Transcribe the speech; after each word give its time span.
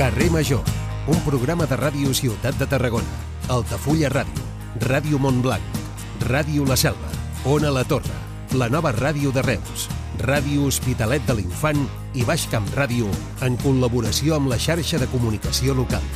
Carrer 0.00 0.30
Major, 0.30 0.62
un 1.12 1.18
programa 1.26 1.66
de 1.68 1.76
ràdio 1.76 2.14
Ciutat 2.16 2.56
de 2.56 2.64
Tarragona, 2.64 3.18
Altafulla 3.52 4.08
Ràdio, 4.08 4.46
Ràdio 4.80 5.18
Montblanc, 5.20 5.60
Ràdio 6.24 6.64
La 6.64 6.78
Selva, 6.80 7.10
Ona 7.44 7.68
La 7.68 7.82
Torre, 7.84 8.16
la 8.56 8.70
nova 8.72 8.94
ràdio 8.96 9.28
de 9.28 9.44
Reus, 9.44 9.90
Ràdio 10.24 10.64
Hospitalet 10.70 11.28
de 11.28 11.36
l'Infant 11.36 11.84
i 12.16 12.24
Baix 12.24 12.48
Camp 12.48 12.64
Ràdio 12.78 13.12
en 13.44 13.60
col·laboració 13.60 14.40
amb 14.40 14.48
la 14.48 14.56
xarxa 14.56 14.96
de 14.96 15.10
comunicació 15.12 15.76
local. 15.76 16.08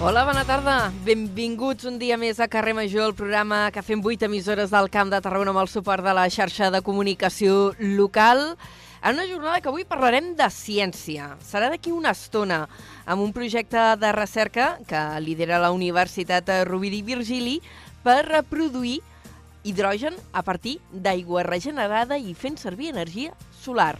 Hola, 0.00 0.24
bona 0.24 0.48
tarda. 0.48 0.88
Benvinguts 1.04 1.84
un 1.84 2.00
dia 2.00 2.16
més 2.16 2.40
a 2.40 2.48
Carrer 2.48 2.72
Major, 2.72 3.10
el 3.10 3.18
programa 3.18 3.66
que 3.76 3.84
fem 3.84 4.00
8 4.00 4.24
emissores 4.32 4.72
del 4.72 4.88
Camp 4.88 5.12
de 5.12 5.20
Tarragona 5.20 5.52
amb 5.52 5.66
el 5.68 5.68
suport 5.68 6.00
de 6.00 6.16
la 6.16 6.30
xarxa 6.32 6.72
de 6.72 6.80
comunicació 6.80 7.74
local. 7.76 8.54
En 9.02 9.14
una 9.14 9.26
jornada 9.26 9.62
que 9.64 9.70
avui 9.70 9.86
parlarem 9.88 10.34
de 10.36 10.46
ciència. 10.52 11.30
Serà 11.40 11.70
d'aquí 11.72 11.88
una 11.88 12.12
estona 12.12 12.66
amb 13.08 13.24
un 13.24 13.30
projecte 13.32 13.80
de 13.96 14.10
recerca 14.12 14.74
que 14.88 15.00
lidera 15.24 15.60
la 15.62 15.70
Universitat 15.72 16.50
Rovira 16.68 16.98
i 16.98 17.06
Virgili 17.06 17.54
per 18.04 18.26
reproduir 18.28 18.98
hidrogen 19.64 20.18
a 20.36 20.42
partir 20.44 20.78
d'aigua 20.92 21.46
regenerada 21.48 22.18
i 22.20 22.34
fent 22.36 22.60
servir 22.60 22.92
energia 22.92 23.32
solar. 23.62 23.94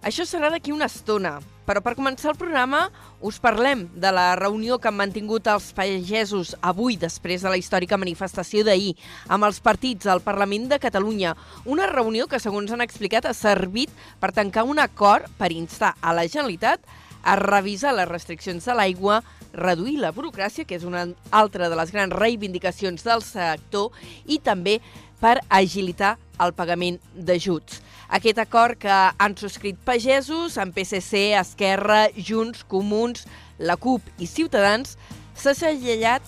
Això 0.00 0.24
serà 0.24 0.48
d'aquí 0.52 0.72
una 0.72 0.88
estona, 0.88 1.38
però 1.64 1.80
per 1.84 1.94
començar 1.96 2.32
el 2.32 2.38
programa 2.40 2.88
us 3.24 3.38
parlem 3.40 3.86
de 3.96 4.10
la 4.12 4.34
reunió 4.36 4.78
que 4.78 4.90
han 4.90 4.98
mantingut 4.98 5.48
els 5.48 5.70
pagesos 5.76 6.54
avui 6.60 6.98
després 7.00 7.44
de 7.44 7.52
la 7.52 7.60
històrica 7.60 7.98
manifestació 8.00 8.64
d'ahir 8.66 8.94
amb 9.28 9.48
els 9.48 9.60
partits 9.64 10.06
al 10.06 10.22
Parlament 10.24 10.68
de 10.68 10.80
Catalunya. 10.80 11.34
Una 11.64 11.88
reunió 11.90 12.28
que, 12.28 12.40
segons 12.40 12.72
han 12.72 12.84
explicat, 12.84 13.24
ha 13.24 13.36
servit 13.36 13.92
per 14.20 14.34
tancar 14.36 14.66
un 14.68 14.82
acord 14.82 15.30
per 15.38 15.52
instar 15.52 15.94
a 16.00 16.12
la 16.12 16.26
Generalitat 16.28 16.84
a 17.24 17.38
revisar 17.40 17.94
les 17.96 18.08
restriccions 18.08 18.64
de 18.68 18.76
l'aigua, 18.76 19.22
reduir 19.54 19.96
la 20.02 20.12
burocràcia, 20.12 20.66
que 20.68 20.76
és 20.76 20.84
una 20.84 21.06
altra 21.32 21.70
de 21.72 21.78
les 21.78 21.94
grans 21.94 22.12
reivindicacions 22.12 23.06
del 23.06 23.24
sector, 23.24 23.94
i 24.26 24.38
també 24.38 24.80
per 25.22 25.38
agilitar 25.48 26.18
el 26.44 26.52
pagament 26.52 27.00
d'ajuts. 27.14 27.80
Aquest 28.08 28.38
acord 28.38 28.78
que 28.78 28.92
han 28.92 29.36
subscrit 29.40 29.78
pagesos, 29.84 30.58
amb 30.60 30.76
PSC, 30.76 31.32
Esquerra, 31.38 32.08
Junts, 32.16 32.64
Comuns, 32.68 33.24
la 33.58 33.76
CUP 33.80 34.04
i 34.20 34.28
Ciutadans, 34.28 34.98
s'ha 35.34 35.54
segellat, 35.56 36.26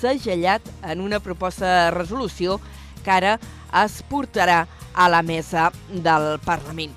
segellat 0.00 0.66
en 0.82 1.00
una 1.00 1.20
proposta 1.22 1.66
de 1.66 1.90
resolució 1.94 2.58
que 3.04 3.12
ara 3.14 3.36
es 3.82 4.00
portarà 4.10 4.64
a 4.94 5.08
la 5.08 5.22
mesa 5.22 5.70
del 5.90 6.36
Parlament. 6.44 6.92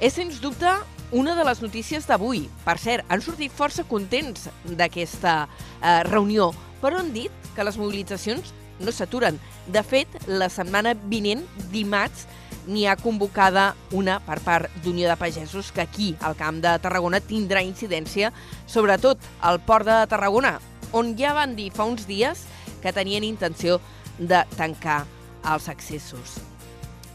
És, 0.00 0.14
sens 0.16 0.40
dubte, 0.42 0.70
una 1.12 1.34
de 1.34 1.44
les 1.44 1.60
notícies 1.62 2.06
d'avui. 2.06 2.44
Per 2.64 2.76
cert, 2.78 3.06
han 3.10 3.22
sortit 3.22 3.54
força 3.54 3.84
contents 3.86 4.48
d'aquesta 4.64 5.44
eh, 5.46 6.02
reunió, 6.08 6.50
però 6.80 7.00
han 7.00 7.12
dit 7.14 7.32
que 7.56 7.66
les 7.66 7.78
mobilitzacions 7.80 8.54
no 8.80 8.94
s'aturen. 8.94 9.38
De 9.68 9.82
fet, 9.84 10.08
la 10.26 10.48
setmana 10.52 10.94
vinent, 11.10 11.42
dimarts, 11.74 12.26
n'hi 12.70 12.86
ha 12.86 12.96
convocada 12.96 13.74
una 13.96 14.20
per 14.22 14.38
part 14.46 14.70
d'Unió 14.84 15.08
de 15.10 15.18
Pagesos 15.18 15.72
que 15.74 15.82
aquí, 15.82 16.14
al 16.20 16.36
Camp 16.38 16.60
de 16.62 16.76
Tarragona, 16.82 17.20
tindrà 17.20 17.64
incidència, 17.66 18.30
sobretot 18.70 19.18
al 19.42 19.58
Port 19.66 19.88
de 19.88 19.98
Tarragona, 20.10 20.58
on 20.94 21.16
ja 21.18 21.34
van 21.34 21.56
dir 21.58 21.70
fa 21.74 21.88
uns 21.90 22.06
dies 22.06 22.46
que 22.80 22.94
tenien 22.94 23.26
intenció 23.26 23.80
de 24.18 24.44
tancar 24.56 25.02
els 25.50 25.68
accessos. 25.72 26.38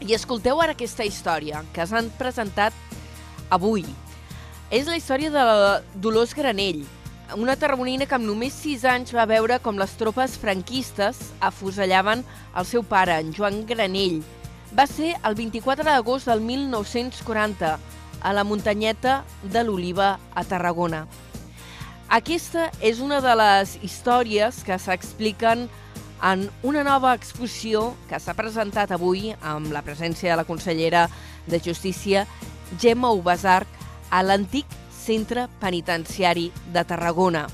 I 0.04 0.12
escolteu 0.12 0.60
ara 0.60 0.76
aquesta 0.76 1.06
història 1.08 1.64
que 1.72 1.86
s'han 1.88 2.12
presentat 2.18 2.76
avui. 3.48 3.86
És 4.68 4.90
la 4.90 4.98
història 4.98 5.30
de 5.32 5.44
Dolors 6.02 6.34
Granell, 6.36 6.84
una 7.34 7.56
tarragonina 7.58 8.06
que 8.06 8.14
amb 8.14 8.26
només 8.28 8.54
6 8.62 8.84
anys 8.86 9.14
va 9.16 9.26
veure 9.26 9.58
com 9.62 9.78
les 9.80 9.94
tropes 9.98 10.36
franquistes 10.38 11.18
afusellaven 11.42 12.22
el 12.54 12.66
seu 12.68 12.84
pare, 12.86 13.16
en 13.18 13.32
Joan 13.34 13.64
Granell. 13.66 14.20
Va 14.74 14.86
ser 14.90 15.14
el 15.22 15.36
24 15.38 15.84
d'agost 15.86 16.26
del 16.26 16.40
1940, 16.42 17.76
a 18.26 18.32
la 18.32 18.42
muntanyeta 18.44 19.20
de 19.42 19.62
l'Oliva, 19.62 20.16
a 20.34 20.42
Tarragona. 20.44 21.04
Aquesta 22.10 22.70
és 22.80 22.98
una 23.02 23.20
de 23.22 23.34
les 23.38 23.76
històries 23.82 24.62
que 24.66 24.78
s'expliquen 24.78 25.66
en 26.22 26.46
una 26.66 26.82
nova 26.86 27.12
exposició 27.14 27.92
que 28.10 28.18
s'ha 28.18 28.34
presentat 28.34 28.90
avui 28.94 29.34
amb 29.42 29.70
la 29.74 29.84
presència 29.86 30.32
de 30.32 30.40
la 30.40 30.46
consellera 30.48 31.06
de 31.46 31.60
Justícia, 31.62 32.26
Gemma 32.80 33.12
Ubasarc, 33.14 33.68
a 34.10 34.22
l'antic 34.22 34.66
centre 34.90 35.46
penitenciari 35.60 36.50
de 36.72 36.84
Tarragona, 36.84 37.46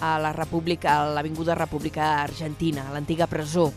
a 0.00 0.18
la 0.20 0.32
República, 0.32 1.00
a 1.00 1.12
l'Avinguda 1.14 1.56
República 1.56 2.18
Argentina, 2.22 2.88
a 2.88 2.92
l'antiga 2.92 3.26
presó. 3.26 3.70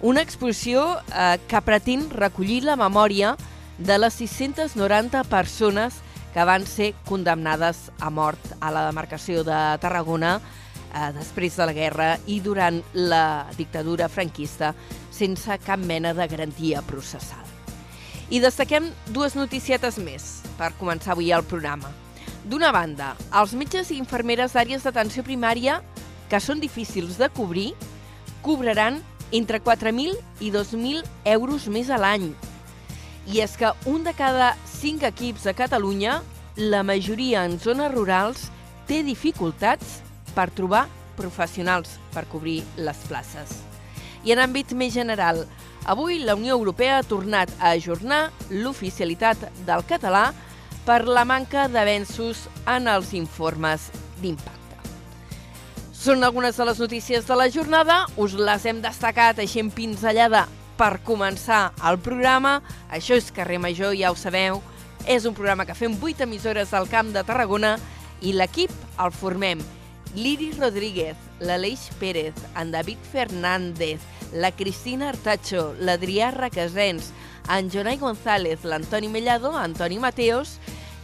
Una 0.00 0.20
exposició 0.20 0.98
eh, 1.08 1.38
que 1.48 1.60
pretén 1.64 2.10
recollir 2.10 2.62
la 2.64 2.76
memòria 2.76 3.36
de 3.78 3.96
les 3.98 4.14
690 4.20 5.24
persones 5.30 6.02
que 6.34 6.44
van 6.44 6.66
ser 6.68 6.92
condemnades 7.08 7.90
a 7.98 8.10
mort 8.10 8.40
a 8.60 8.70
la 8.70 8.84
demarcació 8.90 9.40
de 9.44 9.56
Tarragona 9.80 10.36
eh, 10.36 11.12
després 11.16 11.56
de 11.56 11.66
la 11.68 11.72
guerra 11.72 12.08
i 12.28 12.42
durant 12.44 12.82
la 12.92 13.46
dictadura 13.56 14.10
franquista 14.12 14.74
sense 15.10 15.56
cap 15.64 15.80
mena 15.80 16.12
de 16.12 16.28
garantia 16.28 16.84
processal. 16.84 17.44
I 18.28 18.42
destaquem 18.42 18.90
dues 19.14 19.36
noticietes 19.38 19.96
més 20.02 20.42
per 20.58 20.74
començar 20.76 21.14
avui 21.14 21.32
el 21.32 21.46
programa. 21.46 21.88
D'una 22.44 22.68
banda, 22.74 23.14
els 23.32 23.54
metges 23.56 23.90
i 23.90 23.96
infermeres 23.98 24.52
d'àrees 24.52 24.84
d'atenció 24.84 25.24
primària, 25.24 25.80
que 26.28 26.40
són 26.42 26.60
difícils 26.60 27.16
de 27.18 27.30
cobrir, 27.32 27.70
cobraran 28.42 29.00
entre 29.32 29.60
4.000 29.62 30.16
i 30.40 30.50
2.000 30.52 31.02
euros 31.24 31.68
més 31.68 31.90
a 31.90 31.98
l'any. 31.98 32.30
I 33.26 33.42
és 33.42 33.56
que 33.58 33.72
un 33.90 34.04
de 34.06 34.14
cada 34.14 34.54
cinc 34.70 35.02
equips 35.06 35.46
a 35.50 35.54
Catalunya, 35.56 36.20
la 36.56 36.82
majoria 36.86 37.44
en 37.44 37.58
zones 37.58 37.92
rurals, 37.92 38.48
té 38.86 39.02
dificultats 39.02 40.00
per 40.36 40.50
trobar 40.54 40.86
professionals 41.16 41.96
per 42.14 42.26
cobrir 42.30 42.60
les 42.76 42.98
places. 43.08 43.62
I 44.26 44.34
en 44.34 44.42
àmbit 44.42 44.74
més 44.78 44.94
general, 44.94 45.44
avui 45.86 46.20
la 46.22 46.34
Unió 46.38 46.54
Europea 46.58 46.98
ha 46.98 47.06
tornat 47.06 47.50
a 47.60 47.72
ajornar 47.74 48.30
l'oficialitat 48.50 49.48
del 49.66 49.86
català 49.86 50.28
per 50.86 51.02
la 51.06 51.24
manca 51.26 51.66
d'avenços 51.70 52.46
en 52.66 52.86
els 52.90 53.14
informes 53.18 53.90
d'impacte. 54.20 54.55
Són 55.96 56.22
algunes 56.22 56.58
de 56.60 56.64
les 56.68 56.78
notícies 56.78 57.24
de 57.26 57.36
la 57.40 57.48
jornada, 57.50 58.02
us 58.20 58.34
les 58.36 58.66
hem 58.68 58.82
destacat 58.84 59.40
així 59.40 59.62
en 59.62 59.70
pinzellada 59.74 60.44
per 60.76 61.00
començar 61.02 61.72
el 61.88 61.96
programa. 62.04 62.60
Això 62.92 63.16
és 63.16 63.32
Carrer 63.34 63.56
Major, 63.58 63.96
ja 63.96 64.12
ho 64.12 64.18
sabeu, 64.20 64.60
és 65.08 65.24
un 65.24 65.34
programa 65.34 65.64
que 65.64 65.74
fem 65.74 65.96
8 65.96 66.26
emissores 66.28 66.74
al 66.76 66.86
Camp 66.92 67.14
de 67.16 67.24
Tarragona 67.24 67.78
i 68.20 68.36
l'equip 68.36 68.70
el 69.00 69.10
formem. 69.10 69.64
l'Iris 70.16 70.56
Rodríguez, 70.56 71.16
l'Aleix 71.40 71.90
Pérez, 72.00 72.34
en 72.56 72.70
David 72.72 72.98
Fernández, 73.12 74.00
la 74.32 74.50
Cristina 74.50 75.10
Artacho, 75.10 75.74
l'Adrià 75.78 76.30
Requesens, 76.32 77.10
en 77.52 77.68
Jonai 77.70 77.98
González, 77.98 78.64
l'Antoni 78.64 79.08
Mellado, 79.08 79.52
Antoni 79.56 79.98
Mateos, 79.98 80.56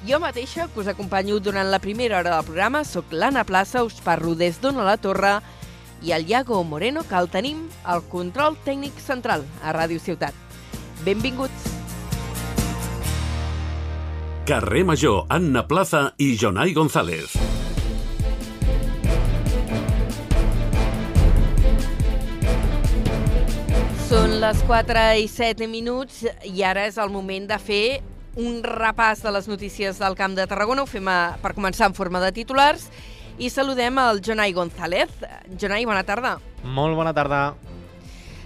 jo 0.09 0.19
mateixa, 0.21 0.69
que 0.73 0.81
us 0.81 0.89
acompanyo 0.91 1.39
durant 1.41 1.71
la 1.71 1.79
primera 1.79 2.19
hora 2.19 2.35
del 2.37 2.47
programa, 2.47 2.85
sóc 2.85 3.13
l'Anna 3.13 3.45
Plaça, 3.45 3.85
us 3.85 4.01
parlo 4.03 4.35
des 4.35 4.59
d'Ona 4.61 4.85
la 4.87 4.97
Torre, 4.97 5.37
i 6.03 6.11
el 6.13 6.27
Iago 6.29 6.63
Moreno, 6.65 7.05
que 7.07 7.15
el 7.15 7.31
tenim 7.31 7.69
al 7.85 8.03
control 8.11 8.57
tècnic 8.67 8.99
central 8.99 9.47
a 9.63 9.75
Ràdio 9.77 10.03
Ciutat. 10.03 10.35
Benvinguts! 11.07 11.71
Carrer 14.47 14.83
Major, 14.85 15.27
Anna 15.31 15.63
Plaza 15.69 16.09
i 16.19 16.33
Jonai 16.35 16.75
González. 16.75 17.37
Són 24.11 24.35
les 24.43 24.59
4 24.67 25.05
i 25.23 25.29
7 25.31 25.71
minuts 25.71 26.25
i 26.51 26.67
ara 26.67 26.89
és 26.91 26.99
el 26.99 27.15
moment 27.15 27.47
de 27.49 27.57
fer 27.63 27.85
un 28.37 28.63
repàs 28.65 29.23
de 29.23 29.33
les 29.35 29.49
notícies 29.49 29.99
del 30.01 30.17
Camp 30.17 30.37
de 30.37 30.47
Tarragona. 30.47 30.85
Ho 30.85 30.89
fem 30.89 31.09
a, 31.09 31.37
per 31.43 31.55
començar 31.57 31.91
en 31.91 31.97
forma 31.97 32.23
de 32.23 32.33
titulars 32.33 32.89
i 33.39 33.51
saludem 33.51 33.99
el 33.99 34.23
Jonai 34.25 34.53
González. 34.57 35.13
Jonai, 35.59 35.85
bona 35.89 36.05
tarda. 36.05 36.39
Molt 36.63 36.97
bona 36.97 37.15
tarda. 37.17 37.53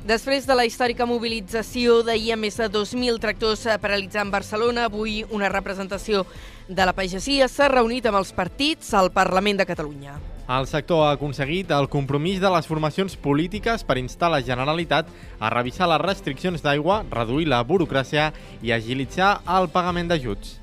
Després 0.07 0.47
de 0.47 0.55
la 0.55 0.63
històrica 0.69 1.07
mobilització 1.07 1.99
d'ahir 2.07 2.37
a 2.37 2.39
més 2.39 2.61
de 2.61 2.69
2.000 2.71 3.19
tractors 3.19 3.65
paralitzant 3.83 4.31
Barcelona, 4.31 4.87
avui 4.87 5.25
una 5.35 5.51
representació 5.51 6.23
de 6.69 6.87
la 6.87 6.95
pagesia 6.95 7.49
s'ha 7.51 7.67
reunit 7.73 8.07
amb 8.07 8.21
els 8.23 8.31
partits 8.33 8.95
al 8.95 9.11
Parlament 9.11 9.59
de 9.59 9.67
Catalunya. 9.67 10.15
El 10.47 10.69
sector 10.71 11.01
ha 11.03 11.15
aconseguit 11.17 11.73
el 11.75 11.89
compromís 11.91 12.39
de 12.39 12.51
les 12.55 12.69
formacions 12.71 13.17
polítiques 13.19 13.83
per 13.83 13.97
instar 13.99 14.29
la 14.31 14.39
Generalitat 14.47 15.09
a 15.43 15.51
revisar 15.51 15.89
les 15.91 16.03
restriccions 16.05 16.63
d'aigua, 16.63 17.01
reduir 17.11 17.49
la 17.51 17.65
burocràcia 17.67 18.29
i 18.63 18.71
agilitzar 18.71 19.41
el 19.57 19.67
pagament 19.75 20.07
d'ajuts. 20.13 20.61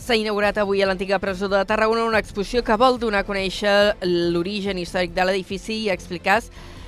S'ha 0.00 0.16
inaugurat 0.16 0.56
avui 0.56 0.80
a 0.80 0.86
l'antiga 0.88 1.18
presó 1.20 1.50
de 1.52 1.60
Tarragona 1.68 2.06
una 2.08 2.22
exposició 2.24 2.62
que 2.64 2.78
vol 2.80 2.96
donar 2.96 3.20
a 3.20 3.28
conèixer 3.28 3.98
l'origen 4.32 4.80
històric 4.80 5.12
de 5.12 5.28
l'edifici 5.28 5.82
i 5.82 5.92
explicar 5.92 6.40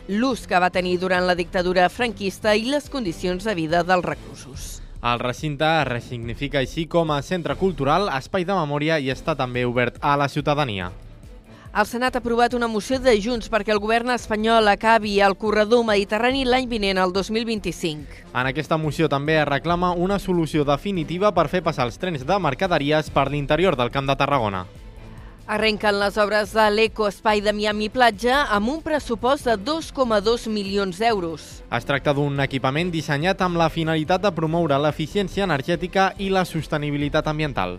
l'ús 0.08 0.46
que 0.48 0.58
va 0.64 0.72
tenir 0.72 0.96
durant 1.02 1.28
la 1.28 1.36
dictadura 1.36 1.90
franquista 1.92 2.56
i 2.56 2.70
les 2.72 2.88
condicions 2.88 3.44
de 3.44 3.54
vida 3.54 3.84
dels 3.84 4.06
reclusos. 4.06 4.80
El 5.04 5.20
recinte 5.20 5.68
es 5.68 5.86
ressignifica 5.92 6.64
així 6.64 6.86
com 6.88 7.12
a 7.12 7.20
centre 7.20 7.60
cultural, 7.60 8.08
espai 8.16 8.48
de 8.48 8.56
memòria 8.56 8.96
i 8.96 9.12
està 9.12 9.36
també 9.36 9.68
obert 9.68 10.00
a 10.00 10.16
la 10.16 10.32
ciutadania. 10.32 10.90
El 11.70 11.86
Senat 11.86 12.16
ha 12.16 12.18
aprovat 12.18 12.54
una 12.58 12.66
moció 12.66 12.96
de 12.98 13.12
Junts 13.22 13.46
perquè 13.46 13.70
el 13.70 13.78
govern 13.78 14.10
espanyol 14.10 14.66
acabi 14.72 15.12
el 15.22 15.36
corredor 15.38 15.84
mediterrani 15.86 16.42
l'any 16.42 16.66
vinent, 16.66 16.98
el 16.98 17.12
2025. 17.14 18.24
En 18.34 18.48
aquesta 18.50 18.74
moció 18.74 19.06
també 19.08 19.36
es 19.38 19.46
reclama 19.46 19.92
una 19.94 20.18
solució 20.18 20.64
definitiva 20.66 21.30
per 21.30 21.46
fer 21.52 21.60
passar 21.62 21.86
els 21.86 21.98
trens 22.02 22.24
de 22.26 22.38
mercaderies 22.42 23.12
per 23.14 23.28
l'interior 23.30 23.78
del 23.78 23.92
Camp 23.94 24.10
de 24.10 24.16
Tarragona. 24.18 24.64
Arrenquen 25.46 25.94
les 26.00 26.18
obres 26.18 26.56
de 26.58 26.66
l'Ecoespai 26.74 27.38
de 27.40 27.54
Miami 27.54 27.88
Platja 27.88 28.48
amb 28.50 28.74
un 28.74 28.82
pressupost 28.82 29.46
de 29.46 29.54
2,2 29.54 30.48
milions 30.50 30.98
d'euros. 30.98 31.62
Es 31.70 31.86
tracta 31.86 32.10
d'un 32.18 32.42
equipament 32.42 32.90
dissenyat 32.90 33.46
amb 33.46 33.62
la 33.62 33.70
finalitat 33.70 34.26
de 34.26 34.34
promoure 34.34 34.78
l'eficiència 34.78 35.46
energètica 35.46 36.10
i 36.18 36.34
la 36.34 36.42
sostenibilitat 36.44 37.30
ambiental. 37.30 37.78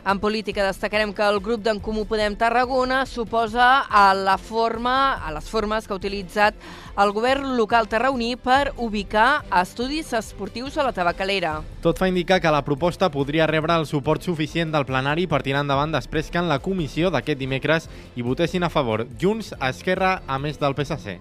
En 0.00 0.18
política 0.18 0.64
destacarem 0.64 1.12
que 1.12 1.20
el 1.22 1.40
grup 1.44 1.60
d'en 1.60 1.78
Comú 1.78 2.06
Podem 2.08 2.32
Tarragona 2.36 3.02
suposa 3.04 3.84
a 3.84 4.14
la 4.14 4.38
forma, 4.38 5.12
a 5.20 5.32
les 5.34 5.44
formes 5.44 5.84
que 5.84 5.92
ha 5.92 5.98
utilitzat 5.98 6.56
el 6.96 7.12
govern 7.12 7.52
local 7.58 7.88
tarragoní 7.88 8.32
per 8.40 8.72
ubicar 8.80 9.42
estudis 9.60 10.14
esportius 10.16 10.78
a 10.78 10.86
la 10.86 10.94
tabacalera. 10.96 11.58
Tot 11.84 12.00
fa 12.00 12.08
indicar 12.08 12.40
que 12.40 12.52
la 12.52 12.64
proposta 12.64 13.10
podria 13.12 13.46
rebre 13.46 13.76
el 13.76 13.84
suport 13.84 14.24
suficient 14.24 14.72
del 14.72 14.86
plenari 14.88 15.26
per 15.28 15.42
tirar 15.44 15.66
endavant 15.66 15.92
després 15.92 16.32
que 16.32 16.40
en 16.40 16.48
la 16.48 16.62
comissió 16.64 17.12
d'aquest 17.12 17.38
dimecres 17.38 17.90
hi 18.16 18.24
votessin 18.24 18.64
a 18.64 18.72
favor 18.72 19.04
Junts, 19.20 19.52
Esquerra, 19.60 20.22
a 20.26 20.40
més 20.40 20.56
del 20.56 20.76
PSC. 20.78 21.18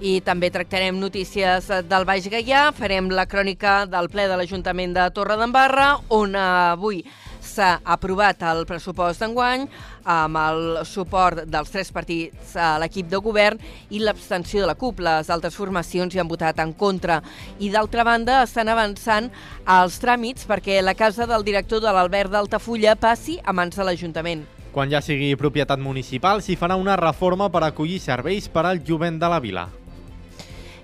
I 0.00 0.20
també 0.24 0.48
tractarem 0.52 0.96
notícies 0.96 1.66
del 1.88 2.06
Baix 2.08 2.28
Gaià, 2.32 2.70
farem 2.72 3.10
la 3.12 3.26
crònica 3.28 3.82
del 3.88 4.08
ple 4.12 4.28
de 4.28 4.36
l'Ajuntament 4.36 4.94
de 4.96 5.08
Torredembarra, 5.16 5.90
on 6.08 6.36
avui 6.40 7.02
s'ha 7.50 7.80
aprovat 7.84 8.42
el 8.46 8.62
pressupost 8.68 9.22
d'enguany 9.22 9.66
amb 10.10 10.38
el 10.40 10.60
suport 10.88 11.42
dels 11.50 11.72
tres 11.72 11.90
partits 11.92 12.54
a 12.56 12.76
l'equip 12.80 13.10
de 13.10 13.20
govern 13.22 13.58
i 13.90 14.00
l'abstenció 14.00 14.62
de 14.62 14.70
la 14.70 14.78
CUP. 14.78 15.02
Les 15.04 15.30
altres 15.30 15.58
formacions 15.58 16.14
hi 16.14 16.22
han 16.22 16.30
votat 16.30 16.62
en 16.62 16.72
contra. 16.72 17.20
I 17.58 17.72
d'altra 17.74 18.06
banda 18.06 18.42
estan 18.44 18.70
avançant 18.70 19.30
els 19.66 19.98
tràmits 20.02 20.46
perquè 20.48 20.80
la 20.82 20.94
casa 20.94 21.26
del 21.26 21.44
director 21.44 21.82
de 21.82 21.92
l'Albert 21.92 22.32
d'Altafulla 22.32 22.96
passi 22.96 23.40
a 23.44 23.52
mans 23.52 23.76
de 23.76 23.86
l'Ajuntament. 23.86 24.46
Quan 24.70 24.86
ja 24.86 25.00
sigui 25.02 25.34
propietat 25.34 25.80
municipal, 25.82 26.38
s'hi 26.46 26.54
farà 26.54 26.76
una 26.78 26.94
reforma 26.94 27.50
per 27.50 27.64
acollir 27.66 27.98
serveis 27.98 28.46
per 28.48 28.68
al 28.68 28.84
jovent 28.86 29.18
de 29.18 29.30
la 29.30 29.40
vila. 29.42 29.66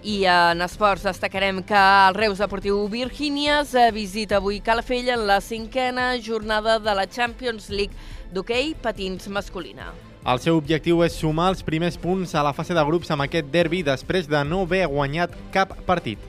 I 0.06 0.20
en 0.30 0.62
esports 0.62 1.02
destacarem 1.02 1.64
que 1.66 1.74
el 1.74 2.14
Reus 2.14 2.38
Deportiu 2.38 2.84
Virgínies 2.86 3.72
visita 3.90 4.36
avui 4.38 4.60
Calafell 4.62 5.08
en 5.10 5.24
la 5.26 5.40
cinquena 5.42 6.12
jornada 6.22 6.76
de 6.78 6.94
la 6.94 7.08
Champions 7.10 7.66
League 7.70 8.30
d'hoquei 8.30 8.76
patins 8.78 9.26
masculina. 9.26 9.90
El 10.22 10.38
seu 10.38 10.60
objectiu 10.62 11.02
és 11.02 11.18
sumar 11.18 11.48
els 11.50 11.66
primers 11.66 11.98
punts 11.98 12.36
a 12.38 12.46
la 12.46 12.54
fase 12.54 12.70
de 12.70 12.86
grups 12.86 13.10
amb 13.10 13.26
aquest 13.26 13.50
derbi 13.50 13.82
després 13.82 14.30
de 14.30 14.44
no 14.46 14.62
haver 14.62 14.84
guanyat 14.86 15.34
cap 15.50 15.74
partit. 15.90 16.22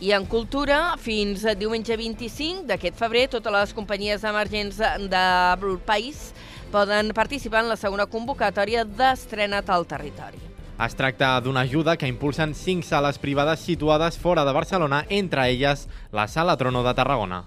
I 0.00 0.16
en 0.16 0.24
cultura, 0.24 0.96
fins 0.96 1.44
a 1.44 1.52
diumenge 1.52 1.92
25 1.92 2.64
d'aquest 2.72 2.96
febrer, 2.96 3.28
totes 3.28 3.52
les 3.52 3.76
companyies 3.76 4.24
emergents 4.24 4.80
del 4.80 5.80
país 5.84 6.30
poden 6.72 7.12
participar 7.12 7.66
en 7.66 7.74
la 7.74 7.76
segona 7.76 8.08
convocatòria 8.08 8.88
d'estrenat 8.88 9.68
al 9.68 9.84
territori. 9.84 10.48
Es 10.78 10.94
tracta 10.94 11.32
d'una 11.42 11.64
ajuda 11.66 11.96
que 11.98 12.06
impulsen 12.06 12.52
cinc 12.54 12.84
sales 12.86 13.16
privades 13.18 13.64
situades 13.66 14.14
fora 14.16 14.44
de 14.46 14.52
Barcelona, 14.54 15.00
entre 15.08 15.48
elles 15.50 15.88
la 16.14 16.28
Sala 16.30 16.54
Trono 16.56 16.84
de 16.86 16.92
Tarragona. 16.94 17.40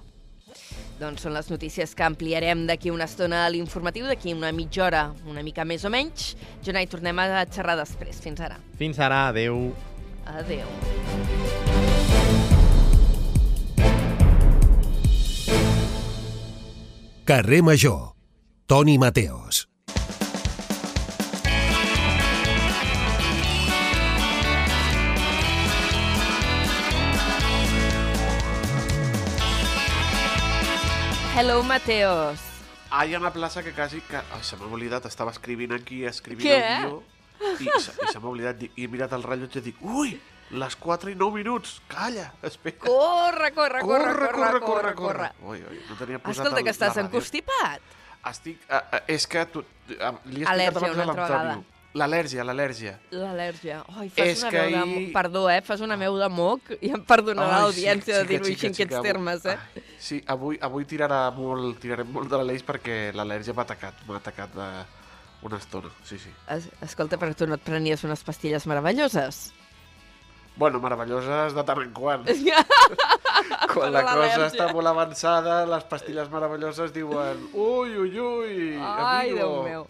Doncs 1.00 1.24
són 1.24 1.34
les 1.34 1.48
notícies 1.50 1.96
que 1.96 2.04
ampliarem 2.04 2.66
d'aquí 2.68 2.92
una 2.92 3.08
estona 3.08 3.46
a 3.46 3.50
l'informatiu, 3.50 4.06
d'aquí 4.06 4.36
una 4.36 4.52
mitja 4.52 4.84
hora, 4.90 5.06
una 5.32 5.46
mica 5.48 5.64
més 5.64 5.88
o 5.88 5.90
menys. 5.90 6.36
Jonai, 6.62 6.92
tornem 6.92 7.24
a 7.24 7.46
xerrar 7.48 7.80
després. 7.80 8.20
Fins 8.20 8.44
ara. 8.44 8.60
Fins 8.78 9.00
ara, 9.00 9.24
adeu. 9.32 9.72
Adeu. 10.28 10.68
Carrer 17.26 17.64
Major. 17.64 18.12
Toni 18.68 19.00
Mateos. 19.00 19.71
Hello, 31.36 31.64
Mateos. 31.64 32.40
Ah, 32.90 33.06
hi 33.06 33.14
ha 33.16 33.20
una 33.20 33.32
plaça 33.32 33.64
que 33.64 33.72
quasi... 33.72 34.02
Que... 34.02 34.18
Ai, 34.18 34.44
se 34.44 34.58
m'ha 34.60 34.68
oblidat, 34.68 35.06
estava 35.08 35.32
escrivint 35.32 35.72
aquí, 35.78 36.02
escrivint 36.06 36.44
Què? 36.44 36.58
el 36.60 37.56
guió, 37.62 37.78
i, 37.80 37.80
se, 37.82 37.94
i 38.04 38.12
se 38.12 38.20
m'ha 38.20 38.28
oblidat, 38.34 38.60
dic- 38.60 38.76
i 38.76 38.84
he 38.86 38.92
mirat 38.92 39.14
el 39.16 39.24
rellotge 39.24 39.62
i 39.62 39.66
dic, 39.70 39.80
ui, 39.82 40.12
les 40.52 40.76
4 40.76 41.14
i 41.14 41.16
9 41.16 41.38
minuts, 41.40 41.78
calla, 41.90 42.28
espera. 42.44 42.82
Corre, 42.84 43.54
corre, 43.56 43.80
corre, 43.88 44.12
corre, 44.36 44.60
corre, 44.66 44.94
corre. 45.00 45.30
Ui, 45.48 45.64
ui, 45.72 45.80
no 45.88 45.96
tenia 46.02 46.20
posat 46.20 46.44
Escolta, 46.44 46.60
el, 46.60 46.68
que 46.68 46.76
estàs 46.76 46.92
la 46.92 46.98
ràdio. 47.00 47.08
encostipat. 47.08 47.98
Estic... 48.34 48.60
Uh, 48.68 48.82
uh, 49.00 49.02
és 49.16 49.26
que 49.32 49.46
tu, 49.56 49.64
uh, 49.64 50.12
li 50.28 50.44
he 50.44 50.44
explicat 50.44 50.52
Al·lèrgia 50.52 50.84
abans 50.84 50.98
una 51.00 51.06
a 51.08 51.10
altra 51.16 51.30
l'Antonio. 51.32 51.71
L'al·lèrgia, 51.94 52.46
l'al·lèrgia. 52.48 52.94
L'al·lèrgia. 53.12 53.82
Ai, 54.00 54.08
fas 54.08 54.28
És 54.32 54.42
una 54.46 54.52
que 54.54 54.62
veu 54.62 54.70
de... 54.72 54.78
ahir- 54.80 55.10
Perdó, 55.12 55.42
eh? 55.52 55.60
Fas 55.68 55.82
una 55.84 55.98
veu 56.00 56.16
de 56.22 56.30
moc 56.32 56.70
i 56.80 56.92
em 56.96 57.02
perdonarà 57.04 57.58
Ai, 57.58 57.66
l'audiència 57.66 58.14
de 58.16 58.22
xica, 58.22 58.30
dir-ho 58.32 58.48
així 58.48 58.68
en 58.70 58.76
aquests 58.78 59.02
termes, 59.04 59.46
eh? 59.52 59.58
ah, 59.60 59.84
Sí, 60.00 60.22
avui, 60.32 60.58
avui 60.64 60.86
tirarà 60.88 61.26
molt, 61.36 61.82
tirarem 61.84 62.08
molt 62.16 62.32
de 62.32 62.40
l'Aleix 62.40 62.64
perquè 62.64 63.00
l'al·lèrgia 63.18 63.52
m'ha 63.58 63.66
atacat, 63.68 64.06
m'ha 64.08 64.22
atacat 64.22 64.56
de 64.56 64.70
una 65.44 65.58
estona, 65.60 65.92
sí, 66.08 66.18
sí. 66.22 66.32
Es, 66.56 66.70
escolta, 66.86 67.18
però 67.20 67.36
tu 67.36 67.48
no 67.50 67.58
et 67.60 67.64
prenies 67.66 68.04
unes 68.08 68.24
pastilles 68.24 68.68
meravelloses? 68.72 69.50
Bueno, 70.56 70.80
meravelloses 70.84 71.54
de 71.56 71.64
tant 71.68 71.80
en 71.84 71.92
quant. 71.96 72.24
Quan 73.72 73.92
la 73.92 74.04
cosa 74.06 74.46
està 74.48 74.68
molt 74.72 74.88
avançada, 74.92 75.66
les 75.68 75.84
pastilles 75.92 76.30
meravelloses 76.32 76.92
diuen 76.96 77.40
ui, 77.54 77.96
ui, 77.98 78.20
ui, 78.20 78.78
Ai, 78.80 79.32
amigo. 79.32 79.38
Déu 79.42 79.64
meu. 79.66 79.88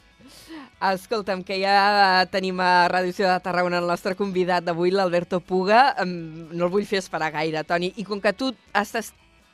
Escolta'm, 0.81 1.43
que 1.45 1.59
ja 1.61 2.25
tenim 2.33 2.59
a 2.59 2.87
Ràdio 2.89 3.13
Ciutat 3.13 3.37
de 3.37 3.45
Tarragona 3.45 3.77
el 3.77 3.89
nostre 3.89 4.15
convidat 4.17 4.65
d'avui, 4.65 4.89
l'Alberto 4.89 5.39
Puga. 5.39 5.95
No 6.05 6.65
el 6.65 6.71
vull 6.73 6.87
fer 6.89 7.03
esperar 7.03 7.31
gaire, 7.35 7.63
Toni. 7.63 7.93
I 8.01 8.05
com 8.07 8.21
que 8.21 8.33
tu 8.33 8.49
estàs 8.73 9.11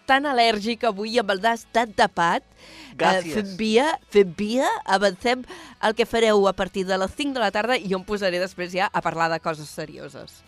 tan 0.08 0.24
al·lèrgic 0.24 0.86
avui 0.88 1.18
amb 1.20 1.34
el 1.36 1.42
nas 1.44 1.66
tan 1.76 1.92
tapat, 1.92 2.44
eh, 2.48 2.96
Gràcies. 2.96 3.34
fem 3.36 3.50
via, 3.60 3.88
fem 4.10 4.34
via, 4.38 4.68
avancem 4.86 5.44
el 5.84 5.96
que 5.96 6.06
fareu 6.08 6.48
a 6.48 6.54
partir 6.54 6.86
de 6.88 6.98
les 6.98 7.12
5 7.12 7.34
de 7.34 7.44
la 7.44 7.52
tarda 7.52 7.76
i 7.76 7.90
jo 7.92 8.00
em 8.00 8.06
posaré 8.08 8.40
després 8.40 8.72
ja 8.72 8.88
a 8.88 9.02
parlar 9.02 9.30
de 9.30 9.42
coses 9.44 9.68
serioses. 9.68 10.44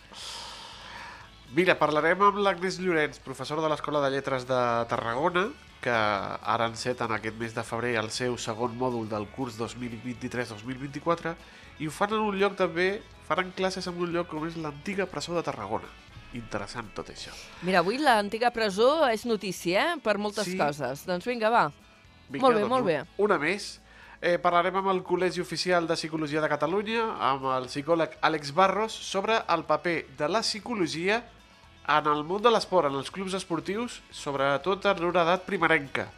Mira, 1.52 1.74
parlarem 1.78 2.22
amb 2.22 2.38
l'Agnès 2.38 2.78
Llorenç, 2.78 3.18
professora 3.18 3.60
de 3.60 3.68
l'Escola 3.68 4.00
de 4.00 4.10
Lletres 4.14 4.46
de 4.46 4.60
Tarragona, 4.88 5.50
que 5.80 5.90
ara 5.90 6.66
enceta 6.68 7.06
en 7.08 7.12
aquest 7.16 7.36
mes 7.40 7.54
de 7.56 7.62
febrer 7.64 7.94
el 7.96 8.10
seu 8.12 8.36
segon 8.38 8.76
mòdul 8.78 9.08
del 9.08 9.26
curs 9.32 9.56
2023-2024 9.58 11.34
i 11.80 11.88
ho 11.88 11.90
fan 11.94 12.12
en 12.12 12.20
un 12.26 12.36
lloc 12.38 12.56
també, 12.58 13.00
faran 13.28 13.52
classes 13.56 13.86
en 13.88 13.96
un 13.96 14.12
lloc 14.12 14.28
com 14.28 14.44
és 14.46 14.56
l'antiga 14.60 15.06
presó 15.08 15.34
de 15.36 15.42
Tarragona. 15.46 15.88
Interessant 16.36 16.92
tot 16.94 17.08
això. 17.10 17.32
Mira, 17.66 17.80
avui 17.80 17.96
l'antiga 17.98 18.52
presó 18.54 19.08
és 19.08 19.24
notícia, 19.26 19.94
eh?, 19.94 20.00
per 20.02 20.18
moltes 20.18 20.44
Sí. 20.46 20.56
coses. 20.58 21.06
Doncs 21.06 21.24
vinga, 21.26 21.48
va. 21.50 21.72
Vinga, 22.28 22.42
Molt 22.44 22.54
bé, 22.54 22.60
doncs, 22.60 22.70
molt 22.70 22.84
bé. 22.86 23.04
Una 23.18 23.38
més. 23.38 23.80
Eh, 24.20 24.36
parlarem 24.38 24.76
amb 24.76 24.88
el 24.92 25.02
Col·legi 25.02 25.40
Oficial 25.40 25.86
de 25.88 25.94
Psicologia 25.96 26.42
de 26.42 26.48
Catalunya, 26.48 27.16
amb 27.18 27.44
el 27.56 27.64
psicòleg 27.66 28.18
Àlex 28.20 28.52
Barros, 28.52 28.92
sobre 28.92 29.40
el 29.48 29.64
paper 29.64 30.06
de 30.18 30.28
la 30.28 30.40
psicologia 30.42 31.24
en 31.88 32.10
el 32.10 32.24
món 32.24 32.42
de 32.42 32.52
l'esport, 32.52 32.90
en 32.90 32.98
els 32.98 33.10
clubs 33.10 33.34
esportius, 33.38 34.00
sobretot 34.12 34.86
en 34.90 35.04
una 35.08 35.24
edat 35.24 35.46
primerenca. 35.46 36.08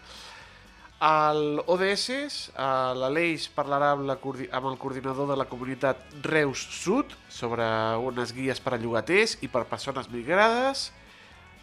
Al 1.03 1.59
ODS, 1.67 2.53
a 2.55 2.95
l'Aleix 2.95 3.49
parlarà 3.51 3.91
amb, 3.97 4.07
la, 4.07 4.19
amb 4.55 4.69
el 4.71 4.77
coordinador 4.79 5.27
de 5.33 5.37
la 5.39 5.49
comunitat 5.51 6.05
Reus 6.23 6.63
Sud 6.77 7.17
sobre 7.27 7.67
unes 7.99 8.31
guies 8.37 8.63
per 8.63 8.77
a 8.77 8.79
llogaters 8.79 9.41
i 9.43 9.51
per 9.51 9.65
persones 9.71 10.07
migrades, 10.13 10.93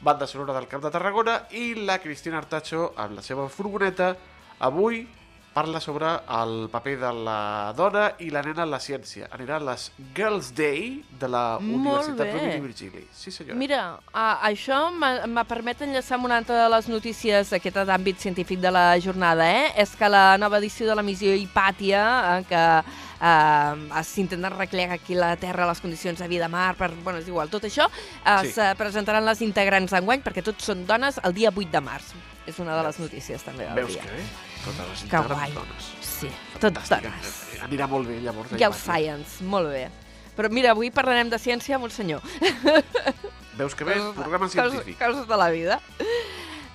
banda 0.02 0.28
sonora 0.28 0.58
del 0.58 0.68
Camp 0.68 0.84
de 0.84 0.92
Tarragona 0.92 1.38
i 1.56 1.72
la 1.88 2.02
Cristina 2.04 2.40
Artacho 2.40 2.94
amb 2.96 3.16
la 3.20 3.24
seva 3.24 3.48
furgoneta 3.52 4.14
avui 4.60 5.06
parla 5.60 5.80
sobre 5.84 6.08
el 6.40 6.70
paper 6.72 6.96
de 7.02 7.10
la 7.28 7.40
dona 7.76 8.06
i 8.24 8.30
la 8.32 8.42
nena 8.46 8.64
en 8.64 8.72
la 8.72 8.80
ciència. 8.80 9.28
Anirà 9.36 9.58
a 9.60 9.66
les 9.72 9.90
Girls' 10.16 10.54
Day 10.56 11.02
de 11.20 11.28
la 11.28 11.44
Molt 11.60 11.82
Universitat 11.82 12.24
bé. 12.24 12.32
Rovira 12.38 12.56
i 12.56 12.62
Virgili. 12.64 13.04
Sí, 13.12 13.32
senyora. 13.36 13.58
Mira, 13.60 13.82
uh, 14.14 14.38
això 14.48 14.80
m'ha- 14.96 15.44
permet 15.50 15.82
enllaçar 15.84 16.16
amb 16.16 16.30
una 16.30 16.38
altra 16.40 16.64
de 16.64 16.70
les 16.76 16.88
notícies 16.88 17.50
d'aquest 17.52 17.82
d'àmbit 17.90 18.18
científic 18.24 18.60
de 18.64 18.72
la 18.72 18.86
jornada, 19.04 19.50
eh? 19.52 19.74
És 19.76 19.96
que 20.00 20.08
la 20.10 20.38
nova 20.38 20.58
edició 20.64 20.88
de 20.88 20.96
la 20.96 21.04
missió 21.04 21.34
Hipàtia, 21.36 22.40
eh, 22.40 22.46
que 22.50 22.64
uh, 23.22 24.04
s'intenta 24.04 24.50
recrear 24.50 24.92
aquí 24.92 25.16
la 25.16 25.36
Terra 25.38 25.68
les 25.68 25.80
condicions 25.82 26.20
de 26.20 26.28
vida 26.28 26.46
a 26.46 26.50
mar, 26.50 26.76
per, 26.76 26.92
bueno, 27.04 27.20
és 27.20 27.28
igual, 27.28 27.50
tot 27.50 27.64
això, 27.64 27.90
es 28.26 28.48
Sí. 28.50 28.54
sí. 28.54 28.62
presentaran 28.78 29.26
les 29.26 29.42
integrants 29.42 29.92
d'enguany 29.92 30.22
perquè 30.24 30.44
tots 30.44 30.64
són 30.64 30.86
dones 30.88 31.20
el 31.24 31.34
dia 31.34 31.50
8 31.54 31.70
de 31.72 31.82
març. 31.82 32.14
És 32.48 32.58
una 32.60 32.76
de 32.76 32.84
les 32.84 32.98
notícies 33.00 33.44
també 33.44 33.66
del 33.66 33.76
Veus 33.76 33.94
dia. 33.94 34.02
que 34.02 34.10
bé? 34.12 34.24
Totes 34.66 34.88
les 34.90 35.04
integrants 35.04 35.36
guai. 35.38 35.52
dones. 35.54 35.90
Sí, 36.02 36.30
tot 36.60 36.74
Fantàstic. 36.74 37.04
dones. 37.04 37.62
Anirà 37.62 37.88
molt 37.88 38.08
bé, 38.08 38.20
llavors. 38.22 38.52
la 38.52 38.58
Girl 38.58 38.74
imatge. 38.74 38.84
Science, 38.84 39.44
molt 39.44 39.70
bé. 39.70 39.90
Però 40.36 40.50
mira, 40.50 40.72
avui 40.72 40.90
parlarem 40.90 41.30
de 41.30 41.38
ciència 41.38 41.76
amb 41.76 41.84
un 41.84 41.92
senyor. 41.92 42.22
Veus 43.60 43.76
que 43.76 43.84
bé? 43.84 43.96
Programa 44.16 44.48
Coses- 44.48 44.54
científic. 44.72 44.98
Coses 44.98 45.28
de 45.28 45.38
la 45.38 45.50
vida. 45.52 45.80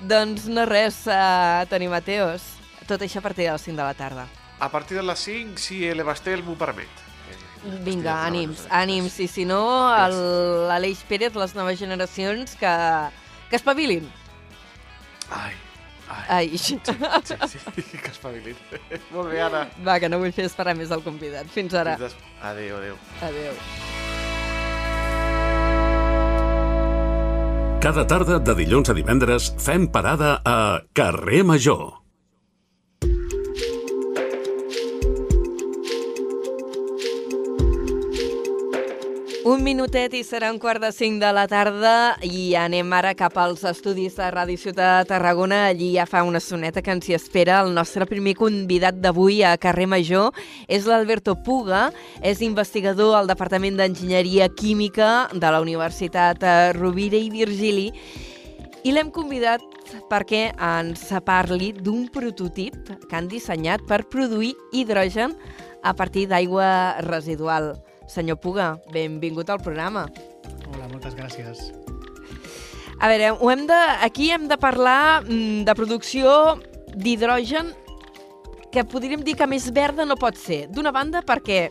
Doncs 0.01 0.47
no 0.47 0.67
res, 0.67 1.07
uh, 1.07 1.65
Toni 1.71 1.89
Mateos. 1.89 2.43
Tot 2.87 3.01
això 3.01 3.19
a 3.19 3.23
partir 3.23 3.47
de 3.47 3.53
les 3.53 3.63
5 3.63 3.77
de 3.77 3.83
la 3.83 3.95
tarda. 3.95 4.27
A 4.61 4.69
partir 4.71 4.97
de 4.97 5.03
les 5.03 5.19
5, 5.19 5.59
si 5.59 5.87
el 5.89 6.03
Bastel 6.05 6.43
m'ho 6.45 6.55
permet. 6.57 6.89
Eh, 7.65 7.79
Vinga, 7.85 8.15
ànims, 8.27 8.67
ànims. 8.71 9.19
I 9.21 9.27
si 9.29 9.45
no, 9.45 9.61
l'Aleix 10.69 11.03
Pérez, 11.09 11.35
les 11.35 11.55
noves 11.57 11.79
generacions, 11.79 12.55
que, 12.61 12.73
que 13.51 13.57
espavilin. 13.57 14.07
Ai, 15.31 15.55
ai. 16.09 16.25
Ai, 16.29 16.59
Sí, 16.59 16.79
sí, 16.79 17.99
que 17.99 18.09
espavilin. 18.13 18.57
molt 19.11 19.31
bé, 19.33 19.41
Anna. 19.43 19.67
va, 19.87 19.99
que 19.99 20.09
no 20.09 20.19
vull 20.21 20.33
fer 20.33 20.45
esperar 20.47 20.77
més 20.77 20.91
el 20.93 21.03
convidat. 21.03 21.47
Fins 21.49 21.75
ara. 21.75 21.97
Fins 21.97 22.13
des- 22.13 22.21
Adéu, 22.45 22.77
adéu. 22.77 22.97
Adéu. 23.23 23.53
Cada 27.81 28.07
tarda 28.09 28.39
de 28.41 28.55
dilluns 28.57 28.89
a 28.89 28.95
divendres 28.97 29.51
fem 29.61 29.87
parada 29.93 30.39
a 30.45 30.81
Carrer 30.97 31.43
Major. 31.45 32.04
Un 39.45 39.61
minutet 39.61 40.15
i 40.17 40.23
serà 40.25 40.49
un 40.49 40.57
quart 40.57 40.81
de 40.81 40.89
cinc 40.97 41.19
de 41.21 41.29
la 41.37 41.43
tarda 41.45 42.15
i 42.25 42.55
anem 42.57 42.89
ara 42.97 43.11
cap 43.13 43.35
als 43.37 43.61
estudis 43.69 44.15
de 44.17 44.31
Ràdio 44.33 44.57
Ciutat 44.57 45.03
de 45.03 45.11
Tarragona. 45.11 45.59
Allí 45.69 45.91
ja 45.99 46.07
fa 46.09 46.23
una 46.25 46.41
soneta 46.41 46.81
que 46.81 46.95
ens 46.97 47.11
hi 47.11 47.17
espera. 47.19 47.59
El 47.61 47.75
nostre 47.77 48.09
primer 48.09 48.33
convidat 48.41 48.97
d'avui 49.05 49.43
a 49.45 49.53
Carrer 49.61 49.85
Major 49.93 50.33
és 50.65 50.89
l'Alberto 50.89 51.37
Puga. 51.37 51.91
És 52.25 52.41
investigador 52.41 53.19
al 53.19 53.29
Departament 53.29 53.77
d'Enginyeria 53.77 54.49
Química 54.49 55.29
de 55.35 55.53
la 55.53 55.61
Universitat 55.61 56.41
eh, 56.41 56.73
Rovira 56.73 57.21
i 57.21 57.29
Virgili 57.29 57.91
i 58.81 58.97
l'hem 58.97 59.13
convidat 59.13 59.61
perquè 60.09 60.55
ens 60.57 61.11
parli 61.29 61.75
d'un 61.77 62.09
prototip 62.09 62.97
que 63.11 63.17
han 63.17 63.29
dissenyat 63.29 63.85
per 63.85 64.07
produir 64.09 64.55
hidrogen 64.73 65.37
a 65.85 65.93
partir 65.93 66.31
d'aigua 66.33 67.03
residual. 67.05 67.75
Senyor 68.09 68.39
Puga, 68.41 68.75
benvingut 68.93 69.51
al 69.51 69.63
programa. 69.63 70.07
Hola, 70.73 70.89
moltes 70.91 71.17
gràcies. 71.17 71.71
A 73.01 73.09
veure, 73.11 73.33
ho 73.33 73.51
hem 73.51 73.67
de, 73.67 73.81
aquí 74.07 74.31
hem 74.31 74.47
de 74.49 74.59
parlar 74.61 75.25
mm, 75.25 75.65
de 75.67 75.75
producció 75.75 76.57
d'hidrogen 76.95 77.73
que 78.73 78.85
podríem 78.87 79.23
dir 79.23 79.37
que 79.39 79.49
més 79.51 79.67
verda 79.75 80.07
no 80.07 80.19
pot 80.19 80.39
ser. 80.39 80.65
D'una 80.71 80.93
banda 80.95 81.23
perquè 81.27 81.69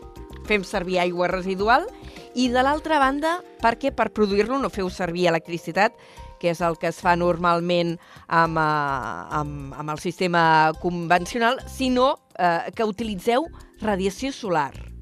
fem 0.47 0.63
servir 0.67 0.99
aigua 0.99 1.29
residual 1.31 1.87
i 2.35 2.49
de 2.51 2.63
l'altra 2.63 2.99
banda 2.99 3.37
perquè 3.63 3.93
per 3.95 4.11
produir-lo 4.15 4.59
no 4.59 4.71
feu 4.73 4.89
servir 4.91 5.29
electricitat, 5.31 5.95
que 6.39 6.51
és 6.51 6.61
el 6.63 6.75
que 6.79 6.89
es 6.91 6.99
fa 6.99 7.15
normalment 7.15 7.95
amb, 8.27 8.59
eh, 8.59 9.37
amb, 9.39 9.75
amb 9.79 9.95
el 9.95 9.99
sistema 10.03 10.73
convencional, 10.81 11.61
sinó 11.71 12.17
eh, 12.37 12.71
que 12.75 12.87
utilitzeu 12.87 13.47
radiació 13.81 14.33
solar. 14.35 14.92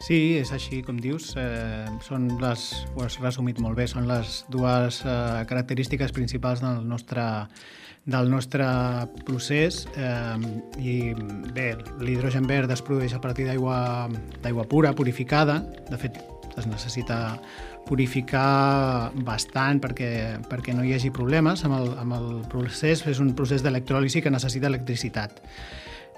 Sí, 0.00 0.38
és 0.40 0.48
així, 0.56 0.80
com 0.80 0.96
dius. 0.96 1.34
Eh, 1.36 1.84
són 2.00 2.26
les, 2.40 2.64
ho 2.96 3.04
has 3.04 3.18
resumit 3.20 3.60
molt 3.60 3.76
bé, 3.76 3.84
són 3.90 4.08
les 4.08 4.40
dues 4.48 5.02
eh, 5.04 5.42
característiques 5.50 6.14
principals 6.16 6.62
del 6.64 6.86
nostre, 6.88 7.24
del 8.08 8.30
nostre 8.32 8.64
procés. 9.28 9.82
Eh, 10.00 10.38
I 10.80 10.94
bé, 11.52 11.74
l'hidrogen 12.00 12.48
verd 12.48 12.72
es 12.72 12.80
produeix 12.86 13.12
a 13.12 13.20
partir 13.20 13.44
d'aigua 13.50 14.64
pura, 14.72 14.94
purificada. 14.96 15.60
De 15.90 16.00
fet, 16.00 16.16
es 16.56 16.66
necessita 16.66 17.36
purificar 17.84 19.12
bastant 19.26 19.82
perquè, 19.84 20.10
perquè 20.48 20.72
no 20.76 20.84
hi 20.84 20.94
hagi 20.96 21.12
problemes 21.12 21.66
amb 21.68 21.76
el, 21.76 21.92
amb 22.00 22.16
el 22.16 22.28
procés. 22.48 23.04
És 23.04 23.20
un 23.20 23.34
procés 23.36 23.60
d'electròlisi 23.66 24.24
que 24.24 24.32
necessita 24.32 24.72
electricitat. 24.72 25.44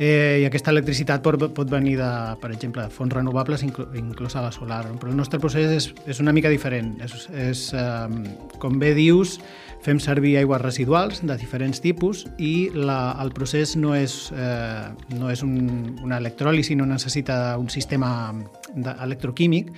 Eh, 0.03 0.41
I 0.43 0.47
aquesta 0.49 0.73
electricitat 0.73 1.23
pot, 1.23 1.45
pot 1.55 1.69
venir 1.71 1.93
de, 2.01 2.11
per 2.43 2.49
exemple, 2.51 2.83
de 2.83 2.91
fonts 2.91 3.15
renovables, 3.15 3.63
inclosa 3.63 4.41
la 4.43 4.51
solar. 4.51 4.81
Però 4.99 5.13
el 5.13 5.19
nostre 5.19 5.39
procés 5.39 5.71
és, 5.71 5.87
és 6.11 6.19
una 6.19 6.33
mica 6.35 6.51
diferent. 6.51 6.97
És, 7.07 7.29
és 7.31 7.61
eh, 7.79 8.09
com 8.59 8.81
bé 8.83 8.97
dius, 8.99 9.37
fem 9.85 10.01
servir 10.03 10.35
aigües 10.41 10.63
residuals 10.63 11.23
de 11.23 11.37
diferents 11.39 11.79
tipus 11.85 12.25
i 12.43 12.73
la, 12.75 13.15
el 13.23 13.31
procés 13.37 13.77
no 13.79 13.95
és, 13.95 14.17
eh, 14.35 14.89
no 15.21 15.31
és 15.31 15.45
un, 15.47 15.55
una 16.03 16.19
electròlisi, 16.19 16.75
no 16.79 16.89
necessita 16.91 17.55
un 17.63 17.71
sistema 17.71 18.33
de, 18.75 18.97
electroquímic, 19.07 19.71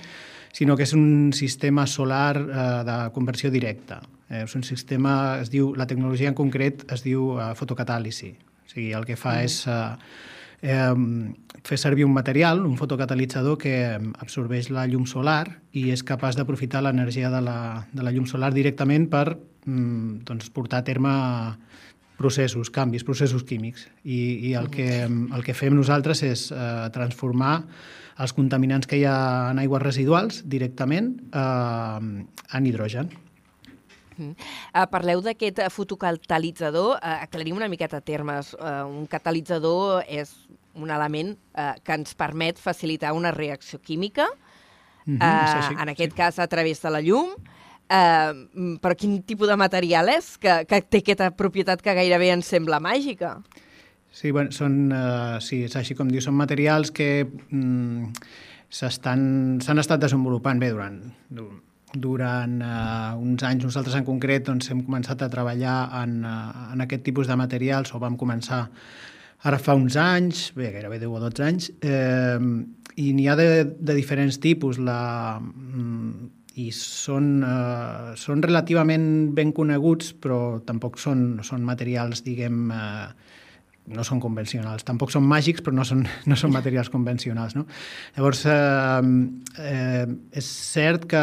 sinó 0.57 0.73
que 0.73 0.87
és 0.89 0.95
un 0.97 1.33
sistema 1.37 1.85
solar 1.85 2.33
eh, 2.41 2.65
de 2.89 2.97
conversió 3.13 3.53
directa. 3.53 4.01
Eh, 4.31 4.41
és 4.47 4.57
un 4.57 4.65
sistema, 4.65 5.37
es 5.45 5.53
diu, 5.53 5.75
la 5.77 5.85
tecnologia 5.85 6.33
en 6.33 6.41
concret 6.41 6.81
es 6.89 7.05
diu 7.05 7.35
eh, 7.37 7.53
fotocatàlisi. 7.53 8.33
Sigui, 8.75 8.91
el 8.93 9.07
que 9.07 9.15
fa 9.15 9.37
mm. 9.39 9.47
és 9.47 9.57
eh, 9.71 10.75
eh, 10.75 11.63
fer 11.65 11.77
servir 11.79 12.05
un 12.05 12.13
material, 12.13 12.61
un 12.67 12.75
fotocatalitzador 12.77 13.57
que 13.61 13.75
absorbeix 14.19 14.69
la 14.69 14.85
llum 14.91 15.07
solar 15.09 15.47
i 15.73 15.89
és 15.95 16.03
capaç 16.03 16.37
d'aprofitar 16.37 16.83
l'energia 16.83 17.31
de, 17.33 17.41
la, 17.41 17.57
de 17.95 18.05
la 18.05 18.11
llum 18.11 18.27
solar 18.29 18.51
directament 18.53 19.07
per 19.09 19.29
mm, 19.33 20.25
doncs, 20.27 20.51
portar 20.53 20.83
a 20.83 20.87
terme 20.91 21.15
processos, 22.19 22.69
canvis, 22.71 23.03
processos 23.03 23.43
químics. 23.43 23.89
I, 24.03 24.51
i 24.51 24.53
el, 24.55 24.69
que, 24.71 25.03
el 25.05 25.43
que 25.43 25.55
fem 25.57 25.75
nosaltres 25.75 26.23
és 26.23 26.47
eh, 26.51 26.87
transformar 26.95 27.57
els 28.23 28.31
contaminants 28.35 28.87
que 28.87 29.01
hi 29.01 29.03
ha 29.07 29.17
en 29.51 29.59
aigües 29.59 29.83
residuals 29.83 30.43
directament 30.47 31.15
eh, 31.31 32.25
en 32.59 32.67
hidrogen. 32.69 33.11
Uh, 34.19 34.85
parleu 34.91 35.21
d'aquest 35.25 35.59
uh, 35.63 35.69
fotocatalitzador. 35.73 36.95
Uh, 36.97 37.17
aclarim 37.25 37.57
una 37.57 37.69
miqueta 37.71 38.01
termes. 38.01 38.53
Uh, 38.55 38.85
un 38.87 39.09
catalitzador 39.11 40.03
és 40.07 40.33
un 40.75 40.91
element 40.91 41.35
uh, 41.55 41.73
que 41.83 41.95
ens 41.95 42.15
permet 42.15 42.59
facilitar 42.59 43.13
una 43.15 43.31
reacció 43.31 43.79
química, 43.79 44.27
uh, 44.27 45.11
és 45.15 45.53
així, 45.55 45.75
en 45.75 45.91
aquest 45.93 46.11
sí. 46.11 46.17
cas 46.17 46.39
a 46.39 46.47
través 46.51 46.81
de 46.83 46.93
la 46.93 47.03
llum. 47.03 47.35
Uh, 47.85 48.77
però 48.81 48.95
quin 48.97 49.19
tipus 49.21 49.45
de 49.51 49.55
material 49.61 50.09
és 50.09 50.31
que, 50.41 50.63
que 50.65 50.79
té 50.81 51.03
aquesta 51.03 51.29
propietat 51.37 51.83
que 51.85 51.93
gairebé 51.93 52.31
ens 52.33 52.49
sembla 52.49 52.79
màgica? 52.81 53.35
Sí, 54.15 54.31
bueno, 54.31 54.49
són, 54.55 54.87
uh, 54.95 55.37
sí, 55.43 55.65
és 55.67 55.75
així 55.77 55.93
com 55.93 56.09
diu, 56.09 56.23
són 56.23 56.37
materials 56.39 56.89
que 56.95 57.27
mm, 57.27 58.13
s'han 58.73 59.83
estat 59.83 60.01
desenvolupant 60.01 60.61
bé 60.61 60.71
durant, 60.71 60.97
du- 61.29 61.51
durant 61.93 62.59
uh, 62.65 63.15
uns 63.21 63.43
anys. 63.47 63.67
Nosaltres 63.67 63.95
en 63.99 64.07
concret 64.07 64.47
doncs, 64.47 64.71
hem 64.71 64.81
començat 64.87 65.21
a 65.21 65.29
treballar 65.31 65.77
en, 66.01 66.15
uh, 66.25 66.71
en 66.73 66.85
aquest 66.85 67.05
tipus 67.05 67.29
de 67.29 67.37
materials 67.39 67.93
o 67.93 68.01
vam 68.01 68.17
començar 68.19 68.65
ara 69.45 69.59
fa 69.61 69.75
uns 69.77 69.95
anys, 69.99 70.49
bé, 70.57 70.71
gairebé 70.73 70.97
10 71.03 71.11
o 71.13 71.19
12 71.21 71.43
anys, 71.45 71.67
eh, 71.85 72.39
i 72.97 73.11
n'hi 73.13 73.27
ha 73.29 73.35
de, 73.37 73.49
de 73.77 73.93
diferents 73.93 74.39
tipus. 74.41 74.79
La, 74.81 75.37
mm, 75.37 76.31
i 76.55 76.69
són, 76.71 77.43
eh, 77.43 78.13
són 78.19 78.43
relativament 78.43 79.07
ben 79.35 79.51
coneguts, 79.55 80.13
però 80.23 80.61
tampoc 80.65 80.99
són, 81.01 81.41
són 81.43 81.65
materials, 81.67 82.23
diguem, 82.23 82.69
eh, 82.71 83.34
no 83.87 84.03
són 84.05 84.19
convencionals. 84.21 84.85
Tampoc 84.85 85.11
són 85.13 85.25
màgics, 85.29 85.61
però 85.65 85.75
no 85.77 85.85
són, 85.85 86.03
no 86.29 86.37
són 86.39 86.53
materials 86.53 86.89
convencionals. 86.93 87.55
No? 87.57 87.65
Llavors, 88.15 88.45
eh, 88.49 89.11
eh, 89.61 90.05
és 90.41 90.49
cert 90.73 91.05
que 91.11 91.21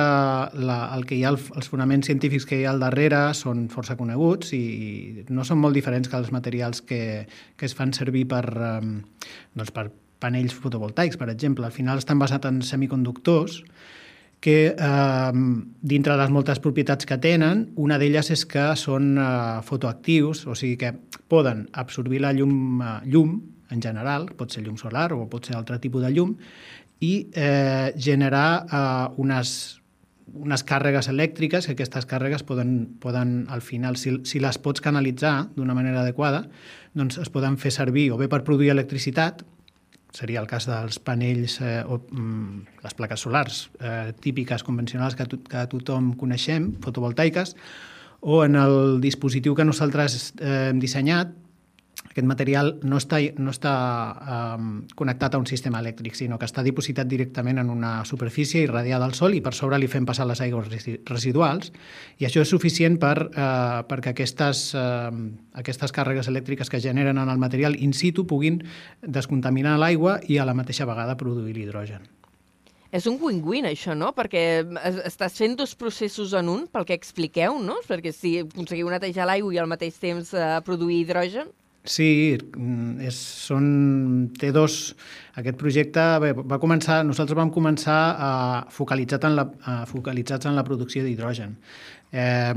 la, 0.62 0.78
el 0.96 1.06
que 1.08 1.18
hi 1.18 1.24
ha, 1.26 1.32
els 1.34 1.72
fonaments 1.72 2.10
científics 2.10 2.46
que 2.48 2.60
hi 2.60 2.66
ha 2.66 2.74
al 2.74 2.82
darrere 2.82 3.24
són 3.38 3.66
força 3.72 3.96
coneguts 3.98 4.54
i 4.58 5.24
no 5.30 5.46
són 5.48 5.62
molt 5.62 5.78
diferents 5.78 6.10
que 6.10 6.20
els 6.20 6.30
materials 6.34 6.84
que, 6.86 7.02
que 7.56 7.68
es 7.68 7.74
fan 7.78 7.94
servir 7.96 8.26
per, 8.30 8.44
eh, 8.52 8.78
doncs 9.58 9.74
per 9.74 9.88
panells 10.22 10.54
fotovoltaics, 10.54 11.18
per 11.18 11.32
exemple. 11.32 11.66
Al 11.66 11.74
final 11.74 11.98
estan 11.98 12.20
basats 12.22 12.46
en 12.46 12.62
semiconductors 12.62 13.62
que 14.42 14.74
eh, 14.74 15.32
dintre 15.86 16.16
de 16.16 16.18
les 16.18 16.32
moltes 16.34 16.58
propietats 16.58 17.06
que 17.06 17.16
tenen, 17.22 17.68
una 17.78 17.96
d'elles 18.02 18.32
és 18.34 18.42
que 18.50 18.72
són 18.76 19.14
eh, 19.14 19.26
fotoactius, 19.62 20.42
o 20.50 20.56
sigui 20.58 20.74
que 20.80 20.90
poden 21.30 21.68
absorbir 21.78 22.24
la 22.24 22.32
llum, 22.34 22.82
eh, 22.82 22.96
llum 23.06 23.36
en 23.70 23.80
general, 23.80 24.26
pot 24.36 24.50
ser 24.50 24.64
llum 24.66 24.74
solar 24.80 25.12
o 25.14 25.28
pot 25.30 25.46
ser 25.46 25.54
altre 25.56 25.78
tipus 25.78 26.02
de 26.02 26.10
llum, 26.10 26.34
i 26.98 27.12
eh, 27.38 27.94
generar 27.94 28.66
eh, 28.66 29.22
unes, 29.22 29.54
unes 30.34 30.66
càrregues 30.66 31.06
elèctriques, 31.14 31.70
que 31.70 31.78
aquestes 31.78 32.10
càrregues 32.10 32.42
poden, 32.42 32.96
poden 32.98 33.44
al 33.46 33.62
final, 33.62 33.94
si, 33.94 34.18
si 34.26 34.42
les 34.42 34.58
pots 34.58 34.82
canalitzar 34.82 35.52
d'una 35.54 35.78
manera 35.78 36.02
adequada, 36.02 36.48
doncs 36.98 37.22
es 37.22 37.30
poden 37.30 37.62
fer 37.62 37.70
servir 37.70 38.10
o 38.10 38.18
bé 38.18 38.26
per 38.26 38.42
produir 38.42 38.74
electricitat, 38.74 39.46
seria 40.12 40.40
el 40.42 40.48
cas 40.48 40.68
dels 40.68 41.00
panells 41.02 41.58
eh, 41.64 41.80
o 41.88 41.98
mm, 41.98 42.80
les 42.84 42.96
plaques 42.98 43.24
solars 43.24 43.62
eh, 43.80 44.12
típiques, 44.20 44.64
convencionals 44.64 45.16
que, 45.16 45.26
to 45.28 45.40
que 45.48 45.64
tothom 45.72 46.12
coneixem, 46.20 46.72
fotovoltaiques, 46.84 47.56
o 48.22 48.42
en 48.44 48.56
el 48.60 49.00
dispositiu 49.02 49.56
que 49.58 49.66
nosaltres 49.66 50.34
eh, 50.38 50.70
hem 50.70 50.82
dissenyat, 50.82 51.32
aquest 52.10 52.26
material 52.28 52.74
no 52.84 52.98
està, 53.00 53.18
no 53.40 53.52
està 53.54 53.72
um, 54.56 54.70
connectat 54.98 55.34
a 55.34 55.40
un 55.40 55.46
sistema 55.48 55.80
elèctric, 55.80 56.16
sinó 56.18 56.38
que 56.38 56.48
està 56.48 56.64
dipositat 56.64 57.08
directament 57.08 57.62
en 57.62 57.70
una 57.72 57.94
superfície 58.08 58.62
irradiada 58.66 59.08
al 59.08 59.16
sol 59.16 59.36
i 59.36 59.40
per 59.44 59.54
sobre 59.56 59.80
li 59.80 59.88
fem 59.88 60.06
passar 60.08 60.26
les 60.28 60.42
aigües 60.44 60.68
residuals 61.08 61.72
i 62.20 62.28
això 62.28 62.44
és 62.44 62.52
suficient 62.52 62.98
per, 63.00 63.16
uh, 63.30 63.82
perquè 63.88 64.12
aquestes, 64.12 64.64
uh, 64.76 65.08
aquestes 65.58 65.94
càrregues 65.96 66.28
elèctriques 66.28 66.68
que 66.68 66.82
generen 66.84 67.18
en 67.18 67.32
el 67.32 67.40
material 67.40 67.78
in 67.80 67.96
situ 67.96 68.26
puguin 68.28 68.60
descontaminar 69.00 69.78
l'aigua 69.80 70.18
i 70.28 70.36
a 70.36 70.48
la 70.48 70.56
mateixa 70.58 70.88
vegada 70.88 71.16
produir 71.16 71.56
l'hidrogen. 71.56 72.04
És 72.92 73.06
un 73.08 73.16
win-win, 73.16 73.64
això, 73.64 73.94
no? 73.96 74.10
Perquè 74.12 74.60
estàs 75.08 75.38
fent 75.40 75.56
dos 75.56 75.72
processos 75.80 76.34
en 76.36 76.50
un, 76.52 76.66
pel 76.68 76.84
que 76.84 76.96
expliqueu, 76.98 77.56
no? 77.56 77.78
Perquè 77.88 78.12
si 78.12 78.34
aconseguiu 78.42 78.90
netejar 78.92 79.24
l'aigua 79.30 79.54
i 79.54 79.60
al 79.62 79.70
mateix 79.70 79.96
temps 80.02 80.36
eh, 80.36 80.54
produir 80.66 81.00
hidrogen... 81.06 81.48
Sí, 81.82 82.38
mm, 82.38 83.00
és, 83.02 83.16
són, 83.48 83.64
té 84.38 84.52
dos... 84.54 84.94
Aquest 85.40 85.56
projecte 85.58 86.02
bé, 86.22 86.30
va 86.36 86.60
començar, 86.62 87.00
nosaltres 87.08 87.38
vam 87.38 87.50
començar 87.50 88.00
a, 88.14 88.30
focalitzat 88.70 89.24
en 89.26 89.34
la, 89.38 89.46
a, 89.64 89.74
focalitzats 89.90 90.46
en 90.46 90.54
la 90.54 90.62
producció 90.66 91.02
d'hidrogen. 91.02 91.56
Eh, 92.12 92.54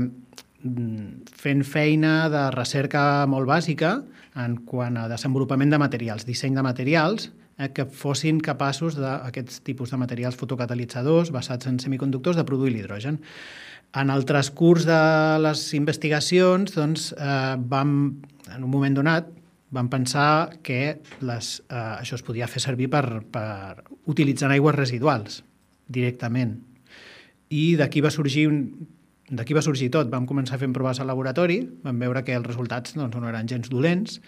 fent 1.40 1.64
feina 1.66 2.28
de 2.32 2.44
recerca 2.54 3.00
molt 3.30 3.48
bàsica 3.50 3.96
en 4.36 4.58
quant 4.68 4.96
a 5.00 5.08
desenvolupament 5.10 5.72
de 5.72 5.80
materials, 5.80 6.26
disseny 6.28 6.54
de 6.54 6.64
materials, 6.66 7.30
eh, 7.58 7.72
que 7.74 7.86
fossin 7.88 8.38
capaços 8.44 8.98
d'aquests 9.00 9.62
tipus 9.66 9.90
de 9.90 9.98
materials 10.00 10.38
fotocatalitzadors 10.38 11.32
basats 11.34 11.66
en 11.66 11.80
semiconductors 11.82 12.38
de 12.38 12.44
produir 12.44 12.76
l'hidrogen. 12.76 13.18
En 13.96 14.10
el 14.10 14.26
transcurs 14.28 14.84
de 14.84 15.02
les 15.40 15.62
investigacions, 15.74 16.74
doncs, 16.76 17.12
eh, 17.16 17.56
vam, 17.58 18.20
en 18.54 18.64
un 18.64 18.70
moment 18.70 18.96
donat, 18.96 19.28
vam 19.74 19.88
pensar 19.90 20.58
que 20.62 21.00
les, 21.20 21.62
eh, 21.68 21.94
això 22.00 22.18
es 22.18 22.24
podia 22.26 22.48
fer 22.48 22.62
servir 22.62 22.88
per, 22.92 23.22
per 23.32 23.82
utilitzar 24.06 24.50
aigües 24.54 24.76
residuals 24.76 25.42
directament. 25.88 26.60
I 27.50 27.76
d'aquí 27.78 28.02
va 28.02 28.10
sorgir 28.14 28.46
un, 28.50 28.60
d'aquí 29.30 29.54
va 29.54 29.62
sorgir 29.62 29.90
tot. 29.94 30.10
Vam 30.10 30.26
començar 30.26 30.58
fent 30.62 30.74
proves 30.74 31.00
al 31.02 31.10
laboratori, 31.10 31.60
vam 31.82 31.98
veure 31.98 32.22
que 32.26 32.36
els 32.38 32.46
resultats 32.46 32.94
doncs, 32.94 33.18
no 33.18 33.28
eren 33.28 33.50
gens 33.50 33.70
dolents, 33.72 34.20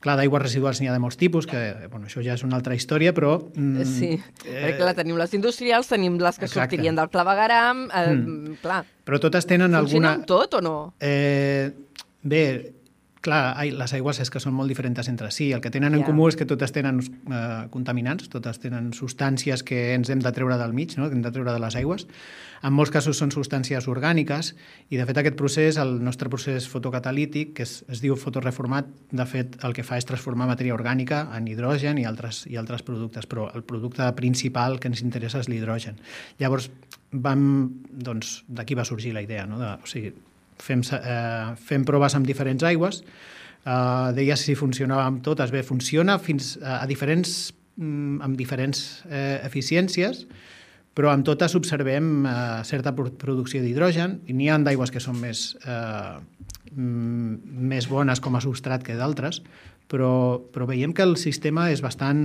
Clar, 0.00 0.14
d'aigües 0.16 0.40
residuals 0.40 0.78
n'hi 0.80 0.88
ha 0.88 0.94
de 0.94 1.00
molts 1.02 1.18
tipus, 1.20 1.44
que 1.44 1.58
bueno, 1.92 2.06
això 2.08 2.22
ja 2.24 2.32
és 2.32 2.40
una 2.46 2.56
altra 2.56 2.72
història, 2.72 3.12
però... 3.12 3.34
Mm, 3.52 3.84
sí, 3.84 4.14
eh, 4.46 4.54
perquè 4.54 4.78
clar, 4.78 4.94
tenim 4.96 5.18
les 5.20 5.34
industrials, 5.36 5.90
tenim 5.92 6.16
les 6.16 6.38
que 6.40 6.48
exacte. 6.48 6.70
sortirien 6.70 6.96
del 6.96 7.10
clavegaram, 7.12 7.82
eh, 7.90 8.04
mm. 8.14 8.54
clar. 8.62 8.78
Però 9.04 9.20
totes 9.20 9.44
tenen 9.44 9.76
Funciona 9.76 9.82
alguna... 9.84 10.14
amb 10.16 10.28
tot 10.30 10.56
o 10.56 10.62
no? 10.64 10.74
Eh, 11.04 11.68
bé, 12.24 12.44
clar, 13.20 13.54
ai, 13.60 13.70
les 13.76 13.92
aigües 13.96 14.20
és 14.22 14.30
que 14.32 14.40
són 14.40 14.54
molt 14.56 14.72
diferents 14.72 15.08
entre 15.10 15.30
si. 15.34 15.50
El 15.52 15.60
que 15.60 15.72
tenen 15.72 15.94
en 15.96 16.04
comú 16.06 16.28
és 16.30 16.36
que 16.38 16.46
totes 16.48 16.72
tenen 16.72 17.00
eh, 17.00 17.66
contaminants, 17.72 18.30
totes 18.32 18.60
tenen 18.62 18.90
substàncies 18.96 19.64
que 19.66 19.90
ens 19.94 20.10
hem 20.10 20.22
de 20.24 20.32
treure 20.36 20.56
del 20.60 20.72
mig, 20.76 20.96
no? 20.96 21.08
que 21.08 21.18
hem 21.18 21.24
de 21.24 21.32
treure 21.34 21.52
de 21.52 21.60
les 21.60 21.76
aigües. 21.76 22.06
En 22.64 22.74
molts 22.76 22.92
casos 22.92 23.20
són 23.20 23.32
substàncies 23.32 23.88
orgàniques 23.88 24.52
i, 24.88 24.96
de 24.96 25.04
fet, 25.08 25.20
aquest 25.20 25.36
procés, 25.36 25.78
el 25.80 25.98
nostre 26.04 26.28
procés 26.32 26.68
fotocatalític, 26.68 27.54
que 27.56 27.64
es, 27.64 27.78
es 27.92 28.02
diu 28.04 28.16
fotoreformat, 28.20 28.88
de 29.12 29.28
fet, 29.28 29.60
el 29.64 29.76
que 29.76 29.84
fa 29.84 30.00
és 30.00 30.08
transformar 30.08 30.48
matèria 30.50 30.76
orgànica 30.76 31.26
en 31.36 31.48
hidrogen 31.48 32.00
i 32.00 32.08
altres, 32.08 32.44
i 32.48 32.60
altres 32.60 32.84
productes, 32.84 33.28
però 33.28 33.48
el 33.54 33.64
producte 33.64 34.08
principal 34.16 34.80
que 34.80 34.92
ens 34.92 35.04
interessa 35.04 35.40
és 35.40 35.48
l'hidrogen. 35.48 36.00
Llavors, 36.40 36.68
vam, 37.12 37.44
doncs, 37.90 38.40
d'aquí 38.48 38.76
va 38.76 38.88
sorgir 38.88 39.14
la 39.16 39.24
idea, 39.24 39.46
no? 39.48 39.60
de, 39.60 39.76
o 39.80 39.88
sigui, 39.88 40.12
fem, 40.62 40.82
eh, 40.96 41.54
fem 41.56 41.84
proves 41.88 42.14
amb 42.14 42.26
diferents 42.28 42.64
aigües, 42.66 43.02
eh, 43.64 44.12
deia 44.16 44.36
si 44.36 44.54
funcionava 44.54 45.06
amb 45.06 45.22
totes. 45.22 45.50
Bé, 45.50 45.62
funciona 45.62 46.18
fins 46.18 46.56
a, 46.62 46.82
a 46.82 46.86
diferents, 46.86 47.52
mm, 47.76 48.20
amb 48.22 48.36
diferents 48.36 49.04
eh, 49.08 49.40
eficiències, 49.44 50.26
però 50.94 51.12
amb 51.12 51.24
totes 51.24 51.54
observem 51.54 52.26
eh, 52.26 52.36
certa 52.68 52.94
producció 52.94 53.62
d'hidrogen 53.62 54.20
i 54.26 54.36
n'hi 54.36 54.50
ha 54.50 54.58
d'aigües 54.58 54.90
que 54.90 55.00
són 55.00 55.20
més, 55.20 55.54
eh, 55.64 56.16
mm, 56.74 57.60
més 57.72 57.88
bones 57.88 58.20
com 58.20 58.36
a 58.36 58.42
substrat 58.44 58.84
que 58.84 58.98
d'altres, 58.98 59.42
però, 59.90 60.40
però 60.54 60.66
veiem 60.70 60.92
que 60.94 61.02
el 61.02 61.16
sistema 61.18 61.70
és 61.72 61.82
bastant, 61.82 62.20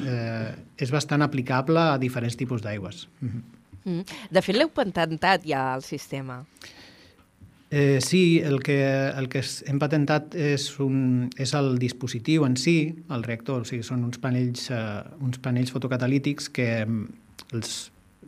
eh, 0.00 0.52
és 0.80 0.92
bastant 0.92 1.22
aplicable 1.22 1.80
a 1.94 1.98
diferents 2.00 2.36
tipus 2.36 2.62
d'aigües. 2.64 3.08
Mm 3.20 3.28
-hmm. 3.28 4.04
De 4.30 4.42
fet, 4.42 4.56
l'heu 4.56 4.68
patentat 4.68 5.44
ja, 5.44 5.74
el 5.74 5.82
sistema. 5.82 6.44
Eh, 7.72 8.00
sí, 8.00 8.40
el 8.44 8.62
que, 8.64 8.82
el 9.14 9.28
que 9.30 9.44
hem 9.70 9.78
patentat 9.78 10.34
és, 10.34 10.64
un, 10.82 11.28
és 11.38 11.52
el 11.54 11.76
dispositiu 11.78 12.42
en 12.42 12.56
si, 12.58 12.74
el 13.14 13.22
reactor, 13.22 13.62
o 13.62 13.68
sigui, 13.68 13.84
són 13.86 14.02
uns 14.08 14.18
panells, 14.18 14.66
uh, 14.74 15.06
uns 15.22 15.38
panells 15.38 15.70
fotocatalítics 15.70 16.50
que 16.50 16.66
mm, 16.82 17.20
els, 17.54 17.76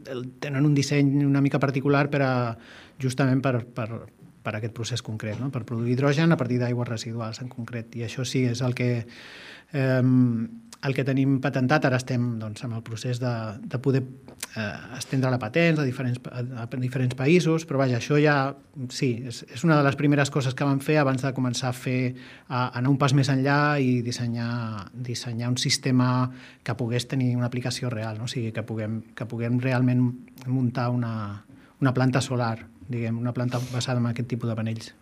el, 0.06 0.28
tenen 0.38 0.68
un 0.68 0.78
disseny 0.78 1.24
una 1.26 1.42
mica 1.42 1.58
particular 1.58 2.04
per 2.12 2.22
a, 2.22 2.32
justament 3.02 3.42
per, 3.42 3.64
per, 3.66 3.88
per 4.46 4.54
aquest 4.60 4.78
procés 4.78 5.02
concret, 5.02 5.40
no? 5.42 5.50
per 5.50 5.64
produir 5.66 5.96
hidrogen 5.96 6.30
a 6.30 6.38
partir 6.38 6.60
d'aigües 6.62 6.88
residuals 6.88 7.42
en 7.42 7.50
concret. 7.50 7.98
I 7.98 8.06
això 8.06 8.22
sí, 8.22 8.44
és 8.46 8.62
el 8.62 8.78
que 8.78 8.92
eh, 9.02 10.02
el 10.82 10.94
que 10.96 11.04
tenim 11.06 11.36
patentat, 11.42 11.84
ara 11.86 11.98
estem 12.00 12.24
doncs, 12.40 12.64
amb 12.66 12.74
el 12.74 12.82
procés 12.82 13.20
de, 13.22 13.30
de 13.70 13.78
poder 13.82 14.02
eh, 14.02 14.64
estendre 14.98 15.30
la 15.30 15.38
patent 15.38 15.78
a 15.78 15.84
diferents, 15.86 16.18
a, 16.26 16.42
a 16.64 16.80
diferents 16.82 17.14
països, 17.18 17.66
però 17.68 17.78
vaja, 17.84 18.00
això 18.00 18.18
ja, 18.18 18.36
sí, 18.90 19.12
és, 19.30 19.42
és 19.46 19.62
una 19.62 19.76
de 19.78 19.84
les 19.86 19.98
primeres 20.00 20.32
coses 20.34 20.56
que 20.58 20.66
vam 20.66 20.80
fer 20.82 20.98
abans 20.98 21.22
de 21.22 21.30
començar 21.36 21.70
a 21.70 21.76
fer, 21.76 22.14
a, 22.48 22.72
anar 22.80 22.90
un 22.90 22.98
pas 22.98 23.14
més 23.14 23.30
enllà 23.30 23.78
i 23.78 24.00
dissenyar, 24.02 24.88
dissenyar 24.92 25.52
un 25.54 25.60
sistema 25.62 26.08
que 26.66 26.74
pogués 26.78 27.06
tenir 27.06 27.36
una 27.36 27.46
aplicació 27.46 27.90
real, 27.92 28.18
no? 28.18 28.26
o 28.26 28.32
sigui, 28.32 28.50
que 28.50 28.66
puguem, 28.66 29.00
que 29.14 29.28
puguem 29.30 29.62
realment 29.62 30.08
muntar 30.50 30.90
una, 30.90 31.14
una 31.78 31.94
planta 31.94 32.20
solar, 32.20 32.56
diguem, 32.88 33.22
una 33.22 33.32
planta 33.32 33.62
basada 33.70 34.02
en 34.02 34.10
aquest 34.10 34.34
tipus 34.34 34.50
de 34.50 34.58
panells. 34.58 34.92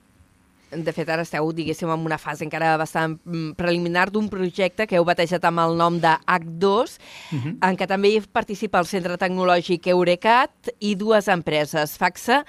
De 0.70 0.92
fet, 0.94 1.08
ara 1.10 1.24
esteu, 1.26 1.48
diguéssim, 1.52 1.90
en 1.90 2.04
una 2.06 2.18
fase 2.18 2.44
encara 2.46 2.76
bastant 2.78 3.16
mm, 3.24 3.56
preliminar 3.58 4.06
d'un 4.14 4.28
projecte 4.30 4.86
que 4.86 4.98
heu 4.98 5.06
batejat 5.06 5.44
amb 5.48 5.64
el 5.64 5.76
nom 5.78 5.98
de 5.98 6.12
H2, 6.26 6.98
uh 7.32 7.38
-huh. 7.38 7.56
en 7.68 7.76
què 7.76 7.86
també 7.86 8.08
hi 8.08 8.20
participa 8.20 8.78
el 8.78 8.86
Centre 8.86 9.16
Tecnològic 9.18 9.86
Eurecat 9.86 10.70
i 10.78 10.94
dues 10.94 11.28
empreses, 11.28 11.96
FAXA 11.98 12.44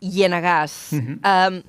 i 0.00 0.22
Enagas. 0.22 0.92
Uh 0.92 0.98
-huh. 0.98 1.18
um, 1.48 1.62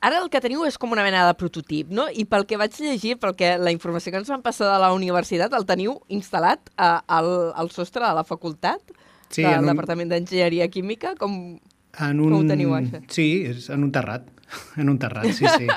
ara 0.00 0.20
el 0.22 0.28
que 0.30 0.40
teniu 0.40 0.64
és 0.64 0.78
com 0.78 0.92
una 0.92 1.02
mena 1.02 1.26
de 1.26 1.34
prototip, 1.34 1.90
no? 1.90 2.06
I 2.08 2.24
pel 2.24 2.46
que 2.46 2.56
vaig 2.56 2.72
llegir, 2.78 3.18
pel 3.18 3.34
que 3.34 3.56
la 3.58 3.72
informació 3.74 4.12
que 4.12 4.18
ens 4.18 4.28
van 4.28 4.42
passar 4.42 4.72
de 4.72 4.78
la 4.78 4.92
universitat, 4.92 5.52
el 5.52 5.66
teniu 5.66 6.00
instal·lat 6.08 6.60
a, 6.76 7.02
al, 7.06 7.52
al 7.54 7.70
sostre 7.70 8.06
de 8.06 8.14
la 8.14 8.24
facultat 8.24 8.80
sí, 9.28 9.42
del 9.42 9.60
un... 9.60 9.66
Departament 9.72 10.08
d'Enginyeria 10.08 10.68
Química, 10.68 11.14
com, 11.18 11.58
en 11.98 12.20
un... 12.20 12.30
com 12.30 12.44
ho 12.44 12.48
teniu, 12.48 12.74
això? 12.78 13.02
Sí, 13.12 13.28
és 13.48 13.68
en 13.74 13.86
un 13.88 13.92
terrat. 13.94 14.28
En 14.80 14.88
un 14.88 14.98
terrat, 14.98 15.30
sí, 15.32 15.46
sí. 15.56 15.68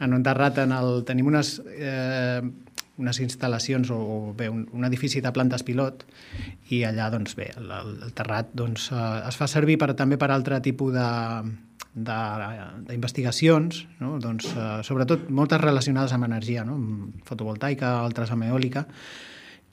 En 0.00 0.14
un 0.14 0.22
terrat 0.22 0.58
en 0.64 0.72
el... 0.76 1.02
tenim 1.08 1.28
unes, 1.32 1.56
eh, 1.72 2.40
unes 2.96 3.20
instal·lacions 3.20 3.90
o, 3.92 3.98
o 3.98 4.32
bé, 4.36 4.48
un, 4.52 4.66
un 4.72 4.88
edifici 4.88 5.22
de 5.24 5.32
plantes 5.32 5.64
pilot 5.66 6.04
i 6.72 6.82
allà, 6.88 7.10
doncs 7.12 7.36
bé, 7.38 7.50
el, 7.56 7.70
el 7.72 8.12
terrat 8.16 8.52
doncs, 8.56 8.90
eh, 8.92 9.28
es 9.28 9.38
fa 9.40 9.48
servir 9.50 9.78
per, 9.80 9.92
també 9.98 10.18
per 10.20 10.30
altre 10.34 10.60
tipus 10.64 10.94
de, 10.96 11.08
d'investigacions, 11.96 13.86
no? 14.00 14.18
doncs, 14.20 14.50
eh, 14.52 14.82
sobretot 14.84 15.30
moltes 15.32 15.60
relacionades 15.62 16.12
amb 16.12 16.28
energia, 16.28 16.64
no? 16.64 16.74
amb 16.76 17.24
fotovoltaica, 17.28 17.98
altres 18.02 18.32
amb 18.34 18.44
eòlica, 18.48 18.86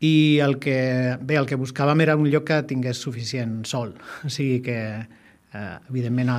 i 0.03 0.39
el 0.43 0.57
que, 0.59 1.17
bé, 1.21 1.35
el 1.39 1.47
que 1.47 1.59
buscàvem 1.59 2.01
era 2.03 2.15
un 2.19 2.29
lloc 2.31 2.47
que 2.47 2.61
tingués 2.67 2.99
suficient 2.99 3.65
sol, 3.67 3.95
o 4.27 4.29
sigui 4.31 4.61
que, 4.63 4.79
eh, 5.03 5.75
evidentment, 5.89 6.29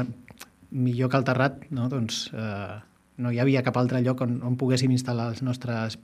millor 0.74 1.10
que 1.10 1.20
el 1.20 1.24
terrat, 1.26 1.62
no? 1.74 1.88
doncs, 1.88 2.26
eh, 2.34 2.74
no 3.22 3.30
hi 3.30 3.38
havia 3.38 3.62
cap 3.62 3.76
altre 3.78 4.00
lloc 4.02 4.24
on, 4.26 4.40
on 4.42 4.56
poguéssim 4.58 4.90
instal·lar 4.90 5.28
els 5.30 5.42
nostres 5.46 5.96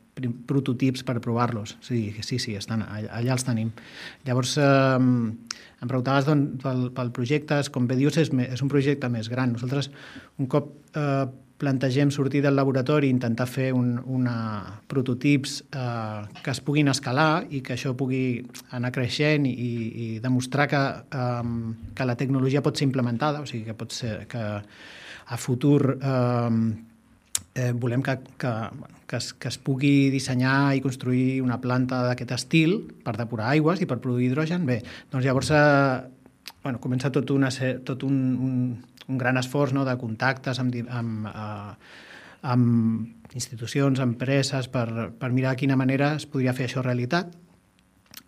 prototips 0.46 1.02
per 1.06 1.16
provar-los. 1.22 1.74
Sí, 1.82 2.02
sí, 2.22 2.38
sí, 2.38 2.54
estan, 2.58 2.84
allà, 2.86 3.10
allà 3.18 3.34
els 3.34 3.46
tenim. 3.46 3.72
Llavors, 4.28 4.56
eh, 4.62 4.70
em 5.00 5.90
preguntaves 5.90 6.28
doncs, 6.28 6.62
pel, 6.62 6.88
pel 6.94 7.12
projecte, 7.16 7.60
com 7.74 7.90
bé 7.90 7.98
dius, 7.98 8.20
és, 8.22 8.30
és 8.46 8.62
un 8.62 8.70
projecte 8.70 9.10
més 9.10 9.30
gran. 9.32 9.56
Nosaltres, 9.56 9.90
un 10.38 10.50
cop 10.50 10.70
eh, 10.94 11.24
plantegem 11.60 12.10
sortir 12.10 12.40
del 12.40 12.56
laboratori 12.56 13.10
i 13.10 13.12
intentar 13.12 13.44
fer 13.44 13.68
un, 13.76 13.92
una 14.08 14.36
prototips 14.88 15.58
eh, 15.68 16.22
que 16.40 16.54
es 16.54 16.60
puguin 16.64 16.88
escalar 16.88 17.44
i 17.52 17.60
que 17.60 17.74
això 17.76 17.92
pugui 17.96 18.40
anar 18.76 18.92
creixent 18.96 19.44
i, 19.50 19.52
i 19.52 20.06
demostrar 20.24 20.70
que, 20.72 20.84
eh, 21.20 21.50
que 21.94 22.06
la 22.08 22.16
tecnologia 22.16 22.64
pot 22.64 22.80
ser 22.80 22.88
implementada, 22.88 23.42
o 23.44 23.48
sigui, 23.50 23.66
que 23.68 23.76
pot 23.76 23.92
ser 23.92 24.22
que 24.30 24.44
a 25.30 25.38
futur 25.38 25.98
eh, 26.00 26.60
eh, 27.54 27.72
volem 27.72 28.02
que, 28.02 28.16
que, 28.40 28.54
que, 29.06 29.16
es, 29.16 29.32
que 29.34 29.52
es 29.52 29.58
pugui 29.60 30.08
dissenyar 30.10 30.74
i 30.76 30.80
construir 30.80 31.42
una 31.44 31.60
planta 31.60 32.00
d'aquest 32.08 32.32
estil 32.38 32.78
per 33.04 33.18
depurar 33.18 33.52
aigües 33.52 33.82
i 33.84 33.90
per 33.90 34.00
produir 34.00 34.30
hidrogen. 34.30 34.64
Bé, 34.68 34.80
doncs 35.12 35.28
llavors 35.28 35.52
eh, 35.52 36.00
bueno, 36.62 36.80
comença 36.80 37.10
tot, 37.12 37.30
una, 37.30 37.50
tot 37.84 38.04
un, 38.06 38.16
un, 38.40 38.54
un 39.10 39.18
gran 39.18 39.40
esforç 39.40 39.74
no, 39.76 39.84
de 39.88 39.96
contactes 40.00 40.62
amb, 40.62 40.78
amb, 40.88 41.28
eh, 41.28 41.74
amb 42.54 43.36
institucions, 43.36 44.00
empreses, 44.02 44.70
per, 44.72 45.10
per 45.18 45.30
mirar 45.34 45.54
de 45.54 45.64
quina 45.64 45.78
manera 45.78 46.14
es 46.16 46.26
podria 46.30 46.54
fer 46.56 46.70
això 46.70 46.84
realitat. 46.86 47.34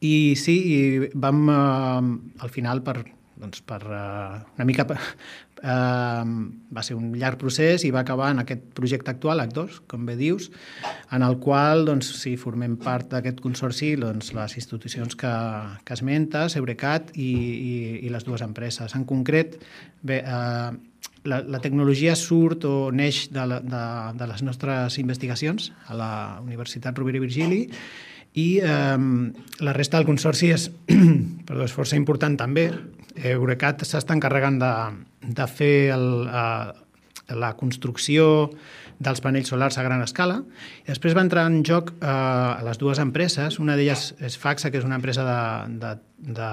I 0.03 0.35
sí, 0.39 0.57
i 0.75 1.11
vam, 1.15 1.43
eh, 1.49 2.43
al 2.43 2.55
final, 2.55 2.83
per, 2.87 3.01
doncs 3.43 3.63
per 3.67 3.83
uh, 3.85 4.41
una 4.57 4.69
mica 4.69 4.89
Uh, 5.63 6.27
va 6.75 6.83
ser 6.83 6.97
un 6.99 7.13
llarg 7.15 7.39
procés 7.39 7.85
i 7.87 7.93
va 7.95 8.01
acabar 8.01 8.33
en 8.33 8.41
aquest 8.43 8.65
projecte 8.75 9.13
actual, 9.13 9.39
H2, 9.45 9.77
com 9.87 10.09
bé 10.09 10.17
dius, 10.19 10.49
en 11.15 11.23
el 11.23 11.37
qual 11.39 11.85
doncs, 11.87 12.09
sí, 12.19 12.33
formem 12.35 12.75
part 12.83 13.13
d'aquest 13.13 13.39
consorci 13.45 13.93
doncs, 13.95 14.33
les 14.35 14.57
institucions 14.59 15.15
que, 15.15 15.31
que 15.87 15.95
esmentes, 15.95 16.59
Eurecat 16.59 17.15
i, 17.15 17.31
i, 17.31 17.75
i 18.09 18.11
les 18.11 18.27
dues 18.27 18.43
empreses. 18.43 18.97
En 18.99 19.07
concret, 19.07 19.55
bé, 20.03 20.19
uh, 20.27 20.75
la, 21.31 21.39
la 21.47 21.63
tecnologia 21.63 22.17
surt 22.19 22.67
o 22.67 22.77
neix 22.91 23.29
de, 23.31 23.47
la, 23.47 23.61
de, 23.63 23.85
de 24.19 24.33
les 24.33 24.43
nostres 24.43 24.99
investigacions 24.99 25.71
a 25.87 25.95
la 25.95 26.15
Universitat 26.43 26.99
Rovira 26.99 27.23
i 27.23 27.27
Virgili 27.29 27.61
i 28.35 28.47
eh, 28.65 28.99
la 29.61 29.75
resta 29.77 29.99
del 29.99 30.09
consorci 30.09 30.53
és, 30.55 30.69
perdó, 31.49 31.67
és 31.67 31.75
força 31.75 31.99
important 31.99 32.37
també. 32.41 32.71
Eurecat 33.33 33.85
s'està 33.85 34.17
encarregant 34.17 34.57
de, 34.61 34.73
de 35.37 35.49
fer 35.51 35.75
el, 35.93 36.07
uh, 36.25 36.73
la 37.37 37.53
construcció 37.61 38.51
dels 39.03 39.21
panells 39.21 39.51
solars 39.51 39.77
a 39.79 39.85
gran 39.85 40.03
escala. 40.05 40.39
I 40.85 40.93
després 40.93 41.17
va 41.17 41.25
entrar 41.25 41.45
en 41.51 41.63
joc 41.67 41.91
eh, 41.97 42.07
a 42.07 42.63
les 42.63 42.79
dues 42.79 43.01
empreses. 43.03 43.59
Una 43.59 43.75
d'elles 43.79 44.13
és 44.23 44.37
Faxa, 44.39 44.71
que 44.71 44.79
és 44.79 44.87
una 44.87 44.99
empresa 45.01 45.25
de, 45.27 45.79
de, 45.83 45.93
de, 46.39 46.51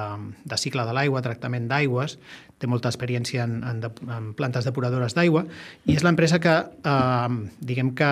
de 0.49 0.57
cicle 0.57 0.85
de 0.87 0.95
l'aigua, 0.97 1.21
tractament 1.21 1.67
d'aigües, 1.69 2.17
té 2.57 2.67
molta 2.67 2.89
experiència 2.89 3.45
en, 3.45 3.59
en, 3.61 3.83
de, 3.83 3.91
en 4.15 4.31
plantes 4.39 4.65
depuradores 4.65 5.13
d'aigua, 5.13 5.45
i 5.85 5.99
és 5.99 6.05
l'empresa 6.05 6.41
que, 6.41 6.55
eh, 6.65 7.37
diguem 7.61 7.93
que 7.93 8.11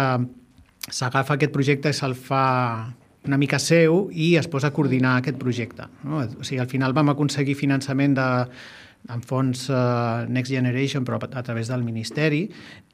s'agafa 0.87 1.35
aquest 1.35 1.55
projecte 1.55 1.89
i 1.89 1.97
se'l 1.97 2.13
fa 2.15 2.45
una 3.27 3.39
mica 3.39 3.59
seu 3.59 4.07
i 4.11 4.35
es 4.39 4.49
posa 4.51 4.71
a 4.71 4.75
coordinar 4.75 5.17
aquest 5.19 5.37
projecte. 5.41 5.87
No? 6.03 6.23
O 6.23 6.43
sigui, 6.43 6.61
al 6.63 6.71
final 6.71 6.95
vam 6.97 7.13
aconseguir 7.13 7.57
finançament 7.59 8.17
de 8.17 8.27
amb 9.07 9.23
fons 9.23 9.67
uh, 9.71 10.25
Next 10.27 10.51
Generation, 10.51 11.05
però 11.07 11.19
a, 11.21 11.43
través 11.45 11.69
del 11.71 11.83
Ministeri, 11.85 12.41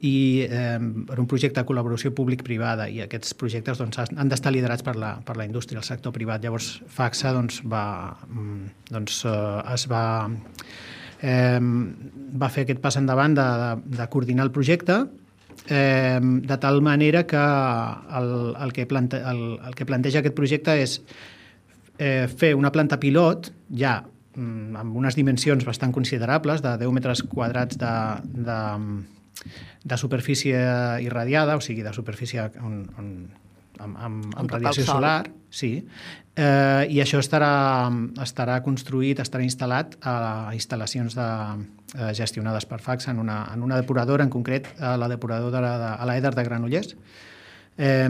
i 0.06 0.16
eh, 0.46 0.78
per 1.08 1.16
un 1.18 1.26
projecte 1.30 1.58
de 1.58 1.66
col·laboració 1.66 2.12
públic-privada, 2.14 2.86
i 2.92 3.00
aquests 3.02 3.34
projectes 3.40 3.80
doncs, 3.80 3.98
han 4.04 4.30
d'estar 4.30 4.52
liderats 4.54 4.84
per 4.86 4.94
la, 5.00 5.14
per 5.26 5.38
la 5.40 5.46
indústria, 5.48 5.80
el 5.80 5.86
sector 5.88 6.14
privat. 6.14 6.44
Llavors, 6.44 6.68
FAXA 6.92 7.34
doncs, 7.34 7.62
va, 7.66 7.84
doncs, 8.92 9.24
uh, 9.26 9.64
es 9.74 9.88
va, 9.90 10.04
eh, 11.24 11.58
va 12.44 12.52
fer 12.52 12.68
aquest 12.68 12.84
pas 12.84 13.00
endavant 13.00 13.34
de, 13.34 13.50
de, 13.64 13.98
de 13.98 14.08
coordinar 14.12 14.46
el 14.46 14.54
projecte, 14.54 15.02
eh, 15.68 16.20
de 16.22 16.58
tal 16.58 16.82
manera 16.82 17.26
que 17.26 17.36
el, 17.36 18.54
el, 18.60 18.72
que 18.72 18.86
plante, 18.86 19.18
el, 19.18 19.60
el 19.64 19.74
que 19.74 19.86
planteja 19.86 20.20
aquest 20.20 20.36
projecte 20.36 20.78
és 20.82 20.98
eh, 21.98 22.26
fer 22.28 22.54
una 22.54 22.72
planta 22.72 23.00
pilot 23.00 23.52
ja 23.74 24.00
Mm, 24.34 24.74
amb 24.74 24.96
unes 24.98 25.14
dimensions 25.14 25.62
bastant 25.62 25.92
considerables, 25.94 26.62
de 26.62 26.72
10 26.80 26.90
metres 26.90 27.22
quadrats 27.30 27.78
de, 27.78 27.92
de, 28.48 28.56
de 29.84 29.98
superfície 30.00 30.58
irradiada, 31.06 31.54
o 31.54 31.62
sigui, 31.62 31.84
de 31.86 31.92
superfície 31.94 32.48
on, 32.58 32.80
on, 32.98 33.12
amb, 33.78 33.94
amb, 33.94 34.32
amb 34.34 34.54
radiació 34.56 34.88
solar, 34.88 35.28
sí, 35.54 35.72
eh, 36.36 36.84
i 36.90 37.00
això 37.04 37.20
estarà, 37.22 37.88
estarà 38.24 38.58
construït, 38.66 39.22
estarà 39.22 39.46
instal·lat 39.46 39.98
a 40.02 40.16
instal·lacions 40.56 41.14
de, 41.18 41.28
eh, 41.94 42.10
gestionades 42.18 42.66
per 42.66 42.80
Fax 42.82 43.08
en 43.12 43.22
una, 43.22 43.44
en 43.54 43.62
una 43.62 43.78
depuradora, 43.80 44.26
en 44.26 44.34
concret 44.34 44.68
a 44.80 44.96
la 44.98 45.08
depuradora 45.08 45.78
de, 45.78 45.92
a 45.94 46.10
l'Eder 46.10 46.34
de 46.34 46.44
Granollers, 46.50 46.96
Eh, 47.76 48.08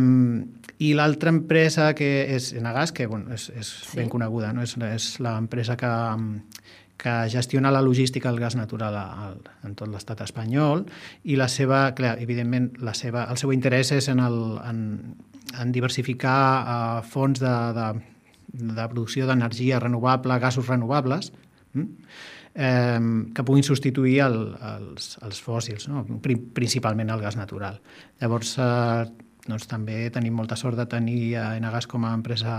I 0.85 0.91
l'altra 0.93 1.31
empresa 1.33 1.95
que 1.97 2.27
és 2.35 2.51
Enagas, 2.53 2.91
que 2.93 3.07
bueno, 3.07 3.33
és, 3.33 3.47
és 3.55 3.69
sí. 3.87 3.95
ben 3.97 4.11
coneguda, 4.13 4.51
no? 4.53 4.65
és, 4.67 4.75
és 4.91 5.07
l'empresa 5.23 5.77
que, 5.81 5.93
que 6.97 7.15
gestiona 7.29 7.73
la 7.75 7.83
logística 7.83 8.31
del 8.31 8.41
gas 8.41 8.57
natural 8.57 8.97
al, 8.97 9.39
en 9.67 9.75
tot 9.75 9.91
l'estat 9.91 10.23
espanyol 10.25 10.85
i 11.25 11.37
la 11.37 11.49
seva, 11.51 11.89
clar, 11.97 12.17
evidentment, 12.23 12.71
la 12.87 12.95
seva, 12.95 13.27
el 13.31 13.41
seu 13.41 13.53
interès 13.53 13.93
és 13.97 14.09
en, 14.13 14.23
el, 14.23 14.39
en, 14.63 14.79
en 15.61 15.73
diversificar 15.75 16.39
uh, 16.63 17.03
fonts 17.03 17.43
de, 17.43 17.55
de, 17.77 17.89
de 18.79 18.87
producció 18.93 19.27
d'energia 19.27 19.83
renovable, 19.83 20.39
gasos 20.39 20.71
renovables, 20.71 21.33
eh, 22.55 23.01
que 23.35 23.45
puguin 23.45 23.67
substituir 23.67 24.21
el, 24.25 24.39
els, 24.55 25.15
els 25.27 25.43
fòssils, 25.43 25.89
no? 25.91 26.05
principalment 26.23 27.11
el 27.11 27.23
gas 27.25 27.37
natural. 27.37 27.81
Llavors, 28.23 28.57
eh, 28.63 29.05
doncs, 29.49 29.67
també 29.69 30.09
tenim 30.15 30.37
molta 30.39 30.57
sort 30.57 30.79
de 30.79 30.87
tenir 30.87 31.37
a 31.37 31.51
Enagas 31.59 31.91
com 31.91 32.07
a 32.07 32.15
empresa 32.15 32.55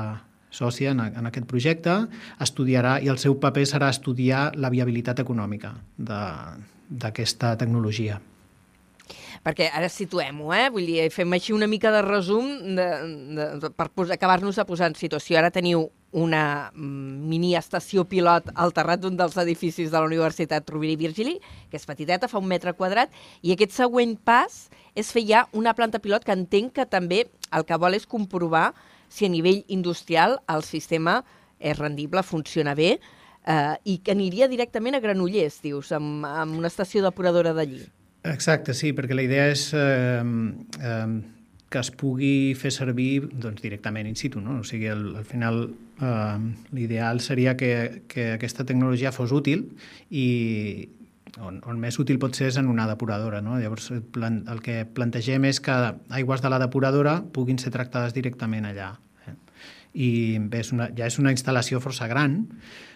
sòcia 0.56 0.94
en, 0.96 1.04
en 1.06 1.32
aquest 1.32 1.48
projecte, 1.50 1.98
estudiarà 2.42 2.98
i 3.04 3.12
el 3.12 3.20
seu 3.22 3.36
paper 3.42 3.66
serà 3.70 3.92
estudiar 3.94 4.48
la 4.56 4.72
viabilitat 4.74 5.20
econòmica 5.26 5.76
d'aquesta 6.00 7.56
tecnologia. 7.60 8.22
Perquè 9.46 9.68
ara 9.78 9.86
situem-ho, 9.92 10.50
eh? 10.58 10.70
Vull 10.74 10.88
dir, 10.90 11.04
fem 11.14 11.36
així 11.38 11.54
una 11.54 11.68
mica 11.70 11.92
de 11.94 12.02
resum 12.02 12.48
de, 12.78 12.88
de, 13.38 13.46
de, 13.62 13.70
per 13.78 13.92
acabar-nos 14.16 14.58
de 14.58 14.66
posar 14.66 14.90
en 14.90 14.98
situació. 14.98 15.38
Ara 15.38 15.52
teniu 15.54 15.84
una 16.16 16.72
mm, 16.74 17.28
mini 17.30 17.52
estació 17.60 18.08
pilot 18.10 18.50
al 18.56 18.74
terrat 18.74 19.04
d'un 19.04 19.20
dels 19.20 19.38
edificis 19.44 19.92
de 19.92 20.00
la 20.00 20.08
Universitat 20.08 20.66
Rovira 20.72 20.96
i 20.96 21.00
Virgili, 21.04 21.36
que 21.70 21.78
és 21.78 21.86
petiteta, 21.86 22.32
fa 22.32 22.42
un 22.42 22.50
metre 22.50 22.74
quadrat, 22.74 23.14
i 23.44 23.54
aquest 23.54 23.76
següent 23.76 24.16
pas 24.26 24.66
és 24.96 25.12
fer 25.14 25.26
ja 25.28 25.46
una 25.54 25.76
planta 25.78 26.02
pilot 26.02 26.26
que 26.26 26.34
entenc 26.34 26.74
que 26.80 26.90
també 26.90 27.26
el 27.54 27.68
que 27.68 27.78
vol 27.78 28.00
és 28.00 28.08
comprovar 28.10 28.72
si 29.16 29.28
a 29.28 29.32
nivell 29.32 29.64
industrial 29.72 30.42
el 30.52 30.66
sistema 30.68 31.22
és 31.60 31.78
rendible, 31.80 32.24
funciona 32.24 32.76
bé, 32.76 32.98
eh, 33.48 33.76
i 33.88 34.00
que 34.04 34.12
aniria 34.16 34.50
directament 34.52 34.98
a 34.98 35.04
Granollers, 35.04 35.62
dius, 35.64 35.94
amb, 35.96 36.26
amb 36.28 36.58
una 36.60 36.72
estació 36.72 37.04
depuradora 37.06 37.56
d'allí. 37.56 37.86
Exacte, 38.26 38.74
sí, 38.74 38.92
perquè 38.98 39.16
la 39.16 39.24
idea 39.24 39.48
és 39.54 39.70
eh, 39.78 40.20
eh, 40.82 41.08
que 41.70 41.82
es 41.82 41.92
pugui 41.94 42.56
fer 42.58 42.72
servir 42.74 43.28
doncs, 43.32 43.62
directament 43.64 44.10
in 44.10 44.18
situ. 44.20 44.42
No? 44.42 44.60
O 44.62 44.68
sigui, 44.68 44.90
el, 44.92 45.08
al 45.22 45.28
final 45.30 45.62
eh, 46.02 46.38
l'ideal 46.76 47.22
seria 47.22 47.56
que, 47.56 48.04
que 48.12 48.34
aquesta 48.36 48.66
tecnologia 48.68 49.14
fos 49.16 49.34
útil 49.36 49.68
i, 50.10 50.26
on, 51.42 51.60
on 51.68 51.80
més 51.82 51.98
útil 52.00 52.20
pot 52.22 52.36
ser 52.38 52.50
és 52.52 52.58
en 52.62 52.70
una 52.72 52.88
depuradora. 52.90 53.42
No? 53.44 53.60
Llavors, 53.60 53.90
el, 53.96 54.04
plan, 54.04 54.44
el 54.52 54.62
que 54.66 54.84
plantegem 54.86 55.48
és 55.50 55.62
que 55.64 55.76
aigües 56.16 56.44
de 56.44 56.52
la 56.52 56.60
depuradora 56.62 57.20
puguin 57.36 57.60
ser 57.62 57.74
tractades 57.76 58.16
directament 58.16 58.68
allà. 58.70 58.94
Eh? 59.28 59.36
I 59.94 60.10
bé, 60.40 60.64
és 60.64 60.74
una, 60.76 60.90
ja 60.96 61.10
és 61.10 61.20
una 61.22 61.34
instal·lació 61.36 61.82
força 61.84 62.10
gran. 62.12 62.44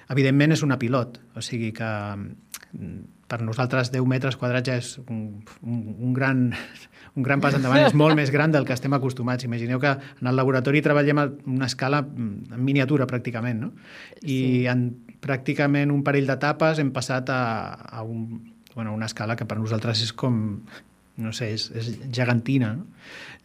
Evidentment, 0.10 0.56
és 0.56 0.65
una 0.65 0.80
pilot, 0.82 1.19
o 1.38 1.43
sigui 1.45 1.69
que 1.75 1.89
mm, 1.89 3.02
per 3.30 3.43
nosaltres 3.45 3.91
10 3.93 4.08
metres 4.10 4.39
quadrats 4.39 4.71
ja 4.71 4.80
és 4.82 4.95
un, 5.06 5.43
un, 5.62 5.84
un 5.99 6.15
gran 6.17 6.47
un 7.19 7.25
gran 7.25 7.41
pas 7.41 7.56
endavant, 7.58 7.84
és 7.88 7.95
molt 7.97 8.15
més 8.15 8.32
gran 8.32 8.54
del 8.54 8.65
que 8.65 8.75
estem 8.75 8.93
acostumats. 8.95 9.43
Imagineu 9.43 9.82
que 9.82 9.91
en 9.91 10.30
el 10.30 10.38
laboratori 10.38 10.82
treballem 10.86 11.19
a 11.19 11.28
una 11.49 11.67
escala 11.67 12.02
mm, 12.06 12.54
en 12.56 12.65
miniatura, 12.65 13.08
pràcticament, 13.10 13.65
no? 13.65 13.73
I 14.21 14.38
sí. 14.38 14.67
en 14.71 14.86
pràcticament 15.23 15.91
un 15.91 16.03
parell 16.05 16.29
d'etapes 16.29 16.79
hem 16.79 16.91
passat 16.95 17.29
a, 17.34 17.41
a 17.91 18.03
un, 18.03 18.53
bueno, 18.75 18.93
una 18.95 19.10
escala 19.10 19.36
que 19.36 19.47
per 19.47 19.60
nosaltres 19.60 20.03
és 20.05 20.13
com, 20.15 20.38
no 21.19 21.34
sé, 21.36 21.51
és, 21.55 21.69
és 21.75 21.91
gegantina. 22.15 22.73
No? 22.79 22.88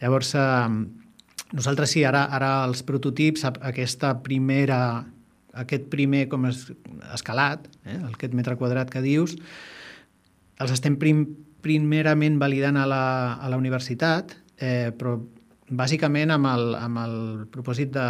Llavors, 0.01 0.33
eh, 0.39 1.49
nosaltres 1.55 1.95
sí, 1.95 2.05
ara, 2.07 2.25
ara 2.35 2.51
els 2.65 2.83
prototips, 2.87 3.45
aquesta 3.51 4.15
primera, 4.23 4.79
aquest 5.65 5.89
primer 5.91 6.25
com 6.31 6.47
es, 6.49 6.67
escalat, 7.15 7.67
eh, 7.85 7.99
aquest 8.13 8.35
metre 8.37 8.57
quadrat 8.59 8.91
que 8.91 9.03
dius, 9.03 9.35
els 10.63 10.71
estem 10.71 10.95
prim, 10.99 11.25
primerament 11.65 12.39
validant 12.39 12.77
a 12.79 12.85
la, 12.87 13.05
a 13.41 13.51
la 13.51 13.59
universitat, 13.59 14.37
eh, 14.61 14.91
però 14.95 15.17
bàsicament 15.65 16.31
amb 16.31 16.47
el, 16.51 16.75
amb 16.77 17.01
el 17.01 17.15
propòsit 17.51 17.91
de, 17.95 18.09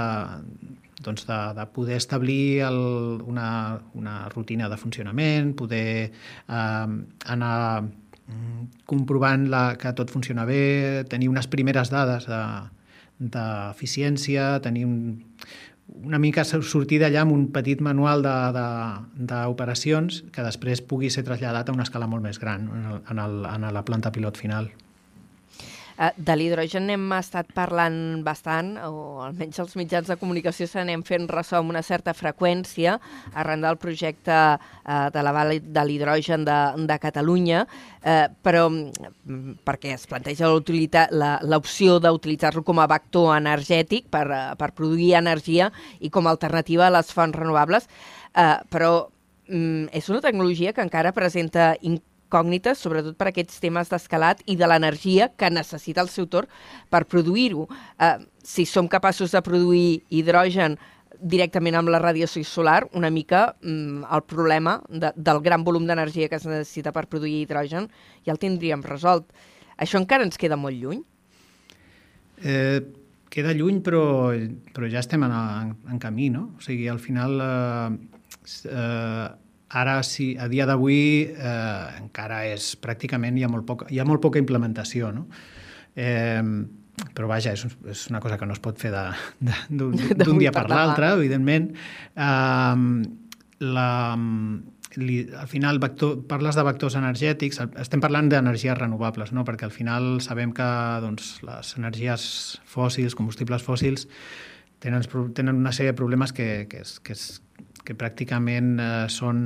doncs 1.06 1.28
de, 1.30 1.40
de 1.58 1.66
poder 1.76 1.98
establir 2.02 2.62
el, 2.68 2.80
una, 3.26 3.80
una 3.94 4.30
rutina 4.30 4.70
de 4.70 4.78
funcionament, 4.78 5.54
poder 5.56 6.12
eh, 6.12 6.88
anar 7.36 7.84
mm, 7.84 8.66
comprovant 8.90 9.50
la, 9.54 9.76
que 9.82 9.94
tot 9.98 10.12
funciona 10.12 10.46
bé, 10.50 11.06
tenir 11.10 11.30
unes 11.30 11.48
primeres 11.48 11.94
dades 11.94 12.28
d'eficiència, 13.20 14.50
de, 14.58 14.66
tenir 14.66 14.86
un, 14.90 15.24
una 16.04 16.20
mica 16.20 16.44
sortir 16.46 17.00
d'allà 17.02 17.22
amb 17.24 17.32
un 17.36 17.46
petit 17.54 17.82
manual 17.86 18.26
d'operacions 18.26 20.24
que 20.34 20.46
després 20.46 20.82
pugui 20.82 21.10
ser 21.14 21.24
traslladat 21.28 21.70
a 21.70 21.76
una 21.78 21.86
escala 21.86 22.10
molt 22.10 22.26
més 22.26 22.42
gran 22.42 22.68
en, 22.68 22.90
el, 22.90 22.98
en, 23.14 23.22
el, 23.22 23.46
en 23.54 23.70
la 23.74 23.86
planta 23.86 24.12
pilot 24.12 24.38
final. 24.42 24.72
Eh, 25.96 26.12
de 26.18 26.36
l'hidrogen 26.36 26.90
hem 26.92 27.06
estat 27.16 27.52
parlant 27.56 28.20
bastant, 28.26 28.74
o 28.84 29.22
almenys 29.24 29.62
els 29.64 29.76
mitjans 29.80 30.10
de 30.12 30.18
comunicació 30.20 30.68
se 30.68 30.84
n'hem 30.84 31.06
fent 31.08 31.30
ressò 31.32 31.62
amb 31.62 31.72
una 31.72 31.84
certa 31.88 32.12
freqüència 32.14 32.98
arran 33.34 33.64
del 33.64 33.80
projecte 33.80 34.36
eh, 34.36 35.08
de 35.16 35.24
la 35.24 35.32
Vall 35.36 35.56
de 35.64 35.86
l'Hidrogen 35.88 36.44
de, 36.48 36.58
de 36.90 37.00
Catalunya, 37.00 37.64
eh, 38.04 38.28
però 38.44 38.68
mm, 38.70 39.64
perquè 39.64 39.96
es 39.96 40.06
planteja 40.12 40.52
l'opció 40.52 42.00
d'utilitzar-lo 42.04 42.66
com 42.68 42.84
a 42.84 42.90
vector 42.92 43.32
energètic 43.38 44.12
per, 44.12 44.26
eh, 44.28 44.44
per 44.60 44.74
produir 44.76 45.14
energia 45.22 45.72
i 46.02 46.12
com 46.12 46.28
a 46.28 46.36
alternativa 46.36 46.90
a 46.90 46.96
les 46.98 47.16
fonts 47.16 47.40
renovables, 47.40 47.88
eh, 48.36 48.58
però 48.68 49.08
mm, 49.48 49.96
és 49.96 50.12
una 50.12 50.20
tecnologia 50.28 50.76
que 50.76 50.84
encara 50.84 51.16
presenta 51.16 51.72
incògnites, 52.36 52.82
sobretot 52.82 53.16
per 53.18 53.30
aquests 53.30 53.62
temes 53.64 53.90
d'escalat 53.90 54.42
i 54.46 54.56
de 54.56 54.68
l'energia 54.68 55.30
que 55.38 55.50
necessita 55.50 56.02
el 56.02 56.10
seu 56.10 56.28
torn 56.28 56.48
per 56.90 57.06
produir-ho. 57.06 57.68
Eh, 58.00 58.26
si 58.44 58.66
som 58.66 58.88
capaços 58.88 59.32
de 59.32 59.42
produir 59.42 60.04
hidrogen 60.10 60.78
directament 61.22 61.76
amb 61.76 61.90
la 61.90 62.00
radiació 62.00 62.44
solar, 62.44 62.86
una 62.94 63.10
mica 63.10 63.56
mm, 63.62 64.04
el 64.12 64.24
problema 64.28 64.82
de, 64.90 65.14
del 65.16 65.40
gran 65.42 65.64
volum 65.64 65.86
d'energia 65.88 66.28
que 66.28 66.36
es 66.36 66.46
necessita 66.46 66.92
per 66.92 67.08
produir 67.08 67.46
hidrogen 67.46 67.88
ja 68.26 68.34
el 68.34 68.40
tindríem 68.40 68.84
resolt. 68.84 69.26
Això 69.78 69.98
encara 70.00 70.24
ens 70.24 70.38
queda 70.38 70.58
molt 70.58 70.76
lluny? 70.76 71.02
Eh, 72.44 72.82
queda 73.32 73.54
lluny, 73.56 73.80
però, 73.82 74.34
però 74.76 74.92
ja 74.92 75.00
estem 75.00 75.24
en, 75.24 75.32
en, 75.32 75.74
en 75.92 76.00
camí, 76.00 76.30
no? 76.30 76.50
O 76.58 76.62
sigui, 76.64 76.88
al 76.92 77.00
final 77.00 77.40
eh, 77.40 77.90
eh, 78.68 79.45
Ara, 79.76 80.00
sí, 80.08 80.34
a 80.40 80.48
dia 80.48 80.68
d'avui, 80.70 81.28
eh, 81.36 82.00
encara 82.00 82.46
és 82.48 82.74
pràcticament, 82.80 83.36
hi 83.36 83.44
ha 83.44 83.52
molt, 83.52 83.66
poca, 83.68 83.90
hi 83.92 84.00
ha 84.00 84.08
molt 84.08 84.24
poca 84.24 84.40
implementació, 84.40 85.12
no? 85.12 85.26
Eh, 85.96 86.42
però 87.16 87.28
vaja, 87.28 87.52
és, 87.52 87.66
és 87.92 88.06
una 88.10 88.22
cosa 88.24 88.38
que 88.40 88.48
no 88.48 88.56
es 88.56 88.64
pot 88.64 88.80
fer 88.80 88.94
d'un 88.96 90.40
dia 90.42 90.54
per 90.56 90.66
l'altre, 90.72 91.12
evidentment. 91.20 91.74
Eh, 92.16 92.86
la, 93.66 93.90
li, 94.96 95.20
al 95.36 95.48
final 95.48 95.80
vector, 95.80 96.18
parles 96.30 96.56
de 96.56 96.64
vectors 96.68 96.96
energètics, 97.00 97.62
estem 97.82 98.04
parlant 98.04 98.30
d'energies 98.32 98.78
renovables, 98.78 99.32
no? 99.36 99.46
perquè 99.48 99.68
al 99.68 99.76
final 99.76 100.20
sabem 100.24 100.54
que 100.56 100.68
doncs, 101.04 101.38
les 101.46 101.76
energies 101.80 102.28
fòssils, 102.70 103.16
combustibles 103.18 103.66
fòssils, 103.66 104.08
tenen, 104.84 105.06
tenen 105.36 105.60
una 105.60 105.74
sèrie 105.76 105.94
de 105.94 106.00
problemes 106.00 106.34
que, 106.36 106.66
que, 106.72 106.84
és, 106.86 107.00
que, 107.04 107.16
és, 107.16 107.42
que 107.86 107.96
pràcticament 107.98 108.76
eh, 108.82 108.92
són 109.14 109.40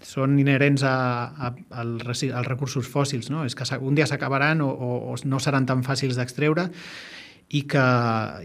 són 0.00 0.38
inherents 0.40 0.82
a, 0.86 0.96
a, 1.36 1.52
als, 1.82 2.24
als 2.24 2.46
recursos 2.48 2.88
fòssils, 2.88 3.28
no? 3.32 3.44
és 3.44 3.54
que 3.56 3.66
un 3.84 3.96
dia 3.98 4.06
s'acabaran 4.08 4.62
o, 4.64 4.70
o, 4.70 4.90
o 5.12 5.16
no 5.28 5.40
seran 5.44 5.68
tan 5.68 5.84
fàcils 5.84 6.16
d'extreure 6.16 6.70
i 7.50 7.64
que, 7.68 7.84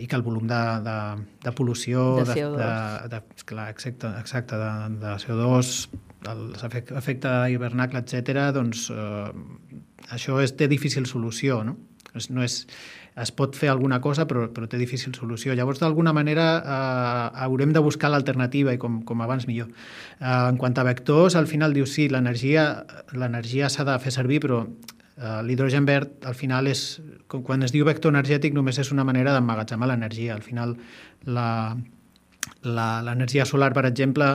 i 0.02 0.08
que 0.10 0.18
el 0.18 0.26
volum 0.26 0.48
de, 0.50 0.62
de, 0.86 0.98
de 1.46 1.54
pol·lució, 1.56 2.04
de 2.24 2.26
CO2, 2.32 2.58
de, 2.58 2.72
de, 3.14 3.22
de, 3.22 3.46
clar, 3.48 3.70
exacte, 3.72 4.10
exacte 4.20 4.60
de, 4.60 4.72
de 5.04 5.16
CO2, 5.22 5.74
l'efecte 6.26 7.34
hivernacle, 7.54 8.02
etc., 8.02 8.50
doncs 8.56 8.88
eh, 8.90 9.30
això 10.16 10.40
és, 10.42 10.56
té 10.58 10.68
difícil 10.72 11.06
solució, 11.10 11.62
no? 11.68 11.78
No 12.32 12.44
és, 12.46 12.62
es 13.16 13.32
pot 13.32 13.56
fer 13.56 13.70
alguna 13.72 14.02
cosa, 14.04 14.26
però, 14.28 14.50
però 14.52 14.68
té 14.68 14.78
difícil 14.78 15.14
solució. 15.16 15.54
Llavors, 15.56 15.80
d'alguna 15.80 16.12
manera, 16.14 16.48
eh, 16.60 17.44
haurem 17.46 17.72
de 17.74 17.80
buscar 17.80 18.10
l'alternativa, 18.12 18.74
i 18.76 18.80
com, 18.82 19.00
com 19.08 19.24
abans 19.24 19.48
millor. 19.48 19.70
Eh, 20.20 20.26
en 20.26 20.60
quant 20.60 20.76
a 20.78 20.84
vectors, 20.84 21.38
al 21.40 21.48
final 21.48 21.74
dius, 21.74 21.94
sí, 21.96 22.10
l'energia 22.12 23.70
s'ha 23.72 23.88
de 23.88 23.96
fer 24.04 24.12
servir, 24.12 24.42
però 24.44 24.66
eh, 24.66 25.42
l'hidrogen 25.48 25.88
verd, 25.88 26.26
al 26.28 26.36
final, 26.36 26.68
és, 26.68 27.00
quan 27.32 27.64
es 27.64 27.72
diu 27.72 27.88
vector 27.88 28.12
energètic, 28.12 28.54
només 28.54 28.80
és 28.84 28.92
una 28.92 29.08
manera 29.08 29.34
d'emmagatzemar 29.38 29.88
l'energia. 29.94 30.36
Al 30.36 30.44
final, 30.44 30.76
l'energia 32.66 33.48
solar, 33.48 33.72
per 33.74 33.86
exemple, 33.88 34.34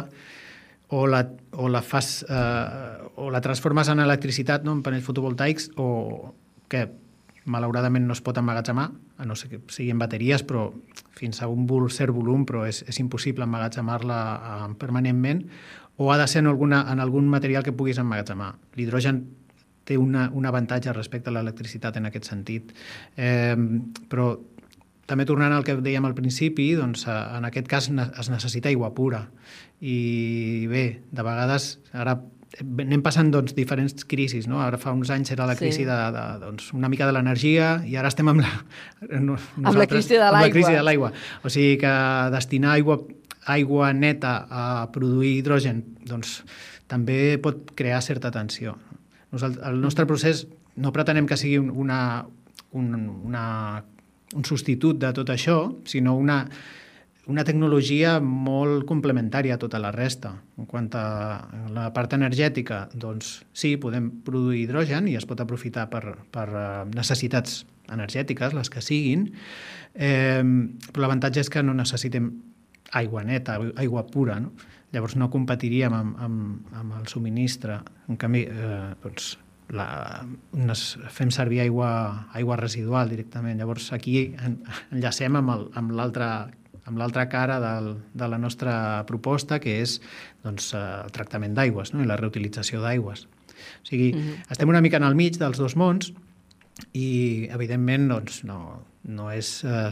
o 0.91 1.05
la, 1.07 1.21
o 1.53 1.69
la 1.69 1.85
fas, 1.85 2.25
eh, 2.25 3.13
o 3.21 3.29
la 3.31 3.45
transformes 3.45 3.93
en 3.93 4.01
electricitat 4.03 4.65
no, 4.65 4.73
en 4.73 4.81
panells 4.83 5.05
fotovoltaics 5.07 5.71
o 5.79 6.33
que 6.71 6.89
malauradament 7.45 8.07
no 8.07 8.15
es 8.17 8.21
pot 8.25 8.39
emmagatzemar, 8.39 8.91
a 9.19 9.27
no 9.27 9.37
ser 9.37 9.51
que 9.51 9.61
siguin 9.73 9.99
bateries, 10.01 10.45
però 10.47 10.69
fins 11.17 11.43
a 11.43 11.49
un 11.49 11.67
cert 11.89 12.13
volum, 12.13 12.45
però 12.47 12.67
és, 12.69 12.83
és 12.89 13.01
impossible 13.01 13.45
emmagatzemar-la 13.45 14.21
uh, 14.37 14.73
permanentment, 14.79 15.45
o 15.97 16.13
ha 16.13 16.19
de 16.19 16.27
ser 16.29 16.41
en, 16.41 16.49
alguna, 16.49 16.87
en 16.93 17.01
algun 17.01 17.29
material 17.29 17.63
que 17.63 17.73
puguis 17.77 17.99
emmagatzemar. 17.99 18.55
L'hidrogen 18.77 19.25
té 19.85 19.99
una, 19.99 20.31
un 20.33 20.47
avantatge 20.47 20.93
respecte 20.95 21.31
a 21.31 21.35
l'electricitat 21.35 21.99
en 21.99 22.09
aquest 22.09 22.29
sentit. 22.31 22.73
Eh, 23.17 23.57
però 24.09 24.31
també 25.11 25.27
tornant 25.27 25.53
al 25.53 25.65
que 25.67 25.75
dèiem 25.83 26.07
al 26.07 26.15
principi, 26.15 26.71
doncs, 26.79 27.05
en 27.11 27.49
aquest 27.49 27.69
cas 27.69 27.91
es 27.91 28.31
necessita 28.31 28.71
aigua 28.71 28.93
pura. 28.95 29.25
I 29.83 30.67
bé, 30.71 30.85
de 31.11 31.25
vegades, 31.27 31.73
ara 31.93 32.21
anem 32.59 33.03
passant 33.03 33.31
doncs, 33.31 33.55
diferents 33.55 34.05
crisis. 34.11 34.49
No? 34.51 34.61
Ara 34.63 34.79
fa 34.81 34.93
uns 34.97 35.11
anys 35.15 35.31
era 35.35 35.47
la 35.47 35.55
crisi 35.59 35.85
sí. 35.85 35.87
de, 35.89 35.99
de, 36.15 36.25
doncs, 36.43 36.73
una 36.77 36.91
mica 36.91 37.07
de 37.07 37.15
l'energia 37.15 37.77
i 37.87 37.97
ara 38.01 38.11
estem 38.11 38.29
amb 38.33 38.43
la, 38.43 38.51
amb 39.07 39.79
la 39.79 39.87
crisi 39.91 40.17
de 40.17 40.25
l'aigua. 40.25 40.43
la 40.49 40.53
crisi 40.55 40.75
de 40.75 40.83
l'aigua. 40.85 41.13
O 41.45 41.53
sigui 41.53 41.79
que 41.83 41.95
destinar 42.35 42.75
aigua, 42.75 42.99
aigua 43.55 43.93
neta 43.95 44.35
a 44.51 44.65
produir 44.95 45.37
hidrogen 45.39 45.85
doncs, 46.09 46.41
també 46.91 47.39
pot 47.43 47.71
crear 47.79 48.03
certa 48.03 48.33
tensió. 48.35 48.75
Nosaltres, 49.31 49.63
el 49.71 49.79
nostre 49.81 50.09
procés 50.11 50.49
no 50.81 50.91
pretenem 50.93 51.29
que 51.31 51.39
sigui 51.39 51.61
una, 51.63 52.27
un, 52.75 52.93
una, 53.31 53.45
un 54.35 54.47
substitut 54.47 54.99
de 54.99 55.13
tot 55.15 55.31
això, 55.31 55.63
sinó 55.87 56.17
una, 56.19 56.43
una 57.31 57.45
tecnologia 57.47 58.17
molt 58.21 58.85
complementària 58.89 59.55
a 59.55 59.61
tota 59.63 59.79
la 59.79 59.93
resta. 59.95 60.35
En 60.59 60.67
quant 60.69 60.89
a 60.99 61.05
la 61.73 61.89
part 61.95 62.15
energètica, 62.17 62.83
doncs 62.93 63.41
sí, 63.53 63.77
podem 63.81 64.11
produir 64.27 64.65
hidrogen 64.65 65.09
i 65.09 65.17
es 65.19 65.27
pot 65.31 65.41
aprofitar 65.41 65.89
per, 65.93 66.03
per 66.35 66.47
eh, 66.51 66.67
necessitats 66.95 67.63
energètiques, 67.91 68.55
les 68.55 68.71
que 68.71 68.83
siguin, 68.85 69.29
eh, 69.95 70.43
però 70.91 71.07
l'avantatge 71.07 71.45
és 71.45 71.51
que 71.51 71.63
no 71.63 71.75
necessitem 71.75 72.31
aigua 72.99 73.23
neta, 73.27 73.59
aigua 73.79 74.07
pura, 74.11 74.41
no? 74.43 74.53
Llavors 74.91 75.15
no 75.15 75.29
competiríem 75.31 75.95
amb, 75.95 76.17
amb, 76.19 76.71
amb 76.75 76.97
el 76.99 77.07
subministre. 77.07 77.77
En 78.11 78.19
canvi, 78.19 78.43
eh, 78.51 78.89
doncs, 79.05 79.37
la, 79.71 79.87
fem 81.15 81.31
servir 81.31 81.61
aigua, 81.63 81.91
aigua 82.35 82.57
residual 82.59 83.13
directament. 83.13 83.61
Llavors 83.61 83.93
aquí 83.95 84.33
enllacem 84.91 85.39
amb 85.39 85.95
l'altre 85.95 86.31
amb 86.91 86.99
l'altra 86.99 87.29
cara 87.31 87.61
del, 87.63 87.93
de 88.19 88.29
la 88.29 88.39
nostra 88.39 88.75
proposta, 89.07 89.61
que 89.63 89.79
és 89.85 89.99
doncs, 90.45 90.73
eh, 90.75 90.81
el 91.07 91.15
tractament 91.15 91.55
d'aigües 91.57 91.95
no? 91.95 92.03
i 92.03 92.09
la 92.11 92.19
reutilització 92.21 92.83
d'aigües. 92.83 93.27
O 93.61 93.87
sigui, 93.87 94.13
mm 94.13 94.19
-hmm. 94.19 94.51
estem 94.51 94.69
una 94.69 94.81
mica 94.81 94.97
en 94.97 95.05
el 95.05 95.15
mig 95.15 95.39
dels 95.39 95.59
dos 95.59 95.77
mons 95.77 96.13
i, 96.93 97.49
evidentment, 97.51 98.09
doncs, 98.09 98.43
no, 98.45 98.83
no 99.05 99.31
és 99.31 99.63
eh, 99.65 99.91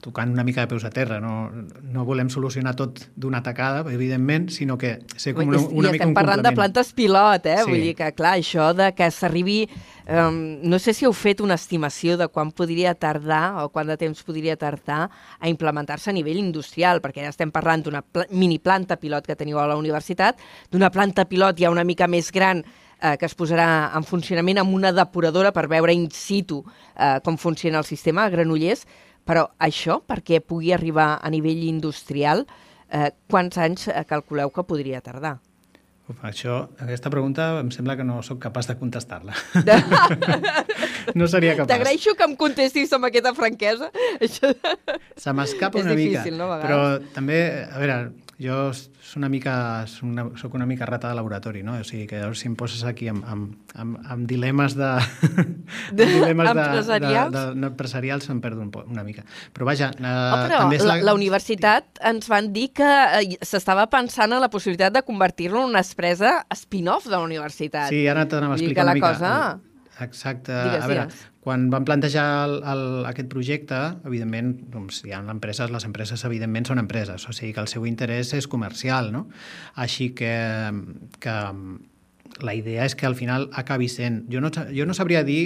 tocant 0.00 0.32
una 0.32 0.44
mica 0.44 0.62
de 0.62 0.70
peus 0.70 0.84
a 0.84 0.90
terra. 0.90 1.20
No, 1.20 1.50
no 1.82 2.04
volem 2.08 2.30
solucionar 2.32 2.74
tot 2.78 3.04
d'una 3.16 3.42
tacada, 3.42 3.84
evidentment, 3.92 4.48
sinó 4.50 4.78
que 4.78 4.98
ser 5.16 5.34
com 5.36 5.48
una, 5.48 5.60
una 5.60 5.90
I 5.90 5.98
mica 5.98 6.08
un 6.08 6.14
parlant 6.16 6.42
de 6.42 6.54
plantes 6.56 6.92
pilot, 6.96 7.46
eh? 7.46 7.58
Sí. 7.62 7.70
Vull 7.70 7.88
dir 7.88 7.96
que, 7.98 8.12
clar, 8.16 8.36
això 8.40 8.72
de 8.76 8.92
que 8.96 9.10
s'arribi 9.12 9.66
Um, 10.02 10.58
no 10.68 10.80
sé 10.82 10.90
si 10.98 11.06
heu 11.06 11.12
fet 11.14 11.38
una 11.40 11.54
estimació 11.54 12.16
de 12.18 12.26
quan 12.26 12.50
podria 12.50 12.90
tardar 12.98 13.62
o 13.62 13.68
quant 13.70 13.86
de 13.86 13.94
temps 13.96 14.24
podria 14.26 14.56
tardar 14.58 15.04
a 15.38 15.46
implementar-se 15.46 16.10
a 16.10 16.14
nivell 16.16 16.40
industrial, 16.40 16.98
perquè 17.04 17.22
ja 17.22 17.30
estem 17.30 17.52
parlant 17.54 17.84
d'una 17.86 18.02
mini 18.34 18.58
planta 18.58 18.98
pilot 18.98 19.28
que 19.30 19.38
teniu 19.38 19.60
a 19.62 19.68
la 19.70 19.78
universitat, 19.78 20.42
d'una 20.74 20.90
planta 20.90 21.28
pilot 21.30 21.62
ja 21.62 21.70
una 21.70 21.86
mica 21.86 22.10
més 22.10 22.32
gran 22.34 22.64
eh, 22.64 23.14
que 23.16 23.28
es 23.30 23.36
posarà 23.38 23.92
en 23.94 24.02
funcionament 24.02 24.58
amb 24.62 24.74
una 24.74 24.90
depuradora 24.92 25.52
per 25.54 25.68
veure 25.70 25.94
in 25.94 26.08
situ 26.10 26.64
eh, 26.96 27.20
com 27.22 27.38
funciona 27.38 27.78
el 27.78 27.86
sistema 27.86 28.26
a 28.26 28.34
Granollers, 28.34 28.86
però 29.28 29.46
això, 29.62 30.00
perquè 30.06 30.40
pugui 30.42 30.72
arribar 30.74 31.16
a 31.22 31.30
nivell 31.30 31.62
industrial, 31.68 32.46
eh, 32.90 33.10
quants 33.30 33.58
anys 33.58 33.88
eh, 33.88 34.04
calculeu 34.08 34.50
que 34.50 34.64
podria 34.66 35.00
tardar? 35.04 35.38
Uf, 36.10 36.18
això, 36.26 36.56
aquesta 36.82 37.10
pregunta 37.14 37.44
em 37.60 37.70
sembla 37.70 37.94
que 37.96 38.04
no 38.04 38.18
sóc 38.26 38.40
capaç 38.42 38.66
de 38.68 38.74
contestar-la. 38.80 39.36
no 41.18 41.28
seria 41.30 41.54
capaç. 41.54 41.70
T'agraeixo 41.70 42.16
que 42.18 42.26
em 42.26 42.34
contestis 42.36 42.92
amb 42.96 43.06
aquesta 43.06 43.32
franquesa. 43.38 43.92
Se 44.26 45.32
m'escapa 45.32 45.78
una 45.84 45.94
difícil, 45.94 46.34
mica. 46.34 46.42
No, 46.42 46.50
però 46.64 46.80
també, 47.14 47.38
a 47.70 47.78
veure, 47.78 47.98
jo 48.42 48.56
és 48.72 49.12
una 49.16 49.28
mica, 49.30 49.52
és 49.86 49.94
una, 50.02 50.24
soc 50.40 50.54
una 50.58 50.66
mica 50.66 50.86
rata 50.88 51.08
de 51.10 51.14
laboratori, 51.18 51.62
no? 51.62 51.76
O 51.80 51.84
sigui, 51.86 52.06
que 52.10 52.18
llavors 52.20 52.40
si 52.42 52.48
em 52.50 52.56
poses 52.58 52.82
aquí 52.88 53.06
amb, 53.12 53.24
amb, 53.28 53.54
amb, 53.78 53.98
amb 54.10 54.26
dilemes 54.30 54.74
de... 54.78 54.90
De- 55.92 56.04
amb 56.04 56.14
dilemes 56.14 56.50
empresarials? 56.50 57.32
De, 57.32 57.38
de, 57.38 57.46
de, 57.54 57.60
no, 57.60 57.70
empresarials 57.72 58.28
em 58.34 58.40
perdo 58.44 58.62
un 58.64 58.70
po, 58.74 58.84
una 58.88 59.04
mica. 59.06 59.24
Però 59.54 59.68
vaja... 59.68 59.90
Eh, 59.96 60.12
Oh, 60.12 60.38
però 60.44 60.58
també 60.64 60.76
és 60.80 60.86
la, 60.86 60.98
la 61.04 61.14
universitat 61.16 62.00
ens 62.12 62.28
van 62.30 62.52
dir 62.54 62.68
que 62.76 62.88
eh, 63.20 63.36
s'estava 63.44 63.86
pensant 63.92 64.32
en 64.32 64.40
la 64.42 64.50
possibilitat 64.52 64.92
de 64.94 65.02
convertir-lo 65.06 65.62
en 65.64 65.72
una 65.74 65.82
empresa 65.84 66.38
spin-off 66.56 67.06
de 67.08 67.16
la 67.16 67.20
universitat. 67.24 67.88
Sí, 67.92 68.04
ara 68.08 68.26
t'anava 68.28 68.54
a 68.56 68.60
explicar 68.60 68.84
una 68.88 68.94
mica. 68.98 69.12
cosa- 69.14 69.71
Exacte. 70.00 70.52
Digues, 70.52 70.84
a 70.84 70.88
veure, 70.88 71.04
digues. 71.10 71.26
quan 71.44 71.68
vam 71.72 71.84
plantejar 71.84 72.26
el, 72.46 72.56
el, 72.72 72.84
aquest 73.10 73.28
projecte, 73.32 73.80
evidentment, 74.08 74.54
doncs, 74.72 75.02
hi 75.06 75.12
ha 75.12 75.20
empreses, 75.20 75.72
les 75.74 75.86
empreses 75.88 76.24
evidentment 76.28 76.70
són 76.70 76.80
empreses, 76.82 77.26
o 77.28 77.34
sigui 77.36 77.52
que 77.56 77.62
el 77.64 77.68
seu 77.70 77.86
interès 77.88 78.32
és 78.38 78.48
comercial, 78.48 79.12
no? 79.14 79.26
Així 79.84 80.10
que, 80.16 80.32
que 81.22 81.36
la 82.40 82.56
idea 82.56 82.86
és 82.88 82.96
que 82.96 83.06
al 83.06 83.18
final 83.18 83.50
acabi 83.52 83.90
sent... 83.92 84.24
Jo 84.32 84.40
no, 84.40 84.50
jo 84.50 84.88
no 84.88 84.96
sabria 84.96 85.22
dir 85.26 85.42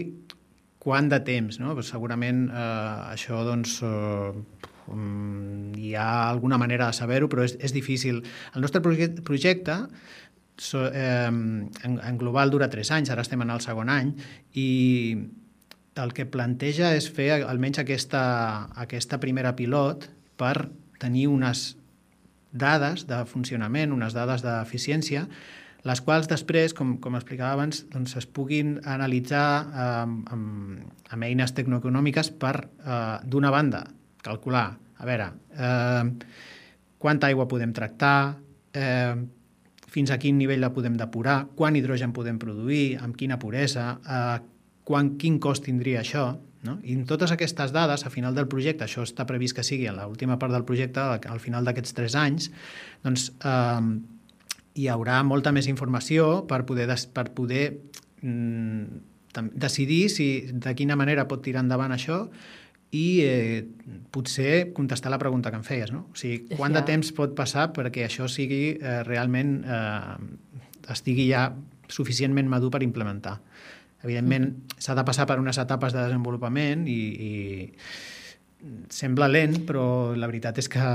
quant 0.86 1.10
de 1.10 1.18
temps, 1.26 1.58
no? 1.58 1.74
Però 1.74 1.84
segurament 1.86 2.46
eh, 2.46 3.12
això, 3.16 3.42
doncs, 3.46 3.80
eh, 3.82 4.66
mm, 4.92 5.72
hi 5.82 5.94
ha 5.98 6.28
alguna 6.30 6.60
manera 6.62 6.92
de 6.92 6.98
saber-ho, 6.98 7.28
però 7.32 7.42
és, 7.46 7.56
és 7.58 7.74
difícil. 7.74 8.22
El 8.54 8.62
nostre 8.62 8.82
projecte 8.84 9.80
so, 10.56 10.86
eh, 10.88 11.26
en, 11.26 11.72
en 11.82 12.18
global 12.18 12.50
dura 12.50 12.70
3 12.72 12.90
anys, 12.98 13.10
ara 13.12 13.24
estem 13.24 13.42
en 13.44 13.52
el 13.52 13.62
segon 13.64 13.90
any, 13.92 14.14
i 14.54 14.68
el 15.96 16.12
que 16.12 16.26
planteja 16.28 16.92
és 16.96 17.08
fer 17.12 17.30
almenys 17.38 17.80
aquesta, 17.80 18.22
aquesta 18.76 19.20
primera 19.20 19.54
pilot 19.56 20.08
per 20.36 20.68
tenir 21.00 21.26
unes 21.32 21.76
dades 22.52 23.06
de 23.08 23.22
funcionament, 23.28 23.92
unes 23.92 24.16
dades 24.16 24.44
d'eficiència, 24.44 25.26
les 25.86 26.00
quals 26.02 26.26
després, 26.26 26.74
com, 26.74 26.96
com 27.02 27.14
explicava 27.14 27.54
abans, 27.54 27.84
doncs 27.92 28.16
es 28.18 28.26
puguin 28.26 28.76
analitzar 28.88 29.46
eh, 29.62 29.84
amb, 30.34 30.82
amb 31.14 31.28
eines 31.28 31.54
tecnoeconòmiques 31.54 32.32
per, 32.40 32.56
eh, 32.82 33.18
d'una 33.24 33.52
banda, 33.54 33.84
calcular, 34.26 34.66
a 34.98 35.06
veure, 35.06 35.30
eh, 35.54 36.02
quanta 36.98 37.30
aigua 37.30 37.46
podem 37.46 37.72
tractar, 37.76 38.18
eh, 38.74 39.14
fins 39.96 40.12
a 40.12 40.18
quin 40.20 40.36
nivell 40.36 40.60
la 40.60 40.74
podem 40.76 40.98
depurar, 41.00 41.46
quant 41.56 41.76
hidrogen 41.78 42.12
podem 42.16 42.36
produir, 42.42 42.98
amb 43.00 43.16
quina 43.16 43.38
puresa, 43.40 43.94
eh, 44.04 44.36
quan, 44.84 45.14
quin 45.20 45.40
cost 45.40 45.64
tindria 45.64 46.02
això, 46.04 46.26
no? 46.66 46.76
I 46.84 46.98
amb 46.98 47.06
totes 47.08 47.32
aquestes 47.32 47.72
dades, 47.72 48.04
a 48.04 48.12
final 48.12 48.36
del 48.36 48.48
projecte, 48.50 48.84
això 48.84 49.06
està 49.06 49.24
previst 49.28 49.56
que 49.56 49.64
sigui 49.64 49.88
a 49.88 49.94
l'última 49.96 50.36
part 50.42 50.52
del 50.52 50.66
projecte, 50.68 51.00
al 51.00 51.40
final 51.40 51.64
d'aquests 51.64 51.96
tres 51.96 52.16
anys, 52.18 52.50
doncs 53.06 53.30
eh, 53.40 53.80
hi 54.76 54.88
haurà 54.92 55.22
molta 55.24 55.54
més 55.56 55.70
informació 55.72 56.44
per 56.50 56.64
poder, 56.68 56.88
des, 56.90 57.06
per 57.08 57.30
poder 57.36 57.64
mm, 58.20 59.00
decidir 59.56 60.02
si, 60.12 60.28
de 60.52 60.76
quina 60.76 60.96
manera 60.96 61.26
pot 61.28 61.40
tirar 61.44 61.64
endavant 61.64 61.96
això 61.96 62.26
i 62.94 63.06
eh, 63.24 63.64
potser 64.14 64.72
contestar 64.76 65.10
la 65.10 65.18
pregunta 65.18 65.50
que 65.50 65.58
em 65.58 65.64
feies, 65.66 65.92
no? 65.92 66.06
O 66.12 66.18
sigui, 66.18 66.56
quant 66.56 66.74
de 66.76 66.82
temps 66.86 67.10
pot 67.16 67.34
passar 67.38 67.70
perquè 67.76 68.06
això 68.06 68.28
sigui 68.30 68.76
eh, 68.76 69.00
realment 69.06 69.58
eh, 69.64 70.92
estigui 70.94 71.26
ja 71.30 71.48
suficientment 71.90 72.48
madur 72.50 72.70
per 72.74 72.82
implementar. 72.86 73.40
Evidentment, 74.04 74.50
s'ha 74.78 74.94
de 74.94 75.04
passar 75.06 75.26
per 75.26 75.38
unes 75.42 75.58
etapes 75.58 75.94
de 75.94 76.04
desenvolupament 76.04 76.84
i, 76.90 77.00
i 77.26 77.32
sembla 78.92 79.28
lent, 79.30 79.60
però 79.66 80.14
la 80.14 80.28
veritat 80.30 80.60
és 80.62 80.68
que 80.70 80.86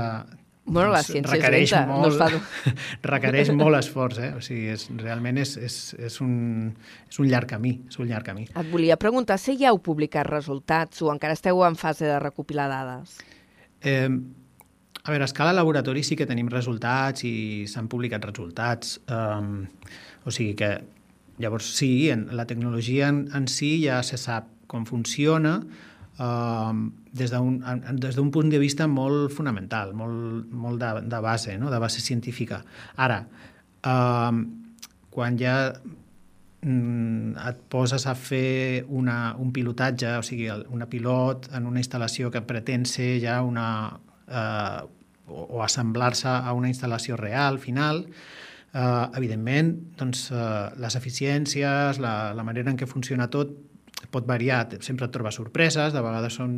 Bueno, 0.64 0.92
la 0.92 1.00
doncs, 1.00 1.08
ciència 1.10 1.26
és 1.26 1.40
requereix 1.40 1.72
lenta, 1.74 1.86
no 1.88 1.96
molt, 2.04 2.12
es 2.12 2.18
fa 2.20 2.68
requereix 3.10 3.50
molt 3.58 3.78
esforç, 3.80 4.20
eh? 4.22 4.28
O 4.38 4.42
sigui, 4.44 4.68
és, 4.76 4.84
realment 5.00 5.40
és, 5.42 5.56
és, 5.58 5.78
és, 5.98 6.20
un, 6.22 6.36
és 7.10 7.18
un 7.18 7.28
llarg 7.32 7.50
camí, 7.50 7.72
és 7.90 7.98
un 7.98 8.06
llarg 8.10 8.28
camí. 8.30 8.46
Et 8.46 8.70
volia 8.70 8.96
preguntar 9.00 9.40
si 9.42 9.56
ja 9.58 9.72
heu 9.72 9.80
publicat 9.82 10.28
resultats 10.30 11.02
o 11.02 11.10
encara 11.10 11.34
esteu 11.34 11.64
en 11.66 11.78
fase 11.80 12.06
de 12.06 12.20
recopilar 12.22 12.68
dades. 12.70 13.18
Eh, 13.82 14.06
a 15.02 15.10
veure, 15.10 15.26
a 15.26 15.30
escala 15.30 15.52
laboratori 15.56 16.04
sí 16.06 16.14
que 16.14 16.28
tenim 16.30 16.46
resultats 16.52 17.26
i 17.26 17.66
s'han 17.66 17.90
publicat 17.90 18.22
resultats. 18.22 19.00
Um, 19.10 19.64
o 20.22 20.30
sigui 20.30 20.54
que, 20.60 20.76
llavors 21.42 21.72
sí, 21.74 22.08
en, 22.14 22.28
la 22.38 22.46
tecnologia 22.46 23.10
en, 23.10 23.24
en 23.34 23.50
si 23.50 23.80
ja 23.82 23.98
se 24.06 24.20
sap 24.20 24.46
com 24.70 24.86
funciona 24.86 25.58
um, 26.18 26.84
des 27.12 27.30
d'un 27.32 28.30
punt 28.30 28.50
de 28.50 28.58
vista 28.58 28.86
molt 28.88 29.32
fonamental, 29.32 29.94
molt, 29.94 30.50
molt 30.52 30.80
de, 30.80 30.92
de 31.08 31.20
base, 31.20 31.56
no? 31.58 31.70
de 31.70 31.78
base 31.78 32.00
científica. 32.00 32.62
Ara, 32.96 33.22
um, 33.86 34.44
quan 35.12 35.36
ja 35.38 35.56
mm, 36.62 37.36
et 37.48 37.64
poses 37.68 38.06
a 38.06 38.14
fer 38.16 38.84
una, 38.88 39.34
un 39.38 39.52
pilotatge, 39.52 40.16
o 40.18 40.24
sigui, 40.26 40.48
una 40.72 40.88
pilot 40.88 41.52
en 41.56 41.68
una 41.68 41.82
instal·lació 41.82 42.32
que 42.32 42.44
pretén 42.44 42.88
ser 42.88 43.18
ja 43.24 43.42
una... 43.42 43.68
Eh, 44.28 44.82
o, 45.32 45.44
o 45.56 45.60
assemblar-se 45.62 46.28
a 46.28 46.52
una 46.52 46.68
instal·lació 46.68 47.16
real, 47.16 47.60
final, 47.62 48.02
eh, 48.74 49.04
evidentment, 49.16 49.70
doncs, 50.00 50.26
eh, 50.34 50.70
les 50.82 50.96
eficiències, 50.98 52.00
la, 52.02 52.32
la 52.34 52.44
manera 52.44 52.72
en 52.72 52.80
què 52.80 52.88
funciona 52.90 53.28
tot 53.30 53.54
pot 54.10 54.26
variar, 54.26 54.66
sempre 54.80 55.06
et 55.06 55.14
trobes 55.14 55.38
sorpreses, 55.38 55.92
de 55.94 56.02
vegades 56.02 56.40
són 56.40 56.52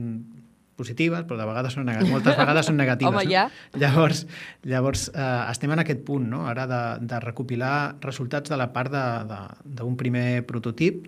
positives, 0.77 1.23
però 1.29 1.39
de 1.39 1.47
vegades 1.47 1.77
són 1.77 1.87
negatives, 1.87 2.13
moltes 2.13 2.39
vegades 2.39 2.69
són 2.71 2.79
negatives. 2.83 3.13
Home, 3.13 3.25
no? 3.25 3.31
ja. 3.31 3.45
Llavors, 3.79 4.25
llavors 4.67 5.07
eh, 5.15 5.29
estem 5.53 5.75
en 5.75 5.85
aquest 5.85 6.03
punt, 6.07 6.27
no? 6.31 6.45
ara 6.51 6.67
de, 6.71 6.83
de 7.07 7.21
recopilar 7.23 7.77
resultats 8.05 8.51
de 8.51 8.59
la 8.59 8.71
part 8.75 8.93
d'un 8.95 9.97
primer 10.01 10.43
prototip 10.49 11.07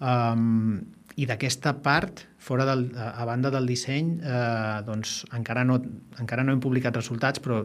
um, 0.00 0.80
i 1.14 1.28
d'aquesta 1.30 1.76
part, 1.84 2.24
fora 2.42 2.66
del, 2.68 2.88
a 2.98 3.24
banda 3.24 3.52
del 3.54 3.68
disseny, 3.70 4.16
eh, 4.18 4.82
doncs 4.86 5.22
encara 5.36 5.62
no, 5.64 5.78
encara 6.20 6.44
no 6.44 6.52
hem 6.52 6.62
publicat 6.62 6.96
resultats, 6.98 7.40
però 7.40 7.62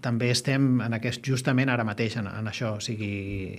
també 0.00 0.30
estem 0.30 0.78
en 0.84 0.94
aquest, 0.94 1.24
justament 1.26 1.72
ara 1.72 1.84
mateix 1.84 2.14
en, 2.20 2.30
en 2.30 2.46
això, 2.46 2.76
o 2.78 2.84
sigui, 2.84 3.58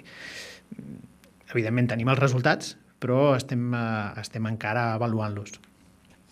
evidentment 1.52 1.92
tenim 1.92 2.10
els 2.14 2.22
resultats, 2.24 2.78
però 3.02 3.34
estem, 3.36 3.68
eh, 3.74 4.22
estem 4.22 4.48
encara 4.48 4.94
avaluant-los. 4.94 5.60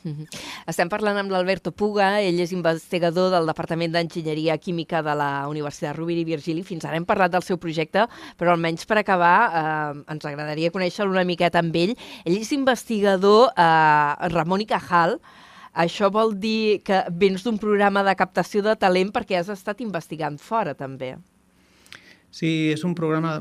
Mhm. 0.04 0.28
Estem 0.72 0.88
parlant 0.88 1.18
amb 1.20 1.32
l'Alberto 1.34 1.74
Puga, 1.76 2.22
ell 2.24 2.40
és 2.40 2.54
investigador 2.56 3.34
del 3.34 3.50
Departament 3.50 3.92
d'Enginyeria 3.92 4.56
Química 4.58 5.02
de 5.04 5.16
la 5.16 5.48
Universitat 5.52 5.98
Rovira 5.98 6.22
i 6.22 6.28
Virgili. 6.28 6.64
Fins 6.64 6.86
ara 6.86 6.96
hem 6.96 7.06
parlat 7.06 7.34
del 7.34 7.44
seu 7.44 7.58
projecte, 7.58 8.06
però 8.38 8.54
almenys 8.54 8.86
per 8.88 9.00
acabar 9.02 9.36
eh, 9.50 10.04
ens 10.14 10.26
agradaria 10.26 10.72
conèixer-lo 10.72 11.12
una 11.12 11.28
miqueta 11.28 11.60
amb 11.60 11.76
ell. 11.76 11.98
Ell 12.24 12.38
és 12.40 12.54
investigador 12.56 13.52
eh, 13.52 14.30
Ramon 14.32 14.64
i 14.64 14.70
Cajal. 14.70 15.20
Això 15.76 16.10
vol 16.12 16.34
dir 16.40 16.80
que 16.84 17.04
vens 17.12 17.44
d'un 17.44 17.60
programa 17.60 18.02
de 18.04 18.16
captació 18.16 18.64
de 18.64 18.78
talent 18.80 19.12
perquè 19.12 19.38
has 19.38 19.52
estat 19.52 19.84
investigant 19.84 20.40
fora, 20.40 20.74
també. 20.74 21.18
Sí, 22.32 22.72
és 22.72 22.86
un 22.88 22.96
programa... 22.96 23.40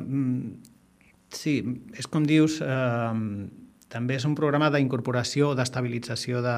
Sí, 1.30 1.58
és 1.98 2.06
com 2.08 2.24
dius, 2.24 2.60
eh, 2.64 3.48
també 3.88 4.16
és 4.16 4.24
un 4.28 4.34
programa 4.36 4.70
d'incorporació 4.72 5.50
o 5.50 5.54
d'estabilització 5.56 6.40
de, 6.44 6.56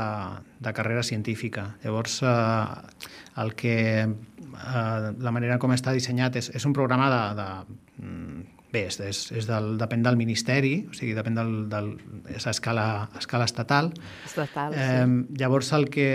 de 0.63 0.73
carrera 0.75 1.03
científica. 1.07 1.77
Llavors, 1.85 2.21
eh, 2.23 3.11
el 3.43 3.55
que, 3.55 3.75
eh, 4.03 5.13
la 5.19 5.31
manera 5.35 5.59
com 5.63 5.71
està 5.75 5.93
dissenyat 5.95 6.37
és, 6.37 6.51
és 6.55 6.67
un 6.67 6.73
programa 6.77 7.11
de... 7.11 7.21
de 7.43 8.07
mm, 8.07 8.41
bé, 8.71 8.85
és, 8.87 9.01
és, 9.03 9.21
és 9.35 9.47
del, 9.51 9.73
depèn 9.81 10.03
del 10.07 10.15
ministeri, 10.15 10.85
o 10.87 10.95
sigui, 10.95 11.11
depèn 11.17 11.35
del, 11.35 11.49
del, 11.73 11.89
és 12.31 12.45
a 12.47 12.53
escala, 12.55 12.85
a 13.11 13.19
escala 13.19 13.49
estatal, 13.51 13.89
Estatal, 14.25 14.77
Eh, 14.79 15.07
sí. 15.07 15.39
llavors 15.41 15.73
el 15.75 15.89
que 15.91 16.07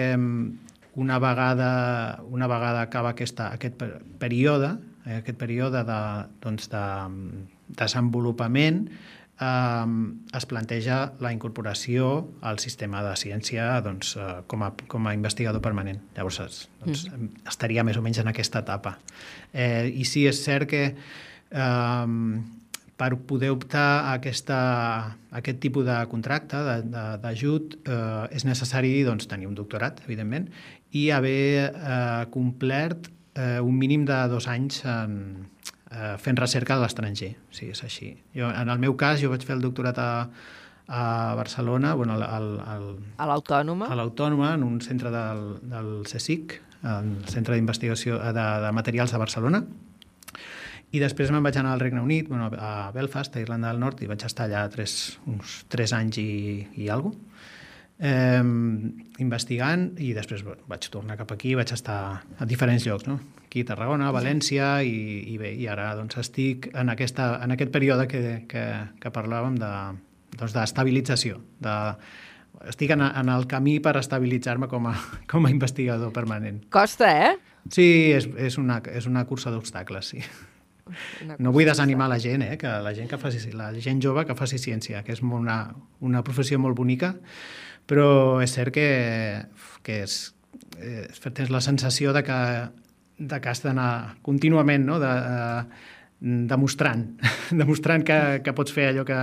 una 0.96 1.18
vegada, 1.20 2.22
una 2.32 2.48
vegada 2.48 2.86
acaba 2.88 3.10
aquesta, 3.12 3.50
aquest 3.52 3.76
per- 3.76 4.00
període, 4.24 4.78
eh, 5.06 5.18
aquest 5.18 5.38
període 5.38 5.84
de, 5.84 6.00
doncs 6.40 6.70
de 6.72 6.86
mm, 7.10 7.44
desenvolupament, 7.68 8.86
eh, 9.42 9.86
es 10.38 10.46
planteja 10.46 11.00
la 11.20 11.32
incorporació 11.36 12.32
al 12.42 12.60
sistema 12.60 13.04
de 13.06 13.16
ciència 13.20 13.68
doncs, 13.86 14.16
eh, 14.18 14.42
com, 14.48 14.64
a, 14.64 14.74
com 14.92 15.08
a 15.08 15.16
investigador 15.18 15.64
permanent. 15.64 16.02
Llavors 16.18 16.42
doncs, 16.84 17.08
mm. 17.12 17.48
estaria 17.52 17.86
més 17.88 17.98
o 17.98 18.04
menys 18.06 18.22
en 18.24 18.32
aquesta 18.32 18.64
etapa. 18.66 18.98
Eh, 19.54 19.88
I 19.90 20.06
sí, 20.06 20.28
és 20.30 20.44
cert 20.46 20.70
que 20.72 20.84
eh, 20.92 22.14
per 22.96 23.12
poder 23.28 23.52
optar 23.52 23.88
a, 24.06 24.14
aquesta, 24.16 24.58
a 25.32 25.40
aquest 25.42 25.60
tipus 25.64 25.86
de 25.88 25.98
contracte, 26.12 26.62
d'ajut, 27.24 27.76
eh, 27.84 28.36
és 28.36 28.48
necessari 28.48 28.96
doncs, 29.08 29.28
tenir 29.32 29.50
un 29.50 29.58
doctorat, 29.58 30.00
evidentment, 30.08 30.48
i 30.96 31.10
haver 31.12 31.72
eh, 31.74 32.24
complert 32.32 33.10
eh, 33.36 33.60
un 33.60 33.76
mínim 33.76 34.06
de 34.08 34.22
dos 34.32 34.48
anys 34.48 34.80
en, 34.88 35.20
eh, 35.92 36.16
fent 36.22 36.38
recerca 36.38 36.76
a 36.76 36.82
l'estranger. 36.84 37.36
Sí, 37.52 37.70
és 37.72 37.84
així. 37.84 38.16
Jo, 38.36 38.50
en 38.50 38.70
el 38.70 38.80
meu 38.80 38.96
cas, 39.00 39.22
jo 39.22 39.32
vaig 39.34 39.46
fer 39.46 39.56
el 39.58 39.64
doctorat 39.66 40.00
a, 40.02 40.12
a 40.88 41.34
Barcelona, 41.36 41.94
bueno, 41.96 42.14
al, 42.14 42.24
al, 42.24 42.52
al, 42.66 42.86
A 43.18 43.28
l'Autònoma. 43.30 43.90
a 43.90 43.98
l'Autònoma, 43.98 44.54
en 44.56 44.64
un 44.64 44.80
centre 44.82 45.12
del, 45.14 45.44
del 45.72 45.92
CSIC, 46.06 46.62
al 46.86 47.12
Centre 47.32 47.56
d'Investigació 47.56 48.20
de, 48.22 48.48
de 48.62 48.72
Materials 48.78 49.12
de 49.16 49.22
Barcelona, 49.22 49.64
i 50.94 51.00
després 51.02 51.32
me'n 51.34 51.44
vaig 51.44 51.58
anar 51.60 51.74
al 51.74 51.82
Regne 51.82 52.00
Unit, 52.04 52.28
bueno, 52.30 52.52
a 52.62 52.92
Belfast, 52.96 53.36
a 53.36 53.42
Irlanda 53.42 53.72
del 53.72 53.82
Nord, 53.82 54.04
i 54.06 54.08
vaig 54.08 54.22
estar 54.24 54.46
allà 54.46 54.68
tres, 54.72 55.18
uns 55.28 55.64
tres 55.68 55.92
anys 55.98 56.20
i, 56.22 56.68
i 56.78 56.90
alguna 56.94 57.18
cosa, 57.18 57.50
eh, 58.06 58.44
investigant, 59.24 59.90
i 59.98 60.14
després 60.16 60.46
bueno, 60.46 60.62
vaig 60.72 60.88
tornar 60.94 61.18
cap 61.20 61.34
aquí, 61.36 61.56
vaig 61.58 61.74
estar 61.74 61.98
a 62.38 62.48
diferents 62.48 62.86
llocs, 62.88 63.10
no? 63.10 63.18
Aquí 63.56 63.64
a 63.64 63.72
Tarragona, 63.72 64.10
a 64.10 64.12
València, 64.12 64.84
i, 64.84 65.32
i 65.32 65.38
bé, 65.40 65.54
i 65.56 65.70
ara 65.72 65.94
doncs, 65.96 66.18
estic 66.20 66.68
en, 66.76 66.90
aquesta, 66.92 67.38
en 67.40 67.54
aquest 67.56 67.72
període 67.72 68.04
que, 68.12 68.44
que, 68.52 68.64
que 69.00 69.12
parlàvem 69.16 69.56
de, 69.56 69.70
doncs, 70.36 70.52
d'estabilització, 70.52 71.40
de, 71.64 71.76
estic 72.68 72.92
en, 72.98 73.06
en 73.08 73.32
el 73.32 73.48
camí 73.48 73.78
per 73.80 73.96
estabilitzar-me 74.02 74.68
com, 74.68 74.92
a, 74.92 74.98
com 75.32 75.48
a 75.48 75.54
investigador 75.54 76.12
permanent. 76.12 76.66
Costa, 76.68 77.14
eh? 77.16 77.32
Sí, 77.72 77.88
és, 78.12 78.28
és, 78.36 78.60
una, 78.60 78.82
és 78.92 79.08
una 79.08 79.24
cursa 79.24 79.56
d'obstacles, 79.56 80.12
sí. 80.12 80.26
No 81.40 81.56
vull 81.56 81.66
desanimar 81.66 82.12
la 82.12 82.20
gent, 82.20 82.44
eh? 82.44 82.60
que 82.62 82.70
la 82.84 82.92
gent 82.94 83.08
que 83.10 83.18
faci, 83.18 83.40
la 83.56 83.72
gent 83.80 84.04
jove 84.04 84.28
que 84.28 84.36
faci 84.36 84.60
ciència, 84.60 85.00
que 85.08 85.16
és 85.16 85.24
una, 85.24 85.62
una 86.04 86.28
professió 86.28 86.60
molt 86.60 86.76
bonica, 86.76 87.16
però 87.88 88.42
és 88.44 88.52
cert 88.52 88.76
que, 88.76 88.90
que 89.82 90.04
és, 90.04 90.20
eh, 90.76 91.08
tens 91.32 91.50
la 91.50 91.64
sensació 91.64 92.12
de 92.14 92.22
que, 92.28 92.42
de 93.18 93.40
que 93.42 93.52
has 93.52 93.64
d'anar 93.64 94.18
contínuament 94.26 94.86
no? 94.88 95.00
de, 95.00 95.12
de, 95.12 96.34
demostrant, 96.50 97.06
demostrant 97.62 98.04
que, 98.08 98.20
que 98.44 98.56
pots 98.58 98.76
fer 98.76 98.90
allò 98.92 99.06
que, 99.08 99.22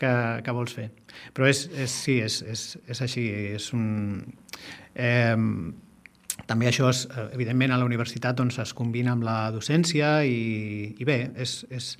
que, 0.00 0.12
que 0.44 0.56
vols 0.56 0.74
fer. 0.76 0.90
Però 1.36 1.48
és, 1.48 1.64
és, 1.72 1.94
sí, 2.04 2.18
és, 2.24 2.40
és, 2.50 2.66
és 2.90 3.02
així, 3.04 3.24
és 3.54 3.70
un... 3.76 3.86
Eh, 4.94 5.36
també 6.48 6.68
això, 6.68 6.90
és, 6.90 7.04
eh, 7.08 7.28
evidentment, 7.36 7.72
a 7.72 7.80
la 7.80 7.88
universitat 7.88 8.36
doncs, 8.36 8.58
es 8.62 8.74
combina 8.76 9.14
amb 9.14 9.24
la 9.26 9.38
docència 9.54 10.16
i, 10.26 10.94
i 10.98 11.06
bé, 11.06 11.18
és, 11.40 11.60
és, 11.72 11.94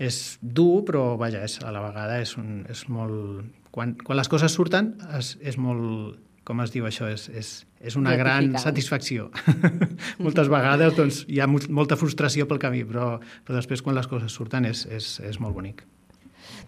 és 0.00 0.20
dur, 0.40 0.84
però 0.88 1.14
vaja, 1.20 1.42
és, 1.46 1.58
a 1.64 1.72
la 1.74 1.82
vegada 1.88 2.20
és, 2.22 2.36
un, 2.40 2.60
és 2.70 2.86
molt... 2.92 3.48
Quan, 3.70 3.94
quan 4.02 4.18
les 4.18 4.26
coses 4.26 4.50
surten 4.50 4.96
és, 5.14 5.36
és 5.46 5.54
molt, 5.60 6.18
com 6.44 6.60
es 6.64 6.72
diu 6.74 6.86
això, 6.88 7.08
és, 7.12 7.28
és, 7.36 7.52
és 7.80 7.96
una 8.00 8.16
gran 8.18 8.54
satisfacció. 8.58 9.28
Moltes 10.24 10.50
vegades 10.52 10.96
doncs, 10.96 11.22
hi 11.28 11.40
ha 11.40 11.48
molta 11.50 11.98
frustració 12.00 12.48
pel 12.50 12.60
camí, 12.62 12.82
però, 12.88 13.14
però 13.44 13.60
després 13.60 13.84
quan 13.84 13.98
les 13.98 14.08
coses 14.10 14.32
surten 14.32 14.66
és, 14.68 14.86
és, 14.90 15.18
és 15.26 15.40
molt 15.42 15.56
bonic. 15.56 15.84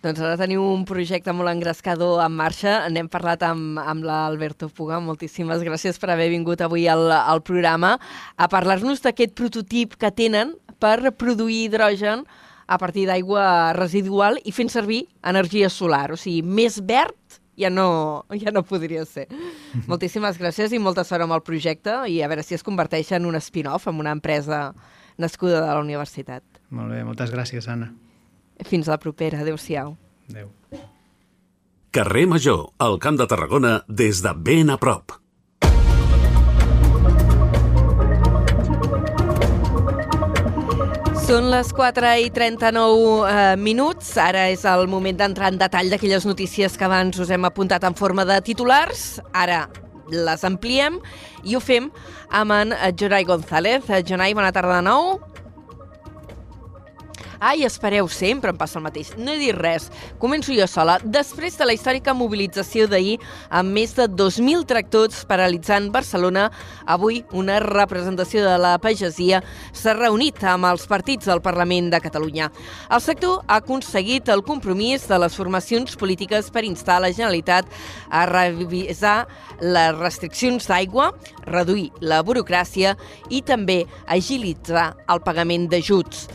Doncs 0.03 0.18
ara 0.18 0.39
teniu 0.39 0.64
un 0.66 0.85
projecte 0.87 1.33
molt 1.35 1.53
engrescador 1.53 2.20
en 2.25 2.35
marxa. 2.35 2.81
N'hem 2.91 3.09
parlat 3.11 3.45
amb, 3.47 3.79
amb 3.79 4.07
l'Alberto 4.07 4.68
Puga. 4.68 5.01
Moltíssimes 5.03 5.62
gràcies 5.62 6.01
per 6.03 6.12
haver 6.14 6.29
vingut 6.33 6.62
avui 6.64 6.89
al, 6.91 7.07
al 7.12 7.43
programa 7.47 7.97
a 8.37 8.49
parlar-nos 8.51 9.03
d'aquest 9.05 9.37
prototip 9.39 9.95
que 9.99 10.11
tenen 10.11 10.57
per 10.83 11.12
produir 11.14 11.68
hidrogen 11.68 12.27
a 12.66 12.79
partir 12.79 13.05
d'aigua 13.07 13.73
residual 13.77 14.39
i 14.43 14.53
fent 14.55 14.70
servir 14.73 15.05
energia 15.23 15.70
solar. 15.70 16.09
O 16.14 16.18
sigui, 16.18 16.43
més 16.43 16.81
verd 16.83 17.14
ja 17.59 17.70
no, 17.70 18.24
ja 18.40 18.53
no 18.55 18.62
podria 18.66 19.05
ser. 19.09 19.28
Moltíssimes 19.88 20.38
gràcies 20.40 20.72
i 20.72 20.80
molta 20.82 21.05
sort 21.05 21.24
amb 21.24 21.36
el 21.36 21.44
projecte 21.44 22.03
i 22.09 22.20
a 22.22 22.30
veure 22.30 22.44
si 22.46 22.57
es 22.57 22.64
converteix 22.66 23.12
en 23.16 23.26
un 23.28 23.38
spin-off, 23.40 23.88
en 23.88 24.00
una 24.00 24.14
empresa 24.14 24.72
nascuda 25.20 25.61
de 25.61 25.68
la 25.68 25.80
universitat. 25.80 26.44
Molt 26.72 26.92
bé, 26.92 27.03
moltes 27.05 27.32
gràcies, 27.34 27.68
Anna. 27.68 27.92
Fins 28.68 28.88
la 28.88 28.98
propera. 29.00 29.42
Adéu-siau. 29.42 29.96
Adéu. 30.30 30.53
Carrer 31.92 32.24
Major, 32.26 32.70
al 32.80 32.96
Camp 32.98 33.18
de 33.20 33.26
Tarragona, 33.28 33.82
des 33.88 34.22
de 34.24 34.32
ben 34.32 34.72
a 34.72 34.78
prop. 34.80 35.22
Són 41.23 41.47
les 41.53 41.68
4 41.70 42.09
i 42.18 42.31
39 42.35 43.29
eh, 43.31 43.55
minuts. 43.55 44.09
Ara 44.18 44.49
és 44.51 44.64
el 44.66 44.89
moment 44.91 45.20
d'entrar 45.20 45.53
en 45.53 45.59
detall 45.61 45.93
d'aquelles 45.93 46.27
notícies 46.27 46.75
que 46.75 46.89
abans 46.89 47.20
us 47.23 47.31
hem 47.31 47.47
apuntat 47.47 47.87
en 47.87 47.95
forma 47.95 48.25
de 48.27 48.41
titulars. 48.43 49.20
Ara 49.31 49.68
les 50.11 50.43
ampliem 50.45 50.99
i 51.47 51.55
ho 51.55 51.62
fem 51.62 51.93
amb 52.35 52.57
en 52.59 52.75
Jonai 52.99 53.29
González. 53.29 53.87
Jonai, 54.09 54.35
bona 54.35 54.51
tarda 54.51 54.81
de 54.81 54.89
nou. 54.89 55.20
Ai, 57.43 57.64
espereu, 57.64 58.07
sempre 58.07 58.53
em 58.53 58.57
passa 58.57 58.76
el 58.78 58.84
mateix. 58.84 59.09
No 59.18 59.32
he 59.32 59.38
dit 59.40 59.57
res. 59.57 59.88
Començo 60.22 60.55
jo 60.55 60.62
sola. 60.70 61.01
Després 61.03 61.57
de 61.59 61.66
la 61.66 61.74
històrica 61.74 62.12
mobilització 62.14 62.84
d'ahir 62.86 63.16
amb 63.51 63.74
més 63.74 63.97
de 63.97 64.05
2.000 64.07 64.62
tractors 64.70 65.24
paralitzant 65.26 65.88
Barcelona, 65.90 66.45
avui 66.86 67.24
una 67.34 67.57
representació 67.64 68.45
de 68.47 68.53
la 68.62 68.76
pagesia 68.78 69.40
s'ha 69.74 69.97
reunit 69.97 70.38
amb 70.47 70.68
els 70.70 70.86
partits 70.86 71.26
del 71.26 71.43
Parlament 71.43 71.90
de 71.90 71.99
Catalunya. 72.05 72.47
El 72.95 73.03
sector 73.03 73.43
ha 73.49 73.59
aconseguit 73.59 74.30
el 74.30 74.45
compromís 74.47 75.09
de 75.11 75.18
les 75.18 75.34
formacions 75.34 75.99
polítiques 75.99 76.53
per 76.55 76.62
instar 76.62 77.01
la 77.03 77.11
Generalitat 77.11 77.66
a 78.07 78.22
revisar 78.30 79.16
les 79.59 79.99
restriccions 79.99 80.70
d'aigua, 80.70 81.11
reduir 81.51 81.90
la 82.07 82.22
burocràcia 82.22 82.95
i 83.34 83.43
també 83.43 83.80
agilitzar 84.07 84.93
el 85.11 85.26
pagament 85.26 85.66
d'ajuts. 85.74 86.28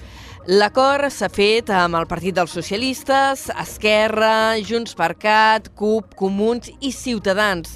L'acord 0.48 1.12
s'ha 1.12 1.28
fet 1.28 1.68
amb 1.76 1.98
el 2.00 2.06
Partit 2.08 2.32
dels 2.38 2.54
Socialistes, 2.56 3.50
Esquerra, 3.52 4.56
Junts 4.64 4.96
per 4.96 5.10
Cat, 5.20 5.66
CUP, 5.76 6.14
Comuns 6.16 6.70
i 6.80 6.94
Ciutadans 6.96 7.74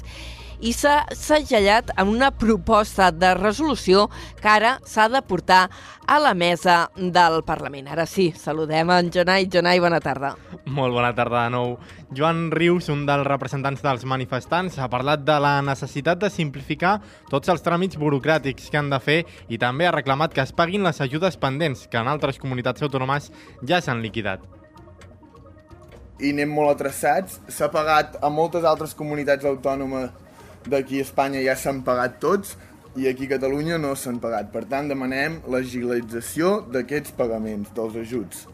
i 0.62 0.70
s'ha 0.72 1.02
segellat 1.18 1.90
amb 1.98 2.12
una 2.12 2.30
proposta 2.30 3.10
de 3.10 3.32
resolució 3.34 4.06
que 4.40 4.48
ara 4.48 4.76
s'ha 4.86 5.08
de 5.10 5.20
portar 5.26 5.64
a 6.06 6.18
la 6.22 6.32
mesa 6.34 6.88
del 6.96 7.42
Parlament. 7.46 7.88
Ara 7.90 8.06
sí, 8.06 8.30
saludem 8.36 8.90
en 8.94 9.10
Jonai. 9.10 9.48
Jonai, 9.50 9.80
bona 9.82 10.00
tarda. 10.00 10.36
Molt 10.66 10.94
bona 10.94 11.12
tarda 11.18 11.44
de 11.44 11.54
nou. 11.56 11.76
Joan 12.14 12.50
Rius, 12.54 12.88
un 12.92 13.04
dels 13.08 13.26
representants 13.26 13.82
dels 13.82 14.06
manifestants, 14.06 14.78
ha 14.78 14.90
parlat 14.92 15.26
de 15.26 15.38
la 15.42 15.56
necessitat 15.66 16.22
de 16.22 16.30
simplificar 16.30 16.98
tots 17.30 17.50
els 17.50 17.62
tràmits 17.64 17.98
burocràtics 17.98 18.70
que 18.70 18.78
han 18.78 18.90
de 18.92 19.02
fer 19.02 19.22
i 19.48 19.58
també 19.58 19.88
ha 19.88 19.96
reclamat 19.98 20.34
que 20.34 20.44
es 20.44 20.54
paguin 20.54 20.86
les 20.86 21.00
ajudes 21.02 21.38
pendents 21.40 21.88
que 21.88 21.98
en 21.98 22.10
altres 22.10 22.38
comunitats 22.38 22.82
autònomes 22.82 23.32
ja 23.66 23.82
s'han 23.82 24.02
liquidat 24.04 24.42
i 26.22 26.30
anem 26.30 26.52
molt 26.54 26.76
atrasats. 26.76 27.40
S'ha 27.50 27.66
pagat 27.72 28.14
a 28.22 28.28
moltes 28.30 28.62
altres 28.68 28.92
comunitats 28.94 29.46
autònomes 29.48 30.12
d'aquí 30.68 31.00
a 31.00 31.06
Espanya 31.06 31.42
ja 31.44 31.56
s'han 31.58 31.82
pagat 31.86 32.20
tots 32.22 32.56
i 32.96 33.08
aquí 33.08 33.26
a 33.26 33.34
Catalunya 33.36 33.78
no 33.80 33.94
s'han 33.96 34.18
pagat. 34.20 34.50
Per 34.52 34.64
tant, 34.68 34.88
demanem 34.90 35.40
l'agilització 35.48 36.60
d'aquests 36.72 37.14
pagaments, 37.16 37.72
dels 37.76 37.96
ajuts. 37.96 38.46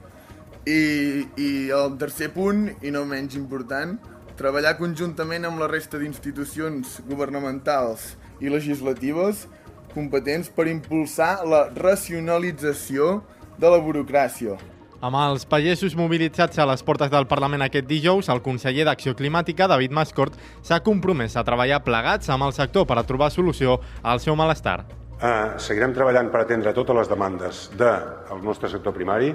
I, 0.69 1.27
I 1.41 1.51
el 1.75 1.97
tercer 1.99 2.31
punt, 2.35 2.69
i 2.85 2.93
no 2.95 3.05
menys 3.09 3.35
important, 3.39 3.97
treballar 4.39 4.77
conjuntament 4.79 5.49
amb 5.49 5.59
la 5.63 5.67
resta 5.71 5.99
d'institucions 5.99 7.01
governamentals 7.09 8.13
i 8.39 8.53
legislatives 8.53 9.47
competents 9.95 10.51
per 10.55 10.69
impulsar 10.71 11.41
la 11.49 11.65
racionalització 11.75 13.19
de 13.59 13.71
la 13.73 13.81
burocràcia, 13.83 14.55
amb 15.01 15.19
els 15.21 15.47
pagesos 15.47 15.95
mobilitzats 15.99 16.59
a 16.59 16.67
les 16.67 16.83
portes 16.83 17.11
del 17.13 17.29
Parlament 17.31 17.63
aquest 17.65 17.87
dijous, 17.87 18.31
el 18.33 18.43
conseller 18.43 18.87
d'Acció 18.89 19.15
Climàtica, 19.19 19.71
David 19.71 19.95
Mascort, 19.95 20.39
s'ha 20.63 20.83
compromès 20.83 21.37
a 21.37 21.47
treballar 21.47 21.85
plegats 21.87 22.31
amb 22.35 22.49
el 22.49 22.57
sector 22.57 22.87
per 22.87 22.99
a 22.99 23.07
trobar 23.07 23.31
solució 23.35 23.79
al 24.03 24.21
seu 24.25 24.39
malestar. 24.39 24.98
Uh, 25.19 25.57
seguirem 25.59 25.91
treballant 25.91 26.29
per 26.31 26.45
atendre 26.45 26.71
totes 26.77 26.95
les 26.95 27.09
demandes 27.11 27.64
del 27.75 28.39
nostre 28.47 28.71
sector 28.71 28.95
primari. 28.95 29.33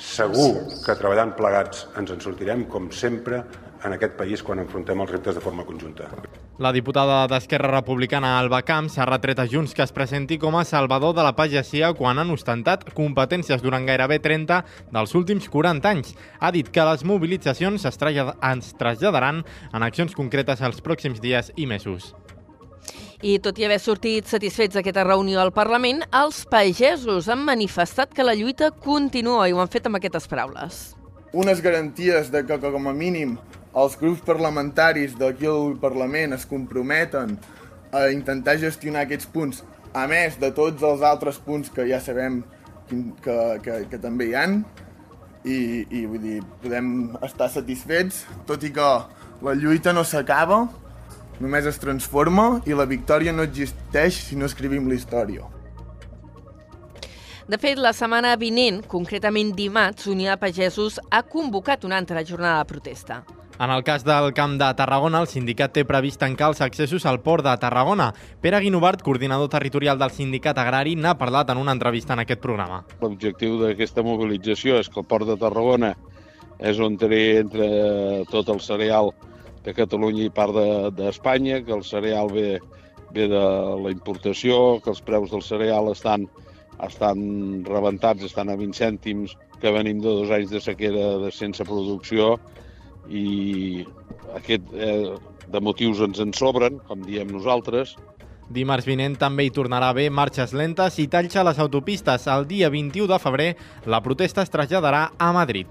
Segur 0.00 0.48
que 0.80 0.96
treballant 0.96 1.34
plegats 1.36 1.84
ens 2.00 2.14
en 2.14 2.22
sortirem, 2.24 2.64
com 2.72 2.88
sempre, 2.88 3.42
en 3.84 3.92
aquest 3.92 4.16
país 4.16 4.40
quan 4.42 4.62
enfrontem 4.62 5.04
els 5.04 5.12
reptes 5.12 5.36
de 5.36 5.44
forma 5.44 5.66
conjunta. 5.68 6.08
La 6.56 6.72
diputada 6.72 7.26
d'Esquerra 7.28 7.68
Republicana 7.74 8.38
Alba 8.38 8.62
Camps 8.64 8.96
ha 8.96 9.04
retret 9.04 9.42
a 9.42 9.44
Junts 9.44 9.76
que 9.76 9.84
es 9.84 9.92
presenti 9.92 10.38
com 10.40 10.56
a 10.56 10.64
salvador 10.64 11.12
de 11.12 11.26
la 11.26 11.34
pagesia 11.36 11.92
quan 11.98 12.16
han 12.16 12.32
ostentat 12.32 12.88
competències 12.96 13.60
durant 13.60 13.84
gairebé 13.84 14.22
30 14.24 14.62
dels 14.88 15.14
últims 15.20 15.50
40 15.52 15.92
anys. 15.92 16.14
Ha 16.40 16.54
dit 16.56 16.72
que 16.72 16.88
les 16.88 17.04
mobilitzacions 17.04 17.84
es 17.84 18.00
traslladaran 18.00 19.44
en 19.72 19.84
accions 19.84 20.16
concretes 20.16 20.64
els 20.64 20.80
pròxims 20.80 21.20
dies 21.20 21.52
i 21.56 21.68
mesos. 21.68 22.14
I 23.24 23.38
tot 23.40 23.56
i 23.56 23.64
haver 23.64 23.78
sortit 23.80 24.28
satisfets 24.28 24.76
d'aquesta 24.76 25.06
reunió 25.06 25.40
al 25.40 25.52
Parlament, 25.56 26.02
els 26.12 26.42
pagesos 26.50 27.30
han 27.32 27.40
manifestat 27.46 28.12
que 28.12 28.26
la 28.26 28.34
lluita 28.36 28.68
continua 28.70 29.46
i 29.48 29.54
ho 29.56 29.62
han 29.62 29.72
fet 29.72 29.88
amb 29.88 29.96
aquestes 29.96 30.28
paraules. 30.28 30.82
Unes 31.32 31.62
garanties 31.64 32.28
de 32.32 32.44
que, 32.44 32.58
com 32.60 32.90
a 32.90 32.92
mínim, 32.92 33.38
els 33.76 33.96
grups 33.96 34.20
parlamentaris 34.26 35.16
d'aquí 35.16 35.48
al 35.48 35.78
Parlament 35.80 36.36
es 36.36 36.44
comprometen 36.48 37.38
a 37.96 38.06
intentar 38.12 38.58
gestionar 38.60 39.06
aquests 39.06 39.32
punts, 39.32 39.64
a 39.96 40.04
més 40.10 40.36
de 40.36 40.52
tots 40.52 40.84
els 40.84 41.00
altres 41.00 41.40
punts 41.40 41.72
que 41.72 41.88
ja 41.88 42.02
sabem 42.04 42.42
que, 42.88 43.36
que, 43.64 43.82
que 43.88 44.00
també 44.00 44.28
hi 44.28 44.36
han, 44.36 44.60
i, 45.46 45.86
i 45.88 46.04
vull 46.04 46.20
dir, 46.20 46.40
podem 46.60 46.88
estar 47.24 47.48
satisfets, 47.48 48.26
tot 48.48 48.64
i 48.66 48.74
que 48.76 48.90
la 49.46 49.54
lluita 49.56 49.94
no 49.96 50.04
s'acaba, 50.04 50.66
només 51.40 51.66
es 51.68 51.78
transforma 51.82 52.62
i 52.66 52.74
la 52.76 52.86
victòria 52.88 53.32
no 53.32 53.44
existeix 53.46 54.22
si 54.28 54.36
no 54.36 54.48
escrivim 54.48 54.88
la 54.88 54.96
història. 54.96 55.46
De 57.46 57.58
fet, 57.62 57.78
la 57.78 57.92
setmana 57.94 58.32
vinent, 58.34 58.80
concretament 58.90 59.52
dimarts, 59.54 60.08
Unió 60.10 60.32
de 60.32 60.40
Pagesos 60.42 60.98
ha 61.14 61.22
convocat 61.22 61.84
una 61.86 61.98
altra 62.00 62.24
jornada 62.26 62.58
de 62.58 62.72
protesta. 62.72 63.22
En 63.58 63.70
el 63.70 63.84
cas 63.84 64.02
del 64.04 64.34
Camp 64.34 64.58
de 64.60 64.66
Tarragona, 64.76 65.20
el 65.22 65.28
sindicat 65.30 65.72
té 65.72 65.84
previst 65.88 66.18
tancar 66.20 66.50
els 66.50 66.58
accessos 66.60 67.06
al 67.06 67.22
port 67.24 67.46
de 67.46 67.54
Tarragona. 67.56 68.10
Pere 68.42 68.58
Guinovart, 68.60 69.00
coordinador 69.00 69.48
territorial 69.48 69.96
del 69.96 70.12
sindicat 70.12 70.58
agrari, 70.58 70.92
n'ha 70.96 71.14
parlat 71.16 71.54
en 71.54 71.62
una 71.62 71.72
entrevista 71.72 72.12
en 72.12 72.24
aquest 72.24 72.42
programa. 72.42 72.82
L'objectiu 73.00 73.56
d'aquesta 73.62 74.04
mobilització 74.04 74.76
és 74.82 74.90
que 74.90 75.00
el 75.00 75.06
port 75.08 75.30
de 75.30 75.38
Tarragona 75.40 75.94
és 76.58 76.82
on 76.82 76.98
té 77.00 77.22
entre 77.38 77.70
tot 78.28 78.50
el 78.52 78.60
cereal 78.60 79.14
de 79.66 79.74
Catalunya 79.74 80.28
i 80.28 80.32
part 80.32 80.54
d'Espanya, 80.96 81.60
de, 81.60 81.66
que 81.66 81.74
el 81.74 81.84
cereal 81.84 82.30
ve, 82.32 82.60
ve 83.12 83.28
de 83.32 83.44
la 83.82 83.92
importació, 83.92 84.78
que 84.82 84.92
els 84.94 85.02
preus 85.04 85.32
del 85.34 85.42
cereal 85.42 85.90
estan, 85.92 86.28
estan 86.86 87.64
rebentats, 87.66 88.24
estan 88.30 88.52
a 88.52 88.58
20 88.58 88.78
cèntims, 88.78 89.36
que 89.60 89.72
venim 89.74 90.02
de 90.04 90.12
dos 90.22 90.30
anys 90.30 90.52
de 90.54 90.62
sequera 90.62 91.16
de 91.24 91.32
sense 91.34 91.64
producció 91.66 92.36
i 93.10 93.84
aquest 94.36 94.70
eh, 94.74 95.16
de 95.46 95.62
motius 95.62 96.02
ens 96.04 96.20
en 96.22 96.34
sobren, 96.36 96.78
com 96.86 97.02
diem 97.06 97.30
nosaltres, 97.34 97.96
Dimarts 98.46 98.86
vinent 98.86 99.16
també 99.18 99.42
hi 99.42 99.50
tornarà 99.50 99.88
haver 99.90 100.06
marxes 100.14 100.52
lentes 100.54 101.00
i 101.02 101.08
talls 101.10 101.34
a 101.34 101.42
les 101.48 101.58
autopistes. 101.58 102.28
El 102.30 102.46
dia 102.46 102.70
21 102.70 103.08
de 103.10 103.18
febrer 103.18 103.48
la 103.90 103.98
protesta 104.04 104.44
es 104.46 104.54
traslladarà 104.54 105.08
a 105.18 105.32
Madrid. 105.34 105.66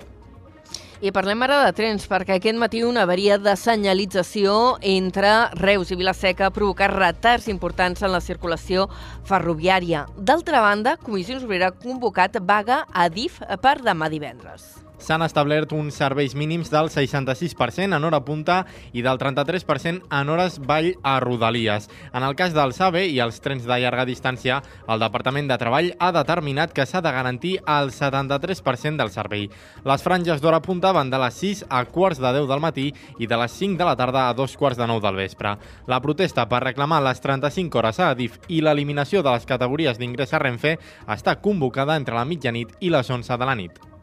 I 1.04 1.12
parlem 1.12 1.41
ara 1.43 1.58
de 1.66 1.74
trens, 1.76 2.06
perquè 2.08 2.38
aquest 2.38 2.56
matí 2.56 2.80
una 2.88 3.04
avaria 3.04 3.36
de 3.38 3.56
senyalització 3.60 4.78
entre 4.80 5.34
Reus 5.60 5.91
i 5.91 5.98
Vilaseca 6.00 6.48
ha 6.48 6.56
provocat 6.56 6.93
retards 6.96 7.50
importants 7.52 8.06
en 8.06 8.14
la 8.16 8.24
circulació 8.24 8.88
ferroviària. 9.28 10.06
D'altra 10.16 10.64
banda, 10.64 10.96
Comissions 11.04 11.43
Obrera 11.43 11.74
ha 11.74 11.76
convocat 11.76 12.39
vaga 12.39 12.86
a 12.93 13.10
DIF 13.12 13.41
per 13.62 13.82
demà 13.84 14.08
divendres 14.14 14.84
s'han 14.98 15.24
establert 15.26 15.74
uns 15.76 15.98
serveis 15.98 16.36
mínims 16.36 16.72
del 16.74 16.89
66% 16.89 17.96
en 17.96 18.04
hora 18.04 18.22
punta 18.26 18.66
i 18.93 19.04
del 19.06 19.20
33% 19.20 20.06
en 20.10 20.30
hores 20.30 20.60
vall 20.60 20.93
a 21.04 21.20
Rodalies. 21.20 21.89
En 22.14 22.24
el 22.24 22.36
cas 22.36 22.54
del 22.54 22.74
SABE 22.74 23.06
i 23.12 23.20
els 23.24 23.39
trens 23.41 23.66
de 23.66 23.80
llarga 23.80 24.06
distància, 24.06 24.62
el 24.88 25.02
Departament 25.02 25.50
de 25.50 25.58
Treball 25.62 25.91
ha 26.00 26.12
determinat 26.16 26.74
que 26.74 26.86
s'ha 26.86 27.02
de 27.02 27.12
garantir 27.12 27.56
el 27.66 27.91
73% 27.91 28.98
del 29.02 29.12
servei. 29.14 29.50
Les 29.86 30.04
franges 30.04 30.41
d'hora 30.41 30.62
punta 30.62 30.93
van 30.96 31.10
de 31.10 31.20
les 31.22 31.41
6 31.41 31.66
a 31.70 31.84
quarts 31.86 32.22
de 32.22 32.34
10 32.39 32.50
del 32.52 32.64
matí 32.64 32.91
i 33.20 33.28
de 33.28 33.39
les 33.39 33.52
5 33.52 33.80
de 33.80 33.88
la 33.88 33.96
tarda 33.96 34.30
a 34.30 34.34
dos 34.34 34.58
quarts 34.58 34.78
de 34.78 34.88
9 34.88 35.02
del 35.06 35.20
vespre. 35.24 35.58
La 35.88 36.02
protesta 36.02 36.48
per 36.50 36.64
reclamar 36.64 37.04
les 37.04 37.22
35 37.22 37.80
hores 37.80 38.00
a 38.00 38.12
Adif 38.12 38.39
i 38.48 38.62
l'eliminació 38.62 39.24
de 39.24 39.34
les 39.36 39.46
categories 39.46 40.00
d'ingrés 40.00 40.34
a 40.34 40.39
Renfe 40.41 40.78
està 41.08 41.39
convocada 41.41 41.98
entre 42.00 42.16
la 42.16 42.26
mitjanit 42.26 42.78
i 42.80 42.93
les 42.93 43.10
11 43.10 43.38
de 43.38 43.46
la 43.46 43.56
nit. 43.56 43.95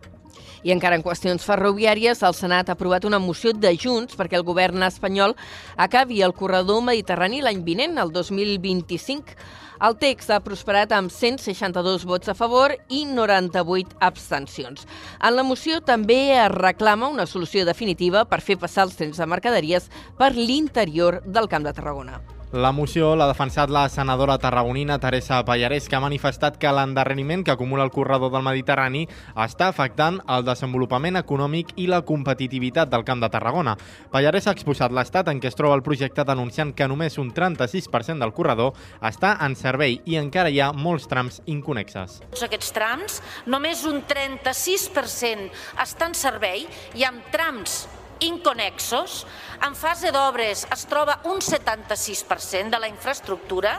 I 0.63 0.71
encara 0.71 0.95
en 0.95 1.03
qüestions 1.03 1.43
ferroviàries, 1.43 2.21
el 2.23 2.37
Senat 2.39 2.69
ha 2.71 2.77
aprovat 2.77 3.03
una 3.05 3.19
moció 3.19 3.51
de 3.53 3.73
Junts 3.75 4.15
perquè 4.19 4.39
el 4.39 4.47
govern 4.47 4.85
espanyol 4.87 5.35
acabi 5.75 6.21
el 6.23 6.35
corredor 6.39 6.85
mediterrani 6.87 7.41
l'any 7.43 7.65
vinent, 7.67 7.99
el 7.99 8.13
2025. 8.15 9.35
El 9.83 9.97
text 9.99 10.31
ha 10.31 10.39
prosperat 10.39 10.93
amb 10.95 11.11
162 11.11 12.05
vots 12.07 12.31
a 12.31 12.37
favor 12.39 12.77
i 12.87 13.03
98 13.09 13.97
abstencions. 13.99 14.87
En 15.19 15.35
la 15.35 15.43
moció 15.43 15.81
també 15.83 16.21
es 16.37 16.53
reclama 16.55 17.11
una 17.11 17.27
solució 17.27 17.67
definitiva 17.67 18.23
per 18.31 18.39
fer 18.39 18.61
passar 18.63 18.87
els 18.87 18.95
trens 19.01 19.19
de 19.19 19.27
mercaderies 19.27 19.91
per 20.21 20.31
l'interior 20.39 21.19
del 21.27 21.51
Camp 21.51 21.67
de 21.67 21.75
Tarragona. 21.75 22.21
La 22.53 22.69
moció 22.69 23.15
l'ha 23.17 23.31
defensat 23.31 23.71
la 23.73 23.87
senadora 23.89 24.35
tarragonina 24.37 24.99
Teresa 25.01 25.39
Pallarès, 25.41 25.87
que 25.89 25.97
ha 25.97 26.03
manifestat 26.05 26.59
que 26.61 26.69
l'endarreriment 26.69 27.41
que 27.47 27.55
acumula 27.55 27.87
el 27.87 27.91
corredor 27.95 28.29
del 28.35 28.45
Mediterrani 28.45 29.07
està 29.41 29.71
afectant 29.73 30.19
el 30.29 30.45
desenvolupament 30.45 31.17
econòmic 31.17 31.73
i 31.81 31.87
la 31.89 32.03
competitivitat 32.05 32.91
del 32.93 33.07
Camp 33.09 33.25
de 33.25 33.31
Tarragona. 33.33 33.73
Pallarès 34.13 34.51
ha 34.51 34.53
exposat 34.53 34.93
l'estat 34.93 35.31
en 35.33 35.41
què 35.41 35.49
es 35.49 35.57
troba 35.57 35.79
el 35.81 35.85
projecte 35.87 36.29
denunciant 36.29 36.75
que 36.77 36.91
només 36.93 37.17
un 37.17 37.33
36% 37.33 38.21
del 38.21 38.37
corredor 38.37 38.77
està 39.01 39.33
en 39.49 39.57
servei 39.57 40.03
i 40.05 40.21
encara 40.21 40.53
hi 40.53 40.61
ha 40.61 40.75
molts 40.77 41.09
trams 41.09 41.41
inconexes. 41.47 42.21
Tots 42.37 42.45
aquests 42.51 42.77
trams, 42.77 43.19
només 43.49 43.89
un 43.89 44.05
36% 44.05 45.49
està 45.89 46.13
en 46.13 46.21
servei 46.21 46.69
i 47.01 47.09
amb 47.09 47.33
trams 47.33 47.87
inconexos. 48.27 49.23
En 49.67 49.77
fase 49.79 50.13
d'obres 50.15 50.67
es 50.75 50.85
troba 50.91 51.21
un 51.31 51.43
76% 51.43 52.71
de 52.71 52.81
la 52.83 52.91
infraestructura. 52.91 53.77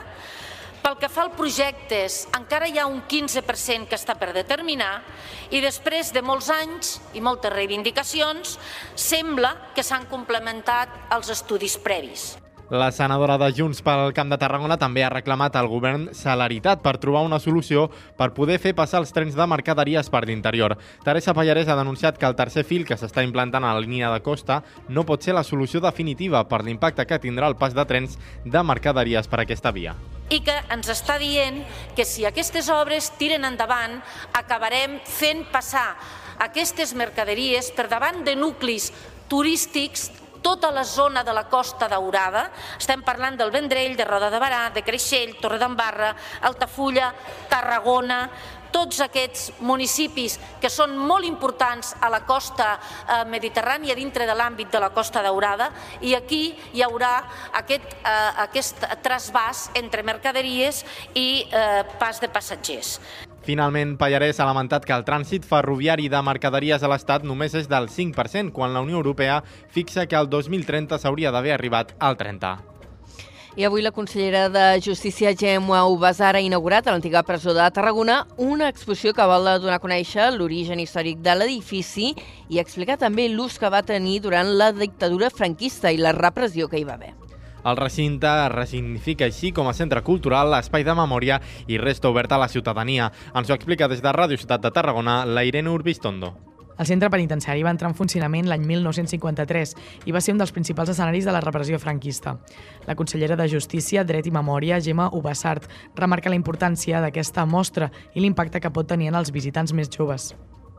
Pel 0.84 0.98
que 1.00 1.08
fa 1.08 1.24
al 1.24 1.32
projectes, 1.32 2.26
encara 2.36 2.68
hi 2.68 2.76
ha 2.76 2.84
un 2.90 3.00
15% 3.08 3.88
que 3.88 3.96
està 3.96 4.18
per 4.20 4.34
determinar 4.36 4.98
i 5.48 5.64
després 5.64 6.12
de 6.12 6.20
molts 6.20 6.52
anys 6.52 6.98
i 7.16 7.24
moltes 7.24 7.56
reivindicacions, 7.56 8.58
sembla 8.92 9.56
que 9.72 9.86
s'han 9.86 10.04
complementat 10.12 10.92
els 11.16 11.32
estudis 11.32 11.80
previs. 11.80 12.34
La 12.70 12.90
senadora 12.92 13.36
de 13.36 13.50
Junts 13.52 13.82
pel 13.84 14.14
Camp 14.16 14.30
de 14.32 14.38
Tarragona 14.40 14.78
també 14.80 15.02
ha 15.04 15.10
reclamat 15.12 15.56
al 15.60 15.68
govern 15.68 16.06
celeritat 16.16 16.80
per 16.80 16.94
trobar 16.96 17.20
una 17.26 17.36
solució 17.36 17.90
per 18.16 18.30
poder 18.32 18.56
fer 18.58 18.72
passar 18.74 19.02
els 19.02 19.12
trens 19.12 19.36
de 19.36 19.46
mercaderies 19.46 20.08
per 20.08 20.22
l'interior. 20.24 20.78
Teresa 21.04 21.34
Pallarès 21.36 21.68
ha 21.68 21.76
denunciat 21.76 22.16
que 22.16 22.24
el 22.24 22.38
tercer 22.38 22.64
fil 22.64 22.86
que 22.88 22.96
s'està 22.96 23.20
implantant 23.26 23.68
a 23.68 23.74
la 23.76 23.84
línia 23.84 24.08
de 24.14 24.22
costa 24.24 24.62
no 24.88 25.04
pot 25.04 25.20
ser 25.20 25.36
la 25.36 25.44
solució 25.44 25.84
definitiva 25.84 26.46
per 26.48 26.62
l'impacte 26.64 27.04
que 27.04 27.20
tindrà 27.20 27.52
el 27.52 27.58
pas 27.60 27.76
de 27.76 27.84
trens 27.84 28.16
de 28.44 28.64
mercaderies 28.64 29.28
per 29.28 29.44
aquesta 29.44 29.70
via 29.70 29.92
i 30.32 30.40
que 30.40 30.54
ens 30.72 30.88
està 30.88 31.18
dient 31.20 31.60
que 31.94 32.06
si 32.08 32.24
aquestes 32.24 32.70
obres 32.72 33.10
tiren 33.20 33.44
endavant 33.44 33.98
acabarem 34.32 34.96
fent 35.04 35.44
passar 35.52 35.90
aquestes 36.40 36.94
mercaderies 36.96 37.68
per 37.76 37.90
davant 37.92 38.24
de 38.24 38.32
nuclis 38.34 38.88
turístics 39.28 40.08
tota 40.44 40.70
la 40.70 40.84
zona 40.84 41.24
de 41.24 41.32
la 41.32 41.46
Costa 41.48 41.88
Daurada. 41.88 42.50
Estem 42.76 43.00
parlant 43.02 43.38
del 43.40 43.50
Vendrell, 43.50 43.96
de 43.96 44.04
Roda 44.04 44.28
de 44.30 44.40
Barà, 44.42 44.66
de 44.74 44.84
Creixell, 44.84 45.38
Torredembarra, 45.40 46.12
Altafulla, 46.44 47.08
Tarragona, 47.48 48.28
tots 48.74 48.98
aquests 49.04 49.52
municipis 49.62 50.36
que 50.60 50.70
són 50.72 50.96
molt 50.98 51.26
importants 51.28 51.94
a 52.02 52.10
la 52.12 52.24
costa 52.26 52.72
eh, 52.74 53.20
mediterrània 53.30 53.94
dintre 53.94 54.26
de 54.26 54.34
l'àmbit 54.34 54.72
de 54.72 54.80
la 54.82 54.90
Costa 54.94 55.22
Daurada 55.22 55.70
i 56.02 56.16
aquí 56.18 56.42
hi 56.74 56.82
haurà 56.82 57.14
aquest, 57.62 57.94
eh, 58.02 58.32
aquest 58.48 58.88
trasbàs 59.06 59.68
entre 59.78 60.02
mercaderies 60.02 60.82
i 61.14 61.28
eh, 61.46 61.84
pas 62.02 62.18
de 62.20 62.32
passatgers. 62.34 62.98
Finalment, 63.44 63.98
Pallarès 64.00 64.38
ha 64.40 64.46
lamentat 64.48 64.86
que 64.88 64.94
el 64.96 65.02
trànsit 65.04 65.44
ferroviari 65.44 66.06
de 66.08 66.20
mercaderies 66.24 66.80
a 66.80 66.88
l'Estat 66.88 67.26
només 67.28 67.52
és 67.52 67.66
del 67.68 67.90
5%, 67.92 68.54
quan 68.56 68.72
la 68.72 68.80
Unió 68.80 68.96
Europea 68.96 69.42
fixa 69.68 70.06
que 70.08 70.16
el 70.16 70.30
2030 70.32 70.96
s'hauria 70.96 71.32
d'haver 71.34 71.52
arribat 71.52 71.92
al 71.98 72.16
30%. 72.16 72.70
I 73.54 73.66
avui 73.68 73.84
la 73.84 73.92
consellera 73.94 74.48
de 74.48 74.80
Justícia, 74.82 75.30
Gemma 75.38 75.84
Ubasar, 75.86 76.32
ha 76.34 76.40
inaugurat 76.42 76.88
a 76.88 76.94
l'antiga 76.94 77.22
presó 77.22 77.52
de 77.54 77.68
Tarragona 77.70 78.24
una 78.40 78.70
exposició 78.72 79.12
que 79.14 79.28
vol 79.30 79.46
donar 79.60 79.76
a 79.76 79.82
conèixer 79.82 80.32
l'origen 80.34 80.80
històric 80.82 81.20
de 81.22 81.36
l'edifici 81.36 82.14
i 82.48 82.58
explicar 82.58 82.96
també 82.98 83.28
l'ús 83.28 83.60
que 83.60 83.70
va 83.70 83.84
tenir 83.86 84.22
durant 84.24 84.56
la 84.58 84.72
dictadura 84.72 85.30
franquista 85.30 85.92
i 85.92 86.00
la 86.00 86.16
repressió 86.16 86.66
que 86.66 86.80
hi 86.80 86.88
va 86.88 86.96
haver. 86.96 87.12
El 87.64 87.78
recinte 87.78 88.28
es 88.28 88.52
resignifica 88.52 89.24
així 89.24 89.50
com 89.56 89.68
a 89.70 89.72
centre 89.72 90.02
cultural, 90.04 90.52
espai 90.58 90.84
de 90.84 90.94
memòria 90.94 91.38
i 91.66 91.78
resta 91.80 92.10
obert 92.12 92.32
a 92.36 92.38
la 92.42 92.48
ciutadania. 92.52 93.10
Ens 93.32 93.48
ho 93.48 93.54
explica 93.56 93.88
des 93.88 94.02
de 94.04 94.12
Ràdio 94.12 94.36
Ciutat 94.36 94.60
de 94.60 94.70
Tarragona 94.70 95.22
la 95.24 95.44
Irene 95.48 95.72
Urbistondo. 95.72 96.34
El 96.76 96.86
centre 96.86 97.08
penitenciari 97.08 97.62
va 97.62 97.70
entrar 97.70 97.88
en 97.88 97.96
funcionament 97.96 98.48
l'any 98.50 98.64
1953 98.66 99.74
i 100.10 100.12
va 100.12 100.20
ser 100.20 100.34
un 100.34 100.42
dels 100.42 100.52
principals 100.52 100.90
escenaris 100.90 101.24
de 101.24 101.32
la 101.32 101.40
repressió 101.40 101.78
franquista. 101.78 102.34
La 102.84 102.96
consellera 102.98 103.36
de 103.38 103.48
Justícia, 103.48 104.04
Dret 104.04 104.26
i 104.26 104.34
Memòria, 104.34 104.80
Gemma 104.82 105.08
Ubassart, 105.14 105.70
remarca 105.96 106.28
la 106.28 106.36
importància 106.36 107.00
d'aquesta 107.00 107.46
mostra 107.46 107.92
i 108.12 108.20
l'impacte 108.20 108.60
que 108.60 108.74
pot 108.74 108.90
tenir 108.90 109.12
en 109.12 109.20
els 109.22 109.32
visitants 109.32 109.72
més 109.72 109.88
joves. 109.88 110.34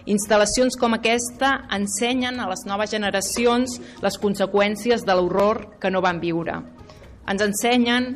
Instal·lacions 0.05 0.75
com 0.77 0.93
aquesta 0.93 1.63
ensenyen 1.73 2.37
a 2.37 2.45
les 2.51 2.61
noves 2.69 2.91
generacions 2.91 3.79
les 4.03 4.19
conseqüències 4.21 5.01
de 5.01 5.15
l'horror 5.17 5.79
que 5.81 5.89
no 5.89 6.03
van 6.03 6.19
viure. 6.21 6.59
Ens 7.25 7.41
ensenyen 7.41 8.13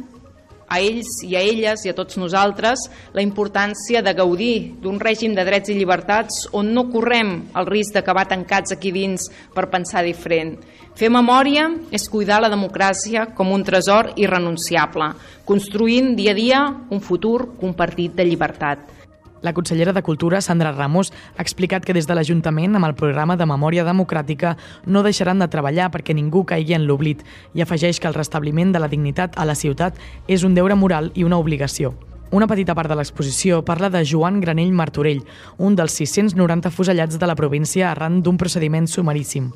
a 0.69 0.77
ells 0.79 1.23
i 1.25 1.33
a 1.35 1.41
elles 1.41 1.83
i 1.85 1.89
a 1.89 1.95
tots 1.97 2.19
nosaltres 2.21 2.85
la 3.15 3.23
importància 3.25 4.03
de 4.05 4.13
gaudir 4.13 4.75
d'un 4.83 4.99
règim 5.01 5.33
de 5.35 5.45
drets 5.47 5.73
i 5.73 5.77
llibertats 5.77 6.43
on 6.53 6.69
no 6.75 6.85
correm 6.93 7.33
el 7.57 7.69
risc 7.69 7.97
d'acabar 7.97 8.27
tancats 8.29 8.75
aquí 8.75 8.93
dins 8.93 9.27
per 9.55 9.71
pensar 9.73 10.05
diferent. 10.05 10.59
Fer 10.99 11.09
memòria 11.09 11.65
és 11.95 12.09
cuidar 12.11 12.41
la 12.43 12.51
democràcia 12.53 13.29
com 13.33 13.53
un 13.55 13.63
tresor 13.65 14.13
irrenunciable, 14.19 15.13
construint 15.45 16.13
dia 16.17 16.35
a 16.35 16.37
dia 16.37 16.61
un 16.91 17.01
futur 17.01 17.55
compartit 17.57 18.13
de 18.13 18.27
llibertat. 18.27 18.98
La 19.41 19.53
consellera 19.53 19.93
de 19.93 20.03
Cultura, 20.03 20.41
Sandra 20.41 20.71
Ramos, 20.71 21.13
ha 21.37 21.41
explicat 21.41 21.85
que 21.85 21.93
des 21.93 22.07
de 22.07 22.15
l'Ajuntament, 22.15 22.75
amb 22.75 22.89
el 22.89 22.95
programa 22.99 23.37
de 23.39 23.47
Memòria 23.47 23.85
Democràtica, 23.87 24.57
no 24.85 25.03
deixaran 25.03 25.39
de 25.39 25.47
treballar 25.47 25.87
perquè 25.93 26.15
ningú 26.15 26.43
caigui 26.45 26.75
en 26.75 26.85
l'oblit 26.89 27.23
i 27.53 27.63
afegeix 27.63 27.99
que 27.99 28.11
el 28.11 28.17
restabliment 28.17 28.73
de 28.75 28.83
la 28.83 28.91
dignitat 28.91 29.39
a 29.39 29.47
la 29.47 29.55
ciutat 29.55 29.95
és 30.27 30.43
un 30.43 30.57
deure 30.57 30.75
moral 30.75 31.11
i 31.15 31.23
una 31.23 31.39
obligació. 31.39 31.95
Una 32.31 32.45
petita 32.45 32.75
part 32.77 32.91
de 32.91 32.99
l'exposició 32.99 33.63
parla 33.65 33.89
de 33.89 34.03
Joan 34.05 34.41
Granell 34.43 34.75
Martorell, 34.75 35.23
un 35.57 35.79
dels 35.79 35.95
690 35.97 36.69
fusellats 36.69 37.17
de 37.17 37.25
la 37.31 37.39
província 37.39 37.89
arran 37.89 38.21
d'un 38.21 38.37
procediment 38.37 38.85
sumaríssim. 38.87 39.49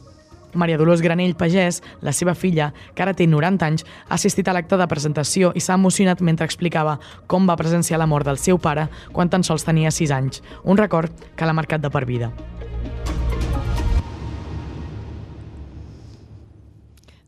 Maria 0.53 0.77
Dolors 0.77 1.01
Granell 1.01 1.35
Pagès, 1.35 1.81
la 2.01 2.13
seva 2.13 2.35
filla, 2.35 2.71
que 2.95 3.03
ara 3.03 3.13
té 3.13 3.27
90 3.27 3.65
anys, 3.65 3.85
ha 4.07 4.15
assistit 4.15 4.47
a 4.47 4.53
l'acte 4.53 4.77
de 4.79 4.87
presentació 4.87 5.51
i 5.55 5.61
s'ha 5.63 5.77
emocionat 5.79 6.21
mentre 6.21 6.47
explicava 6.49 6.99
com 7.27 7.47
va 7.49 7.57
presenciar 7.59 7.99
la 7.99 8.09
mort 8.09 8.27
del 8.27 8.41
seu 8.41 8.57
pare 8.57 8.87
quan 9.13 9.29
tan 9.29 9.43
sols 9.43 9.65
tenia 9.65 9.91
6 9.91 10.11
anys, 10.11 10.43
un 10.63 10.77
record 10.77 11.11
que 11.35 11.45
l'ha 11.45 11.57
marcat 11.57 11.81
de 11.81 11.93
per 11.93 12.05
vida. 12.05 12.33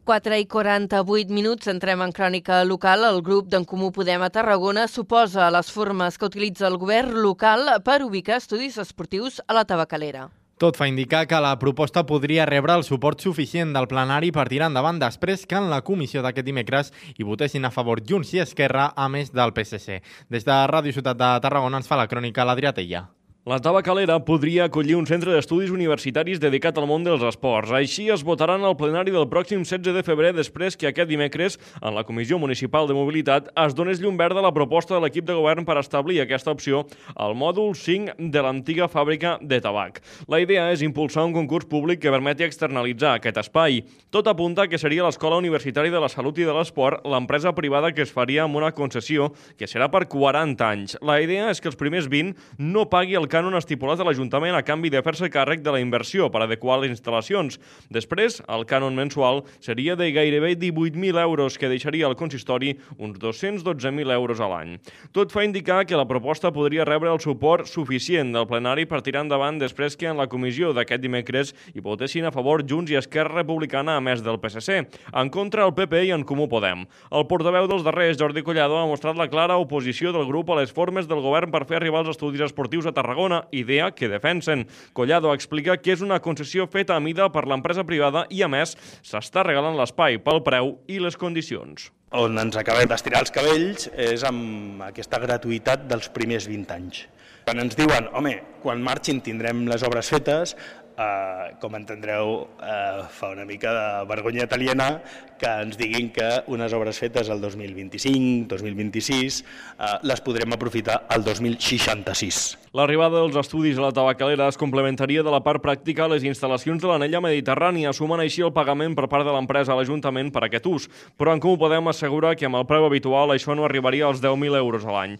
Quatre 0.05 0.37
i 0.37 0.45
48 0.45 1.33
minuts, 1.33 1.65
entrem 1.65 2.03
en 2.05 2.11
crònica 2.13 2.59
local. 2.69 3.07
El 3.07 3.23
grup 3.25 3.49
d'en 3.49 3.65
Comú 3.65 3.89
Podem 3.89 4.21
a 4.21 4.29
Tarragona 4.29 4.85
suposa 4.85 5.49
les 5.49 5.73
formes 5.73 6.21
que 6.21 6.29
utilitza 6.29 6.69
el 6.69 6.77
govern 6.77 7.17
local 7.25 7.71
per 7.81 8.03
ubicar 8.05 8.37
estudis 8.37 8.77
esportius 8.77 9.41
a 9.47 9.57
la 9.57 9.65
tabacalera. 9.65 10.27
Tot 10.55 10.77
fa 10.79 10.85
indicar 10.87 11.25
que 11.27 11.39
la 11.43 11.57
proposta 11.59 12.05
podria 12.07 12.45
rebre 12.47 12.77
el 12.79 12.85
suport 12.87 13.19
suficient 13.19 13.73
del 13.75 13.89
plenari 13.91 14.29
per 14.31 14.45
tirar 14.47 14.69
endavant 14.71 15.01
després 15.01 15.43
que 15.43 15.57
en 15.59 15.67
la 15.73 15.81
comissió 15.83 16.23
d'aquest 16.23 16.47
dimecres 16.47 16.93
hi 17.17 17.27
votessin 17.27 17.67
a 17.67 17.73
favor 17.75 17.99
Junts 17.99 18.31
i 18.37 18.39
Esquerra, 18.45 18.93
a 18.95 19.09
més 19.11 19.33
del 19.35 19.51
PSC. 19.51 19.99
Des 20.31 20.47
de 20.47 20.61
Ràdio 20.71 20.95
Ciutat 20.95 21.19
de 21.19 21.33
Tarragona 21.43 21.83
ens 21.83 21.91
fa 21.91 21.99
la 21.99 22.07
crònica 22.07 22.47
l'Adrià 22.47 22.71
Tella. 22.71 23.03
La 23.45 23.59
Tabacalera 23.61 24.15
podria 24.25 24.63
acollir 24.65 24.95
un 24.97 25.05
centre 25.05 25.29
d'estudis 25.29 25.69
universitaris 25.69 26.39
dedicat 26.41 26.79
al 26.81 26.87
món 26.89 27.03
dels 27.05 27.21
esports. 27.29 27.69
Així 27.77 28.07
es 28.09 28.23
votaran 28.25 28.63
al 28.65 28.73
plenari 28.73 29.11
del 29.13 29.27
pròxim 29.29 29.61
16 29.61 29.93
de 29.93 30.01
febrer 30.01 30.31
després 30.33 30.73
que 30.73 30.87
aquest 30.89 31.11
dimecres, 31.11 31.59
en 31.77 31.93
la 31.93 32.01
Comissió 32.07 32.39
Municipal 32.41 32.89
de 32.89 32.95
Mobilitat, 32.97 33.51
es 33.53 33.75
donés 33.77 34.01
llum 34.01 34.17
verda 34.17 34.41
a 34.41 34.45
la 34.47 34.51
proposta 34.55 34.95
de 34.95 35.03
l'equip 35.03 35.27
de 35.27 35.35
govern 35.37 35.61
per 35.61 35.75
establir 35.77 36.23
aquesta 36.23 36.55
opció 36.57 36.87
al 37.13 37.37
mòdul 37.37 37.75
5 37.77 38.15
de 38.17 38.41
l'antiga 38.41 38.87
fàbrica 38.89 39.35
de 39.37 39.61
tabac. 39.61 40.01
La 40.25 40.41
idea 40.41 40.65
és 40.73 40.81
impulsar 40.81 41.27
un 41.29 41.37
concurs 41.37 41.69
públic 41.69 42.01
que 42.01 42.15
permeti 42.15 42.47
externalitzar 42.47 43.13
aquest 43.19 43.37
espai. 43.43 43.83
Tot 44.09 44.25
apunta 44.25 44.65
que 44.65 44.81
seria 44.81 45.05
l'Escola 45.05 45.37
Universitària 45.37 45.93
de 45.93 46.01
la 46.01 46.09
Salut 46.09 46.41
i 46.41 46.49
de 46.49 46.57
l'Esport 46.57 47.05
l'empresa 47.05 47.53
privada 47.53 47.93
que 47.93 48.07
es 48.09 48.15
faria 48.17 48.49
amb 48.49 48.57
una 48.57 48.73
concessió 48.73 49.29
que 49.53 49.69
serà 49.69 49.91
per 49.93 50.07
40 50.09 50.65
anys. 50.65 50.97
La 51.05 51.21
idea 51.21 51.53
és 51.53 51.61
que 51.61 51.69
els 51.69 51.77
primers 51.77 52.09
20 52.09 52.33
no 52.57 52.89
pagui 52.89 53.13
el 53.13 53.29
cànon 53.35 53.57
estipulat 53.59 53.99
a 53.99 54.05
l'Ajuntament 54.07 54.55
a 54.55 54.63
canvi 54.63 54.87
de 54.93 55.01
fer-se 55.03 55.27
càrrec 55.27 55.59
de 55.63 55.73
la 55.73 55.81
inversió 55.83 56.29
per 56.31 56.45
adequar 56.45 56.77
les 56.79 56.93
instal·lacions. 56.93 57.57
Després, 57.91 58.37
el 58.47 58.63
cànon 58.69 58.95
mensual 58.95 59.41
seria 59.59 59.97
de 59.99 60.07
gairebé 60.15 60.53
18.000 60.55 61.19
euros, 61.19 61.57
que 61.59 61.67
deixaria 61.67 62.07
al 62.07 62.15
consistori 62.15 62.77
uns 62.95 63.19
212.000 63.19 64.13
euros 64.15 64.39
a 64.39 64.47
l'any. 64.47 64.77
Tot 65.11 65.35
fa 65.35 65.43
indicar 65.43 65.81
que 65.83 65.99
la 65.99 66.07
proposta 66.07 66.53
podria 66.55 66.85
rebre 66.87 67.11
el 67.11 67.19
suport 67.19 67.67
suficient 67.67 68.31
del 68.31 68.47
plenari 68.47 68.85
per 68.87 69.01
tirar 69.03 69.25
endavant 69.25 69.59
després 69.59 69.99
que 69.99 70.07
en 70.07 70.21
la 70.21 70.29
comissió 70.31 70.71
d'aquest 70.71 71.03
dimecres 71.03 71.51
hi 71.73 71.83
votessin 71.83 72.29
a 72.29 72.33
favor 72.35 72.63
Junts 72.63 72.93
i 72.93 72.99
Esquerra 73.01 73.41
Republicana 73.41 73.97
a 73.97 74.05
més 74.05 74.23
del 74.23 74.39
PSC. 74.39 74.85
En 75.11 75.33
contra, 75.33 75.67
el 75.67 75.75
PP 75.75 76.05
i 76.07 76.15
en 76.15 76.23
Comú 76.23 76.47
Podem. 76.47 76.85
El 77.11 77.27
portaveu 77.27 77.67
dels 77.67 77.83
darrers, 77.83 78.15
Jordi 78.21 78.45
Collado, 78.47 78.79
ha 78.79 78.87
mostrat 78.87 79.19
la 79.19 79.27
clara 79.27 79.59
oposició 79.59 80.15
del 80.15 80.29
grup 80.29 80.53
a 80.53 80.61
les 80.61 80.71
formes 80.71 81.09
del 81.11 81.23
govern 81.25 81.51
per 81.51 81.65
fer 81.67 81.81
arribar 81.81 82.05
els 82.05 82.15
estudis 82.15 82.47
esportius 82.47 82.87
a 82.87 82.95
Tarragona 82.95 83.24
Tarragona, 83.25 83.47
idea 83.51 83.91
que 83.91 84.07
defensen. 84.07 84.67
Collado 84.93 85.33
explica 85.33 85.77
que 85.81 85.93
és 85.95 86.01
una 86.05 86.19
concessió 86.21 86.67
feta 86.69 86.95
a 86.95 87.01
mida 87.01 87.25
per 87.33 87.45
l'empresa 87.49 87.85
privada 87.87 88.25
i, 88.29 88.43
a 88.45 88.49
més, 88.51 88.75
s'està 89.01 89.43
regalant 89.45 89.77
l'espai 89.79 90.19
pel 90.21 90.43
preu 90.45 90.75
i 90.87 90.99
les 91.01 91.17
condicions. 91.17 91.89
On 92.13 92.37
ens 92.37 92.57
acabem 92.59 92.87
d'estirar 92.87 93.23
els 93.25 93.33
cabells 93.33 93.89
és 93.97 94.23
amb 94.27 94.83
aquesta 94.85 95.19
gratuïtat 95.19 95.87
dels 95.89 96.11
primers 96.13 96.45
20 96.51 96.75
anys. 96.77 97.01
Quan 97.45 97.61
ens 97.61 97.77
diuen, 97.77 98.11
home, 98.13 98.35
quan 98.61 98.83
marxin 98.85 99.23
tindrem 99.25 99.65
les 99.69 99.83
obres 99.85 100.09
fetes, 100.13 100.53
eh, 100.97 101.55
com 101.61 101.75
entendreu, 101.75 102.47
eh, 102.61 103.03
fa 103.09 103.29
una 103.33 103.45
mica 103.45 103.73
de 103.73 104.05
vergonya 104.09 104.45
italiana 104.45 105.01
que 105.37 105.49
ens 105.65 105.75
diguin 105.77 106.11
que 106.15 106.27
unes 106.47 106.73
obres 106.73 106.99
fetes 106.99 107.29
el 107.29 107.41
2025, 107.41 108.47
2026, 108.47 109.41
eh, 109.43 109.91
les 110.03 110.21
podrem 110.21 110.55
aprofitar 110.55 111.05
al 111.09 111.23
2066. 111.23 112.57
L'arribada 112.75 113.21
dels 113.21 113.37
estudis 113.39 113.77
a 113.79 113.85
la 113.87 113.93
tabacalera 113.95 114.47
es 114.51 114.59
complementaria 114.59 115.23
de 115.23 115.31
la 115.31 115.43
part 115.43 115.63
pràctica 115.63 116.05
a 116.05 116.11
les 116.11 116.23
instal·lacions 116.27 116.81
de 116.81 116.91
l'anella 116.91 117.23
mediterrània, 117.23 117.93
sumant 117.93 118.23
així 118.23 118.43
el 118.43 118.55
pagament 118.55 118.95
per 118.95 119.07
part 119.11 119.27
de 119.27 119.35
l'empresa 119.35 119.73
a 119.73 119.79
l'Ajuntament 119.79 120.31
per 120.31 120.45
aquest 120.47 120.67
ús. 120.71 120.89
Però 121.19 121.35
en 121.35 121.43
com 121.43 121.55
ho 121.55 121.61
podem 121.61 121.87
assegurar 121.91 122.35
que 122.35 122.47
amb 122.47 122.59
el 122.59 122.67
preu 122.67 122.87
habitual 122.87 123.31
això 123.35 123.55
no 123.55 123.67
arribaria 123.67 124.07
als 124.07 124.23
10.000 124.23 124.59
euros 124.59 124.85
a 124.85 124.91
l'any. 124.95 125.19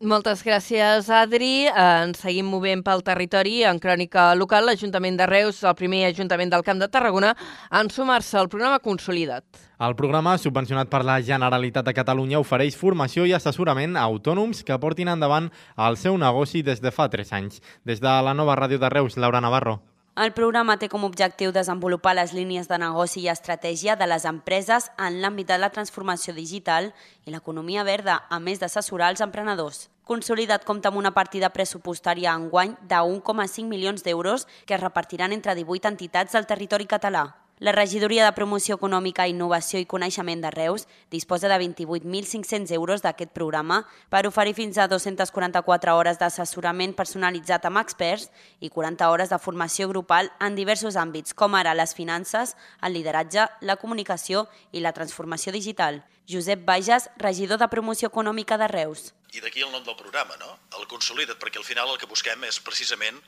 Moltes 0.00 0.40
gràcies, 0.40 1.10
Adri. 1.12 1.66
Ens 1.68 2.22
seguim 2.22 2.46
movent 2.48 2.80
pel 2.80 3.02
territori. 3.04 3.58
En 3.68 3.76
crònica 3.76 4.30
local, 4.32 4.64
l'Ajuntament 4.64 5.18
de 5.18 5.26
Reus, 5.28 5.58
el 5.60 5.76
primer 5.76 6.06
Ajuntament 6.06 6.48
del 6.48 6.64
Camp 6.64 6.80
de 6.80 6.88
Tarragona, 6.88 7.34
en 7.68 7.90
sumar-se 7.92 8.38
al 8.40 8.48
programa 8.48 8.78
Consolidat. 8.80 9.44
El 9.76 9.98
programa, 10.00 10.38
subvencionat 10.40 10.88
per 10.88 11.02
la 11.04 11.18
Generalitat 11.20 11.84
de 11.84 11.92
Catalunya, 11.92 12.40
ofereix 12.40 12.80
formació 12.80 13.28
i 13.28 13.36
assessorament 13.36 13.92
a 13.92 14.08
autònoms 14.08 14.64
que 14.64 14.80
portin 14.80 15.12
endavant 15.12 15.52
el 15.76 16.00
seu 16.00 16.16
negoci 16.16 16.64
des 16.64 16.80
de 16.80 16.96
fa 16.96 17.10
3 17.12 17.36
anys. 17.36 17.60
Des 17.84 18.00
de 18.00 18.20
la 18.24 18.32
nova 18.32 18.56
ràdio 18.56 18.80
de 18.80 18.88
Reus, 18.88 19.20
Laura 19.20 19.44
Navarro. 19.44 19.82
El 20.20 20.34
programa 20.36 20.74
té 20.76 20.90
com 20.92 21.06
a 21.06 21.08
objectiu 21.08 21.48
desenvolupar 21.48 22.12
les 22.18 22.34
línies 22.36 22.66
de 22.68 22.76
negoci 22.82 23.22
i 23.22 23.30
estratègia 23.32 23.94
de 23.96 24.04
les 24.10 24.26
empreses 24.28 24.90
en 25.00 25.16
l'àmbit 25.22 25.48
de 25.48 25.56
la 25.56 25.70
transformació 25.72 26.34
digital 26.36 26.90
i 27.24 27.32
l'economia 27.32 27.86
verda, 27.88 28.18
a 28.28 28.36
més 28.36 28.60
d'assessorar 28.60 29.08
els 29.14 29.24
emprenedors. 29.24 29.86
Consolidat 30.04 30.66
compta 30.68 30.92
amb 30.92 31.00
una 31.00 31.14
partida 31.16 31.48
pressupostària 31.56 32.36
enguany 32.36 32.76
de 32.82 33.00
1,5 33.00 33.64
milions 33.72 34.04
d'euros 34.04 34.44
que 34.66 34.76
es 34.76 34.84
repartiran 34.84 35.32
entre 35.32 35.56
18 35.56 35.88
entitats 35.88 36.36
del 36.36 36.44
territori 36.44 36.84
català. 36.84 37.30
La 37.60 37.72
Regidoria 37.72 38.24
de 38.24 38.32
Promoció 38.32 38.78
Econòmica, 38.78 39.26
Innovació 39.28 39.82
i 39.82 39.84
Coneixement 39.84 40.40
de 40.40 40.48
Reus 40.54 40.86
disposa 41.12 41.44
de 41.44 41.58
28.500 41.60 42.72
euros 42.72 43.02
d'aquest 43.04 43.34
programa 43.36 43.82
per 44.08 44.22
oferir 44.24 44.54
fins 44.56 44.78
a 44.80 44.86
244 44.88 45.92
hores 45.92 46.16
d'assessorament 46.16 46.94
personalitzat 46.96 47.68
amb 47.68 47.82
experts 47.82 48.30
i 48.64 48.72
40 48.72 49.10
hores 49.12 49.28
de 49.28 49.38
formació 49.44 49.90
grupal 49.92 50.32
en 50.40 50.56
diversos 50.56 50.96
àmbits, 50.96 51.36
com 51.36 51.52
ara 51.52 51.76
les 51.76 51.92
finances, 51.92 52.56
el 52.80 52.96
lideratge, 52.96 53.44
la 53.60 53.76
comunicació 53.76 54.46
i 54.72 54.80
la 54.80 54.96
transformació 54.96 55.52
digital. 55.52 56.00
Josep 56.24 56.64
Bages, 56.64 57.10
regidor 57.20 57.60
de 57.60 57.68
Promoció 57.68 58.08
Econòmica 58.08 58.56
de 58.56 58.72
Reus. 58.72 59.12
I 59.36 59.44
d'aquí 59.44 59.60
el 59.60 59.70
nom 59.70 59.84
del 59.84 60.00
programa, 60.00 60.32
no? 60.40 60.56
El 60.80 60.88
Consolida't, 60.88 61.36
perquè 61.36 61.60
al 61.60 61.68
final 61.68 61.92
el 61.92 62.00
que 62.00 62.08
busquem 62.08 62.40
és 62.48 62.56
precisament 62.64 63.20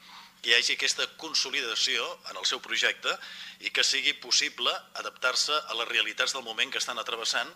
que 0.42 0.50
hi 0.50 0.58
hagi 0.58 0.74
aquesta 0.74 1.06
consolidació 1.22 2.02
en 2.30 2.38
el 2.40 2.46
seu 2.50 2.58
projecte 2.60 3.14
i 3.62 3.70
que 3.70 3.84
sigui 3.86 4.16
possible 4.18 4.72
adaptar-se 4.98 5.54
a 5.54 5.78
les 5.78 5.88
realitats 5.88 6.34
del 6.34 6.42
moment 6.42 6.72
que 6.74 6.82
estan 6.82 6.98
atrevessant 6.98 7.48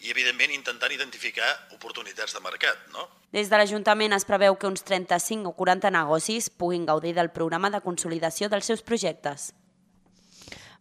i, 0.00 0.10
evidentment, 0.10 0.50
intentant 0.56 0.94
identificar 0.96 1.48
oportunitats 1.76 2.32
de 2.32 2.40
mercat. 2.40 2.78
No? 2.96 3.04
Des 3.36 3.52
de 3.52 3.58
l'Ajuntament 3.60 4.16
es 4.16 4.24
preveu 4.24 4.56
que 4.56 4.66
uns 4.66 4.80
35 4.88 5.52
o 5.52 5.56
40 5.58 5.92
negocis 5.92 6.48
puguin 6.48 6.88
gaudir 6.88 7.12
del 7.18 7.30
programa 7.36 7.70
de 7.70 7.82
consolidació 7.84 8.48
dels 8.48 8.72
seus 8.72 8.82
projectes. 8.82 9.52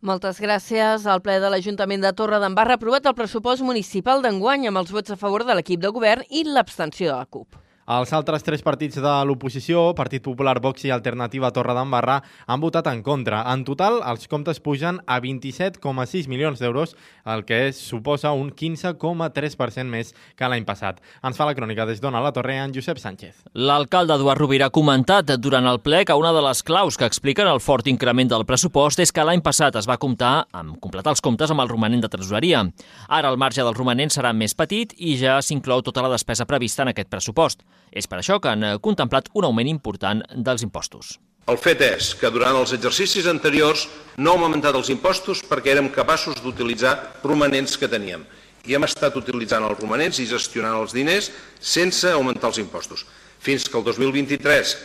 Moltes 0.02 0.40
gràcies. 0.42 1.04
El 1.06 1.22
ple 1.22 1.36
de 1.44 1.52
l'Ajuntament 1.52 2.02
de 2.02 2.14
Torre 2.18 2.40
d'en 2.42 2.56
ha 2.58 2.64
aprovat 2.74 3.06
el 3.06 3.18
pressupost 3.20 3.62
municipal 3.62 4.24
d'enguany 4.24 4.66
amb 4.68 4.82
els 4.82 4.96
vots 4.96 5.12
a 5.12 5.20
favor 5.20 5.46
de 5.46 5.54
l'equip 5.54 5.84
de 5.84 5.92
govern 5.94 6.24
i 6.30 6.44
l'abstenció 6.48 7.12
de 7.12 7.18
la 7.20 7.28
CUP. 7.28 7.60
Els 7.92 8.14
altres 8.16 8.46
tres 8.48 8.62
partits 8.64 9.02
de 9.04 9.14
l'oposició, 9.28 9.90
Partit 9.98 10.24
Popular, 10.24 10.54
Vox 10.64 10.86
i 10.88 10.92
Alternativa 10.96 11.50
Torre 11.52 11.74
d'Embarra, 11.76 12.22
han 12.48 12.62
votat 12.64 12.86
en 12.88 13.02
contra. 13.04 13.42
En 13.52 13.66
total, 13.68 13.98
els 14.08 14.30
comptes 14.32 14.62
pugen 14.64 15.02
a 15.12 15.18
27,6 15.20 16.30
milions 16.32 16.62
d'euros, 16.62 16.94
el 17.28 17.44
que 17.44 17.74
suposa 17.76 18.32
un 18.32 18.54
15,3% 18.56 19.92
més 19.92 20.14
que 20.40 20.48
l'any 20.48 20.64
passat. 20.64 21.02
Ens 21.20 21.36
fa 21.36 21.50
la 21.50 21.56
crònica 21.58 21.84
des 21.90 22.00
d'Ona 22.00 22.22
la 22.24 22.32
Torre 22.32 22.56
en 22.62 22.72
Josep 22.72 23.02
Sánchez. 23.02 23.44
L'alcalde 23.60 24.16
Eduard 24.16 24.40
Rovira 24.40 24.72
ha 24.72 24.76
comentat 24.78 25.36
durant 25.44 25.68
el 25.68 25.82
ple 25.84 26.06
que 26.08 26.16
una 26.16 26.32
de 26.32 26.46
les 26.48 26.64
claus 26.64 26.96
que 26.96 27.12
expliquen 27.12 27.52
el 27.52 27.60
fort 27.60 27.92
increment 27.92 28.32
del 28.32 28.48
pressupost 28.48 29.04
és 29.04 29.12
que 29.12 29.28
l'any 29.28 29.44
passat 29.44 29.76
es 29.76 29.90
va 29.90 30.00
comptar 30.00 30.46
amb 30.56 30.80
completar 30.80 31.12
els 31.18 31.26
comptes 31.28 31.52
amb 31.52 31.66
el 31.66 31.74
romanent 31.76 32.08
de 32.08 32.14
tresoreria. 32.16 32.64
Ara 33.10 33.36
el 33.36 33.42
marge 33.42 33.68
del 33.68 33.76
romanent 33.76 34.16
serà 34.16 34.32
més 34.32 34.56
petit 34.56 34.96
i 34.96 35.20
ja 35.20 35.42
s'inclou 35.44 35.84
tota 35.84 36.08
la 36.08 36.16
despesa 36.16 36.48
prevista 36.48 36.88
en 36.88 36.96
aquest 36.96 37.12
pressupost. 37.12 37.68
És 37.92 38.08
per 38.08 38.22
això 38.22 38.40
que 38.40 38.52
han 38.52 38.64
eh, 38.64 38.78
contemplat 38.80 39.28
un 39.36 39.46
augment 39.48 39.68
important 39.68 40.24
dels 40.32 40.64
impostos. 40.64 41.18
El 41.52 41.58
fet 41.58 41.82
és 41.84 42.12
que 42.16 42.30
durant 42.32 42.56
els 42.56 42.72
exercicis 42.76 43.26
anteriors 43.28 43.88
no 44.18 44.36
hem 44.36 44.46
augmentat 44.46 44.78
els 44.78 44.92
impostos 44.94 45.42
perquè 45.44 45.74
érem 45.74 45.90
capaços 45.92 46.40
d'utilitzar 46.40 46.94
romanents 47.24 47.76
que 47.82 47.90
teníem 47.92 48.24
i 48.70 48.76
hem 48.78 48.86
estat 48.86 49.16
utilitzant 49.18 49.66
els 49.66 49.80
romanents 49.80 50.20
i 50.22 50.28
gestionant 50.30 50.78
els 50.78 50.94
diners 50.94 51.32
sense 51.60 52.12
augmentar 52.12 52.52
els 52.52 52.62
impostos. 52.62 53.06
Fins 53.42 53.66
que 53.68 53.78
el 53.80 53.84
2023 53.88 54.76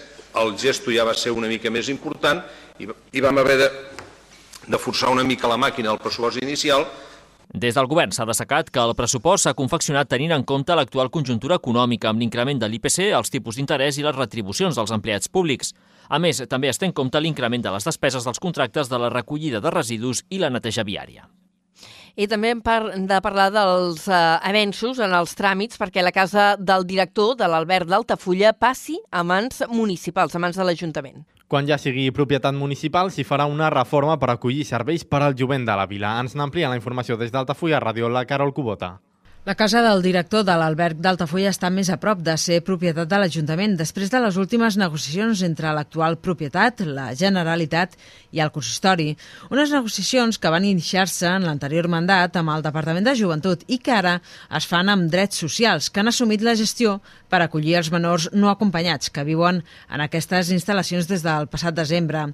el 0.42 0.56
gesto 0.58 0.92
ja 0.92 1.04
va 1.04 1.14
ser 1.14 1.34
una 1.36 1.48
mica 1.48 1.70
més 1.70 1.90
important 1.92 2.40
i, 2.80 2.88
i 2.88 3.24
vam 3.24 3.38
haver 3.38 3.58
de, 3.60 3.68
de 4.66 4.80
forçar 4.80 5.12
una 5.12 5.24
mica 5.24 5.48
la 5.48 5.60
màquina 5.60 5.92
al 5.92 6.00
pressupost 6.00 6.40
inicial 6.42 6.88
des 7.54 7.74
del 7.74 7.86
govern 7.86 8.10
s'ha 8.12 8.26
destacat 8.26 8.70
que 8.74 8.82
el 8.82 8.94
pressupost 8.98 9.46
s'ha 9.46 9.54
confeccionat 9.54 10.08
tenint 10.10 10.34
en 10.34 10.42
compte 10.44 10.74
l'actual 10.74 11.12
conjuntura 11.14 11.60
econòmica 11.60 12.10
amb 12.10 12.20
l'increment 12.20 12.58
de 12.58 12.68
l'IPC, 12.68 13.12
els 13.14 13.30
tipus 13.30 13.56
d'interès 13.56 13.98
i 13.98 14.04
les 14.04 14.16
retribucions 14.16 14.74
dels 14.74 14.92
empleats 14.92 15.30
públics. 15.30 15.72
A 16.08 16.18
més, 16.18 16.42
també 16.50 16.68
es 16.68 16.78
té 16.78 16.86
en 16.86 16.92
compte 16.92 17.20
l'increment 17.20 17.62
de 17.62 17.72
les 17.72 17.86
despeses 17.86 18.26
dels 18.26 18.42
contractes 18.42 18.90
de 18.90 18.98
la 18.98 19.10
recollida 19.10 19.60
de 19.60 19.70
residus 19.70 20.24
i 20.28 20.42
la 20.42 20.50
neteja 20.50 20.84
viària. 20.84 21.28
I 22.16 22.26
també 22.26 22.50
hem 22.50 22.62
par 22.64 22.80
de 22.96 23.20
parlar 23.20 23.50
dels 23.52 24.06
eh, 24.08 24.18
avenços 24.48 24.98
en 25.04 25.12
els 25.12 25.36
tràmits 25.36 25.76
perquè 25.76 26.02
la 26.02 26.14
casa 26.16 26.54
del 26.56 26.86
director 26.88 27.36
de 27.36 27.46
l'Albert 27.46 27.90
d'Altafulla 27.92 28.54
passi 28.56 28.96
a 29.12 29.22
mans 29.22 29.62
municipals, 29.68 30.34
a 30.34 30.40
mans 30.40 30.56
de 30.56 30.64
l'Ajuntament. 30.64 31.26
Quan 31.46 31.68
ja 31.68 31.76
sigui 31.78 32.08
propietat 32.10 32.56
municipal, 32.58 33.12
s'hi 33.14 33.22
farà 33.22 33.44
una 33.46 33.68
reforma 33.70 34.16
per 34.18 34.32
acollir 34.32 34.64
serveis 34.66 35.06
per 35.06 35.22
al 35.22 35.38
jovent 35.38 35.62
de 35.68 35.76
la 35.78 35.86
vila. 35.86 36.16
Ens 36.18 36.34
n'amplia 36.34 36.72
la 36.72 36.78
informació 36.80 37.14
des 37.20 37.30
d'Altafulla 37.30 37.78
Ràdio, 37.78 38.10
la 38.10 38.24
Carol 38.26 38.50
Cubota. 38.52 38.96
La 39.46 39.54
casa 39.54 39.78
del 39.78 40.00
director 40.02 40.42
de 40.42 40.54
l'Alberg 40.58 40.98
d'Altafulla 40.98 41.52
està 41.52 41.68
més 41.70 41.86
a 41.94 42.00
prop 42.02 42.18
de 42.26 42.32
ser 42.34 42.56
propietat 42.66 43.06
de 43.06 43.18
l'Ajuntament 43.22 43.76
després 43.78 44.10
de 44.10 44.18
les 44.24 44.34
últimes 44.42 44.74
negociacions 44.74 45.44
entre 45.46 45.70
l'actual 45.70 46.16
propietat, 46.18 46.82
la 46.82 47.12
Generalitat 47.14 47.94
i 48.34 48.42
el 48.42 48.50
consistori. 48.50 49.12
Unes 49.54 49.70
negociacions 49.70 50.40
que 50.42 50.50
van 50.50 50.66
iniciar-se 50.66 51.30
en 51.30 51.46
l'anterior 51.46 51.86
mandat 51.86 52.34
amb 52.40 52.50
el 52.56 52.64
Departament 52.66 53.06
de 53.06 53.14
Joventut 53.20 53.62
i 53.70 53.78
que 53.78 53.94
ara 53.94 54.16
es 54.58 54.66
fan 54.66 54.90
amb 54.90 55.06
drets 55.14 55.38
socials, 55.44 55.92
que 55.94 56.02
han 56.02 56.10
assumit 56.10 56.42
la 56.42 56.56
gestió 56.58 56.96
per 57.30 57.38
acollir 57.44 57.76
els 57.78 57.92
menors 57.94 58.26
no 58.34 58.50
acompanyats 58.50 59.14
que 59.14 59.22
viuen 59.30 59.62
en 59.62 60.02
aquestes 60.02 60.50
instal·lacions 60.50 61.06
des 61.06 61.22
del 61.22 61.46
passat 61.54 61.78
desembre. 61.78 62.24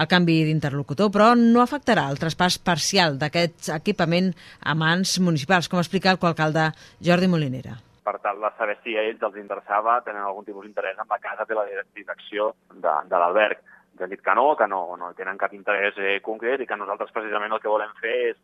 El 0.00 0.08
canvi 0.08 0.40
d'interlocutor, 0.48 1.12
però, 1.12 1.34
no 1.36 1.60
afectarà 1.60 2.08
el 2.08 2.16
traspàs 2.24 2.56
parcial 2.56 3.20
d'aquest 3.20 3.68
equipament 3.76 4.32
a 4.64 4.72
mans 4.72 5.18
municipals, 5.20 5.68
com 5.68 5.84
explica 5.84 6.08
el 6.16 6.22
qualcal 6.24 6.53
de 6.54 6.70
Jordi 7.04 7.30
Molinera 7.30 7.76
per 8.04 8.18
tal 8.20 8.40
de 8.40 8.50
saber 8.58 8.76
si 8.84 8.94
a 8.96 9.02
ells 9.08 9.22
els 9.24 9.38
interessava, 9.40 9.96
tenen 10.04 10.22
algun 10.22 10.44
tipus 10.44 10.66
d'interès 10.66 10.98
en 11.00 11.08
la 11.08 11.18
casa 11.22 11.46
de 11.48 11.56
la 11.56 11.64
direcció 11.96 12.50
de, 12.68 12.92
de 13.08 13.20
l'alberg. 13.22 13.62
Ens 13.94 14.04
han 14.04 14.12
dit 14.12 14.20
que 14.20 14.34
no, 14.36 14.50
que 14.58 14.68
no, 14.68 14.82
no 15.00 15.12
tenen 15.16 15.40
cap 15.40 15.54
interès 15.56 15.96
eh, 15.96 16.18
concret 16.20 16.60
i 16.60 16.68
que 16.68 16.76
nosaltres 16.76 17.14
precisament 17.16 17.56
el 17.56 17.62
que 17.64 17.72
volem 17.72 17.94
fer 18.02 18.16
és 18.34 18.40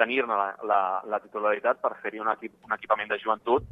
tenir-ne 0.00 0.34
la, 0.34 0.48
la, 0.66 0.80
la 1.06 1.20
titularitat 1.22 1.78
per 1.78 1.94
fer-hi 2.02 2.24
un, 2.24 2.32
equip, 2.34 2.56
un 2.66 2.74
equipament 2.74 3.12
de 3.12 3.20
joventut 3.22 3.68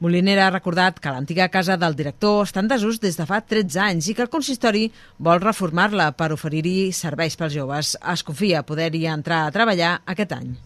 Molinera 0.00 0.46
ha 0.48 0.52
recordat 0.54 0.96
que 0.98 1.12
l'antiga 1.12 1.50
casa 1.52 1.76
del 1.76 1.92
director 1.92 2.46
està 2.46 2.62
en 2.64 2.70
desús 2.70 3.02
des 3.02 3.18
de 3.20 3.26
fa 3.28 3.42
13 3.44 3.82
anys 3.84 4.08
i 4.08 4.14
que 4.16 4.24
el 4.24 4.32
consistori 4.32 4.86
vol 5.28 5.44
reformar-la 5.44 6.08
per 6.16 6.30
oferir-hi 6.32 6.88
serveis 6.96 7.36
pels 7.36 7.52
joves. 7.52 7.92
Es 8.00 8.24
confia 8.24 8.64
poder-hi 8.64 9.04
entrar 9.12 9.44
a 9.44 9.52
treballar 9.52 9.98
aquest 10.08 10.32
any. 10.40 10.56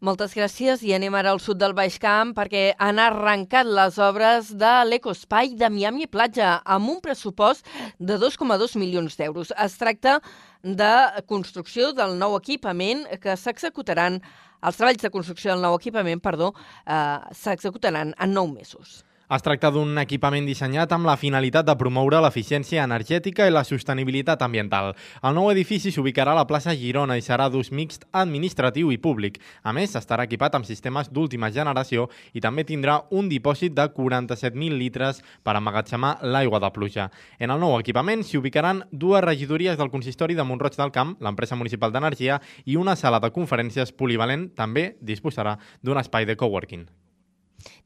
Moltes 0.00 0.32
gràcies 0.32 0.80
i 0.80 0.94
anem 0.96 1.12
ara 1.18 1.34
al 1.34 1.42
sud 1.44 1.58
del 1.60 1.74
Baix 1.76 1.98
Camp 2.00 2.30
perquè 2.32 2.70
han 2.80 2.96
arrencat 3.02 3.68
les 3.68 3.98
obres 4.00 4.48
de 4.56 4.70
l'Ecospai 4.88 5.52
de 5.60 5.68
Miami 5.68 6.08
Platja 6.08 6.54
amb 6.64 6.88
un 6.88 7.02
pressupost 7.04 7.68
de 8.00 8.16
2,2 8.22 8.78
milions 8.80 9.18
d'euros. 9.20 9.52
Es 9.60 9.76
tracta 9.76 10.16
de 10.64 10.94
construcció 11.28 11.90
del 11.92 12.16
nou 12.16 12.38
equipament 12.38 13.04
que 13.20 13.36
s'executaran 13.36 14.16
els 14.64 14.80
treballs 14.80 15.04
de 15.04 15.12
construcció 15.12 15.52
del 15.52 15.68
nou 15.68 15.76
equipament, 15.76 16.24
perdó, 16.24 16.54
eh, 16.86 17.20
s'executaran 17.36 18.16
en 18.16 18.32
nou 18.32 18.48
mesos. 18.48 19.02
Es 19.30 19.44
tracta 19.46 19.68
d'un 19.70 19.94
equipament 20.00 20.42
dissenyat 20.42 20.90
amb 20.90 21.06
la 21.06 21.12
finalitat 21.14 21.62
de 21.68 21.74
promoure 21.78 22.18
l'eficiència 22.18 22.82
energètica 22.82 23.44
i 23.46 23.52
la 23.54 23.60
sostenibilitat 23.62 24.40
ambiental. 24.42 24.88
El 25.22 25.36
nou 25.36 25.52
edifici 25.52 25.92
s'ubicarà 25.94 26.32
a 26.34 26.38
la 26.40 26.48
plaça 26.50 26.72
Girona 26.74 27.14
i 27.14 27.22
serà 27.22 27.44
d'ús 27.46 27.68
mixt 27.70 28.08
administratiu 28.10 28.90
i 28.90 28.96
públic. 28.98 29.36
A 29.62 29.70
més, 29.76 29.94
estarà 29.94 30.24
equipat 30.26 30.56
amb 30.58 30.66
sistemes 30.66 31.12
d'última 31.14 31.52
generació 31.54 32.08
i 32.34 32.42
també 32.42 32.64
tindrà 32.66 32.96
un 33.14 33.28
dipòsit 33.30 33.76
de 33.76 33.86
47.000 33.94 34.74
litres 34.80 35.20
per 35.46 35.54
emmagatzemar 35.60 36.16
l'aigua 36.26 36.58
de 36.58 36.70
pluja. 36.74 37.06
En 37.38 37.54
el 37.54 37.62
nou 37.62 37.76
equipament 37.78 38.24
s'hi 38.26 38.40
ubicaran 38.40 38.82
dues 38.90 39.22
regidories 39.22 39.78
del 39.78 39.92
consistori 39.94 40.34
de 40.34 40.42
Montroig 40.42 40.74
del 40.74 40.90
Camp, 40.90 41.14
l'empresa 41.22 41.54
municipal 41.54 41.94
d'energia 41.94 42.40
i 42.66 42.74
una 42.74 42.96
sala 42.98 43.22
de 43.22 43.30
conferències 43.30 43.94
polivalent 43.94 44.48
també 44.58 44.96
disposarà 44.98 45.54
d'un 45.86 46.02
espai 46.02 46.26
de 46.26 46.34
coworking. 46.34 46.88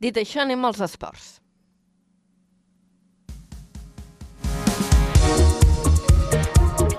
Dit 0.00 0.18
això, 0.20 0.42
anem 0.44 0.64
als 0.64 0.82
esports. 0.84 1.32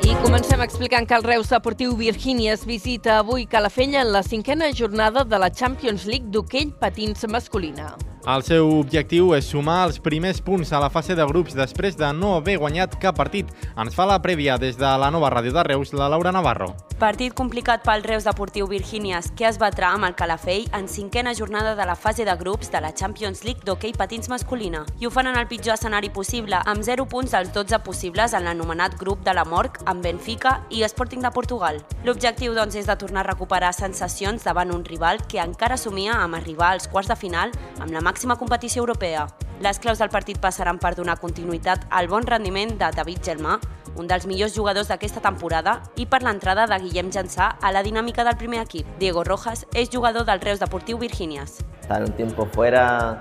I 0.05 0.13
comencem 0.21 0.61
explicant 0.61 1.07
que 1.09 1.17
el 1.17 1.23
Reus 1.26 1.49
Deportiu 1.49 1.95
Virgínies 1.97 2.65
visita 2.65 3.19
avui 3.19 3.47
Calafell 3.49 3.95
en 3.95 4.11
la 4.13 4.21
cinquena 4.23 4.71
jornada 4.71 5.23
de 5.23 5.39
la 5.41 5.49
Champions 5.49 6.05
League 6.05 6.30
d'hoquei 6.30 6.69
patins 6.82 7.26
masculina. 7.28 7.95
El 8.26 8.41
seu 8.41 8.71
objectiu 8.80 9.36
és 9.38 9.45
sumar 9.45 9.84
els 9.86 9.99
primers 10.01 10.39
punts 10.41 10.71
a 10.73 10.80
la 10.82 10.89
fase 10.89 11.13
de 11.13 11.26
grups 11.30 11.53
després 11.53 11.93
de 11.93 12.07
no 12.17 12.32
haver 12.39 12.55
guanyat 12.57 12.95
cap 12.97 13.19
partit. 13.19 13.51
Ens 13.78 13.93
fa 13.93 14.07
la 14.09 14.17
prèvia 14.17 14.55
des 14.57 14.80
de 14.82 14.93
la 14.97 15.11
nova 15.13 15.30
ràdio 15.30 15.53
de 15.53 15.63
Reus, 15.67 15.93
la 15.93 16.09
Laura 16.09 16.32
Navarro. 16.34 16.71
Partit 16.97 17.36
complicat 17.36 17.84
pel 17.86 18.01
Reus 18.07 18.23
Deportiu 18.26 18.65
Virgínies, 18.71 19.28
que 19.38 19.45
es 19.45 19.59
batrà 19.61 19.91
amb 19.93 20.07
el 20.07 20.15
Calafell 20.17 20.65
en 20.73 20.88
cinquena 20.89 21.36
jornada 21.38 21.76
de 21.76 21.86
la 21.86 21.97
fase 21.99 22.26
de 22.26 22.36
grups 22.39 22.71
de 22.71 22.82
la 22.82 22.93
Champions 22.95 23.43
League 23.43 23.61
d'hoquei 23.67 23.93
patins 23.93 24.30
masculina. 24.32 24.86
I 24.97 25.05
ho 25.05 25.11
fan 25.11 25.28
en 25.30 25.38
el 25.38 25.45
pitjor 25.51 25.76
escenari 25.76 26.09
possible, 26.09 26.57
amb 26.65 26.82
0 26.88 27.05
punts 27.11 27.36
als 27.36 27.51
12 27.53 27.82
possibles 27.86 28.34
en 28.34 28.47
l'anomenat 28.47 28.97
grup 28.97 29.21
de 29.28 29.36
la 29.36 29.45
Morc, 29.45 29.82
amb 29.86 30.01
Benfica 30.01 30.55
i 30.71 30.82
Sporting 30.88 31.21
de 31.21 31.34
Portugal. 31.36 31.82
L'objectiu, 32.07 32.55
doncs, 32.55 32.80
és 32.80 32.89
de 32.89 32.97
tornar 32.97 33.21
a 33.21 33.30
recuperar 33.30 33.73
sensacions 33.76 34.47
davant 34.47 34.73
un 34.73 34.88
rival 34.88 35.21
que 35.28 35.43
encara 35.43 35.78
somia 35.78 36.17
amb 36.23 36.39
arribar 36.39 36.71
als 36.71 36.88
quarts 36.88 37.11
de 37.11 37.19
final 37.19 37.51
amb 37.76 37.91
la 37.91 38.01
màxima 38.16 38.38
competició 38.39 38.80
europea. 38.80 39.28
Les 39.59 39.78
claus 39.84 39.99
del 39.99 40.07
partit 40.07 40.38
passaran 40.39 40.78
per 40.80 40.93
donar 40.95 41.18
continuïtat 41.20 41.82
al 41.91 42.07
bon 42.07 42.24
rendiment 42.24 42.70
de 42.80 42.88
David 42.95 43.20
Gelmà, 43.28 43.57
un 43.99 44.07
dels 44.07 44.24
millors 44.24 44.53
jugadors 44.55 44.88
d'aquesta 44.88 45.20
temporada, 45.20 45.82
i 45.99 46.05
per 46.07 46.22
l'entrada 46.24 46.63
de 46.72 46.78
Guillem 46.80 47.09
Jansà 47.11 47.49
a 47.59 47.72
la 47.76 47.82
dinàmica 47.84 48.24
del 48.24 48.38
primer 48.39 48.61
equip. 48.63 48.88
Diego 48.99 49.26
Rojas 49.28 49.66
és 49.76 49.91
jugador 49.91 50.24
del 50.24 50.39
Reus 50.39 50.63
Deportiu 50.63 50.97
Virginias. 50.97 51.59
Estar 51.82 52.01
un 52.03 52.13
tiempo 52.16 52.47
fuera 52.53 53.20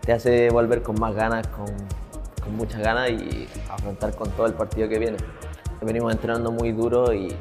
te 0.00 0.14
hace 0.14 0.48
volver 0.48 0.82
con 0.82 0.98
más 0.98 1.14
ganas, 1.14 1.46
con, 1.48 1.68
con 2.42 2.56
muchas 2.56 2.80
ganas 2.80 3.10
y 3.10 3.46
afrontar 3.68 4.16
con 4.16 4.30
todo 4.30 4.46
el 4.46 4.54
partido 4.54 4.88
que 4.88 4.98
viene. 4.98 5.18
Venimos 5.82 6.12
entrenando 6.12 6.50
muy 6.50 6.72
duro 6.72 7.12
y 7.12 7.36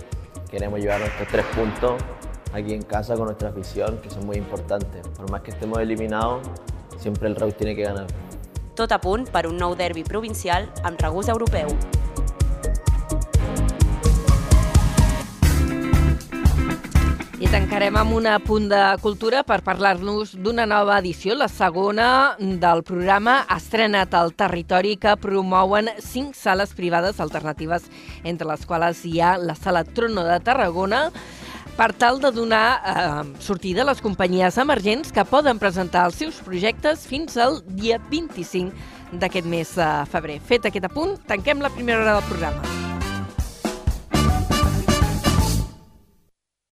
queremos 0.52 0.82
llevar 0.82 1.00
nuestros 1.00 1.30
tres 1.30 1.46
puntos 1.56 2.04
aquí 2.52 2.74
en 2.74 2.82
casa 2.82 3.16
con 3.16 3.26
nuestra 3.26 3.50
afición, 3.50 4.00
que 4.00 4.10
son 4.10 4.26
muy 4.26 4.36
importantes. 4.36 5.08
Por 5.16 5.32
más 5.32 5.42
que 5.42 5.52
estemos 5.52 5.80
eliminados, 5.80 6.42
siempre 7.04 7.28
el 7.28 7.36
Reus 7.36 7.56
tiene 7.58 7.76
que 7.76 7.84
ganar. 7.84 8.08
Tot 8.74 8.92
a 8.96 8.98
punt 8.98 9.28
per 9.30 9.46
un 9.46 9.60
nou 9.60 9.76
derbi 9.78 10.06
provincial 10.08 10.66
amb 10.88 11.02
regús 11.04 11.30
europeu. 11.30 11.70
I 17.44 17.50
tancarem 17.52 17.98
amb 18.00 18.16
un 18.16 18.28
punt 18.48 18.70
de 18.72 18.82
cultura 19.04 19.44
per 19.44 19.60
parlar-nos 19.68 20.32
d'una 20.40 20.64
nova 20.66 20.96
edició, 21.04 21.36
la 21.36 21.50
segona 21.52 22.38
del 22.40 22.86
programa 22.88 23.42
estrenat 23.52 24.16
al 24.16 24.32
territori 24.32 24.96
que 24.96 25.18
promouen 25.20 25.92
cinc 26.00 26.40
sales 26.40 26.72
privades 26.74 27.20
alternatives, 27.20 27.90
entre 28.24 28.48
les 28.48 28.64
quals 28.66 29.04
hi 29.04 29.20
ha 29.20 29.36
la 29.38 29.60
Sala 29.60 29.84
Trono 29.84 30.24
de 30.24 30.40
Tarragona, 30.40 31.10
per 31.78 31.92
tal 31.98 32.20
de 32.22 32.32
donar 32.32 32.68
eh, 32.86 33.34
sortida 33.42 33.84
a 33.84 33.90
les 33.90 34.02
companyies 34.02 34.58
emergents 34.62 35.14
que 35.14 35.26
poden 35.26 35.62
presentar 35.62 36.06
els 36.10 36.20
seus 36.22 36.40
projectes 36.46 37.08
fins 37.10 37.38
al 37.38 37.62
dia 37.66 38.00
25 38.12 39.20
d'aquest 39.20 39.50
mes 39.50 39.76
de 39.78 39.92
febrer. 40.14 40.40
Fet 40.46 40.70
aquest 40.70 40.90
apunt, 40.90 41.18
tanquem 41.30 41.62
la 41.62 41.74
primera 41.74 42.02
hora 42.02 42.18
del 42.20 42.30
programa. 42.30 42.93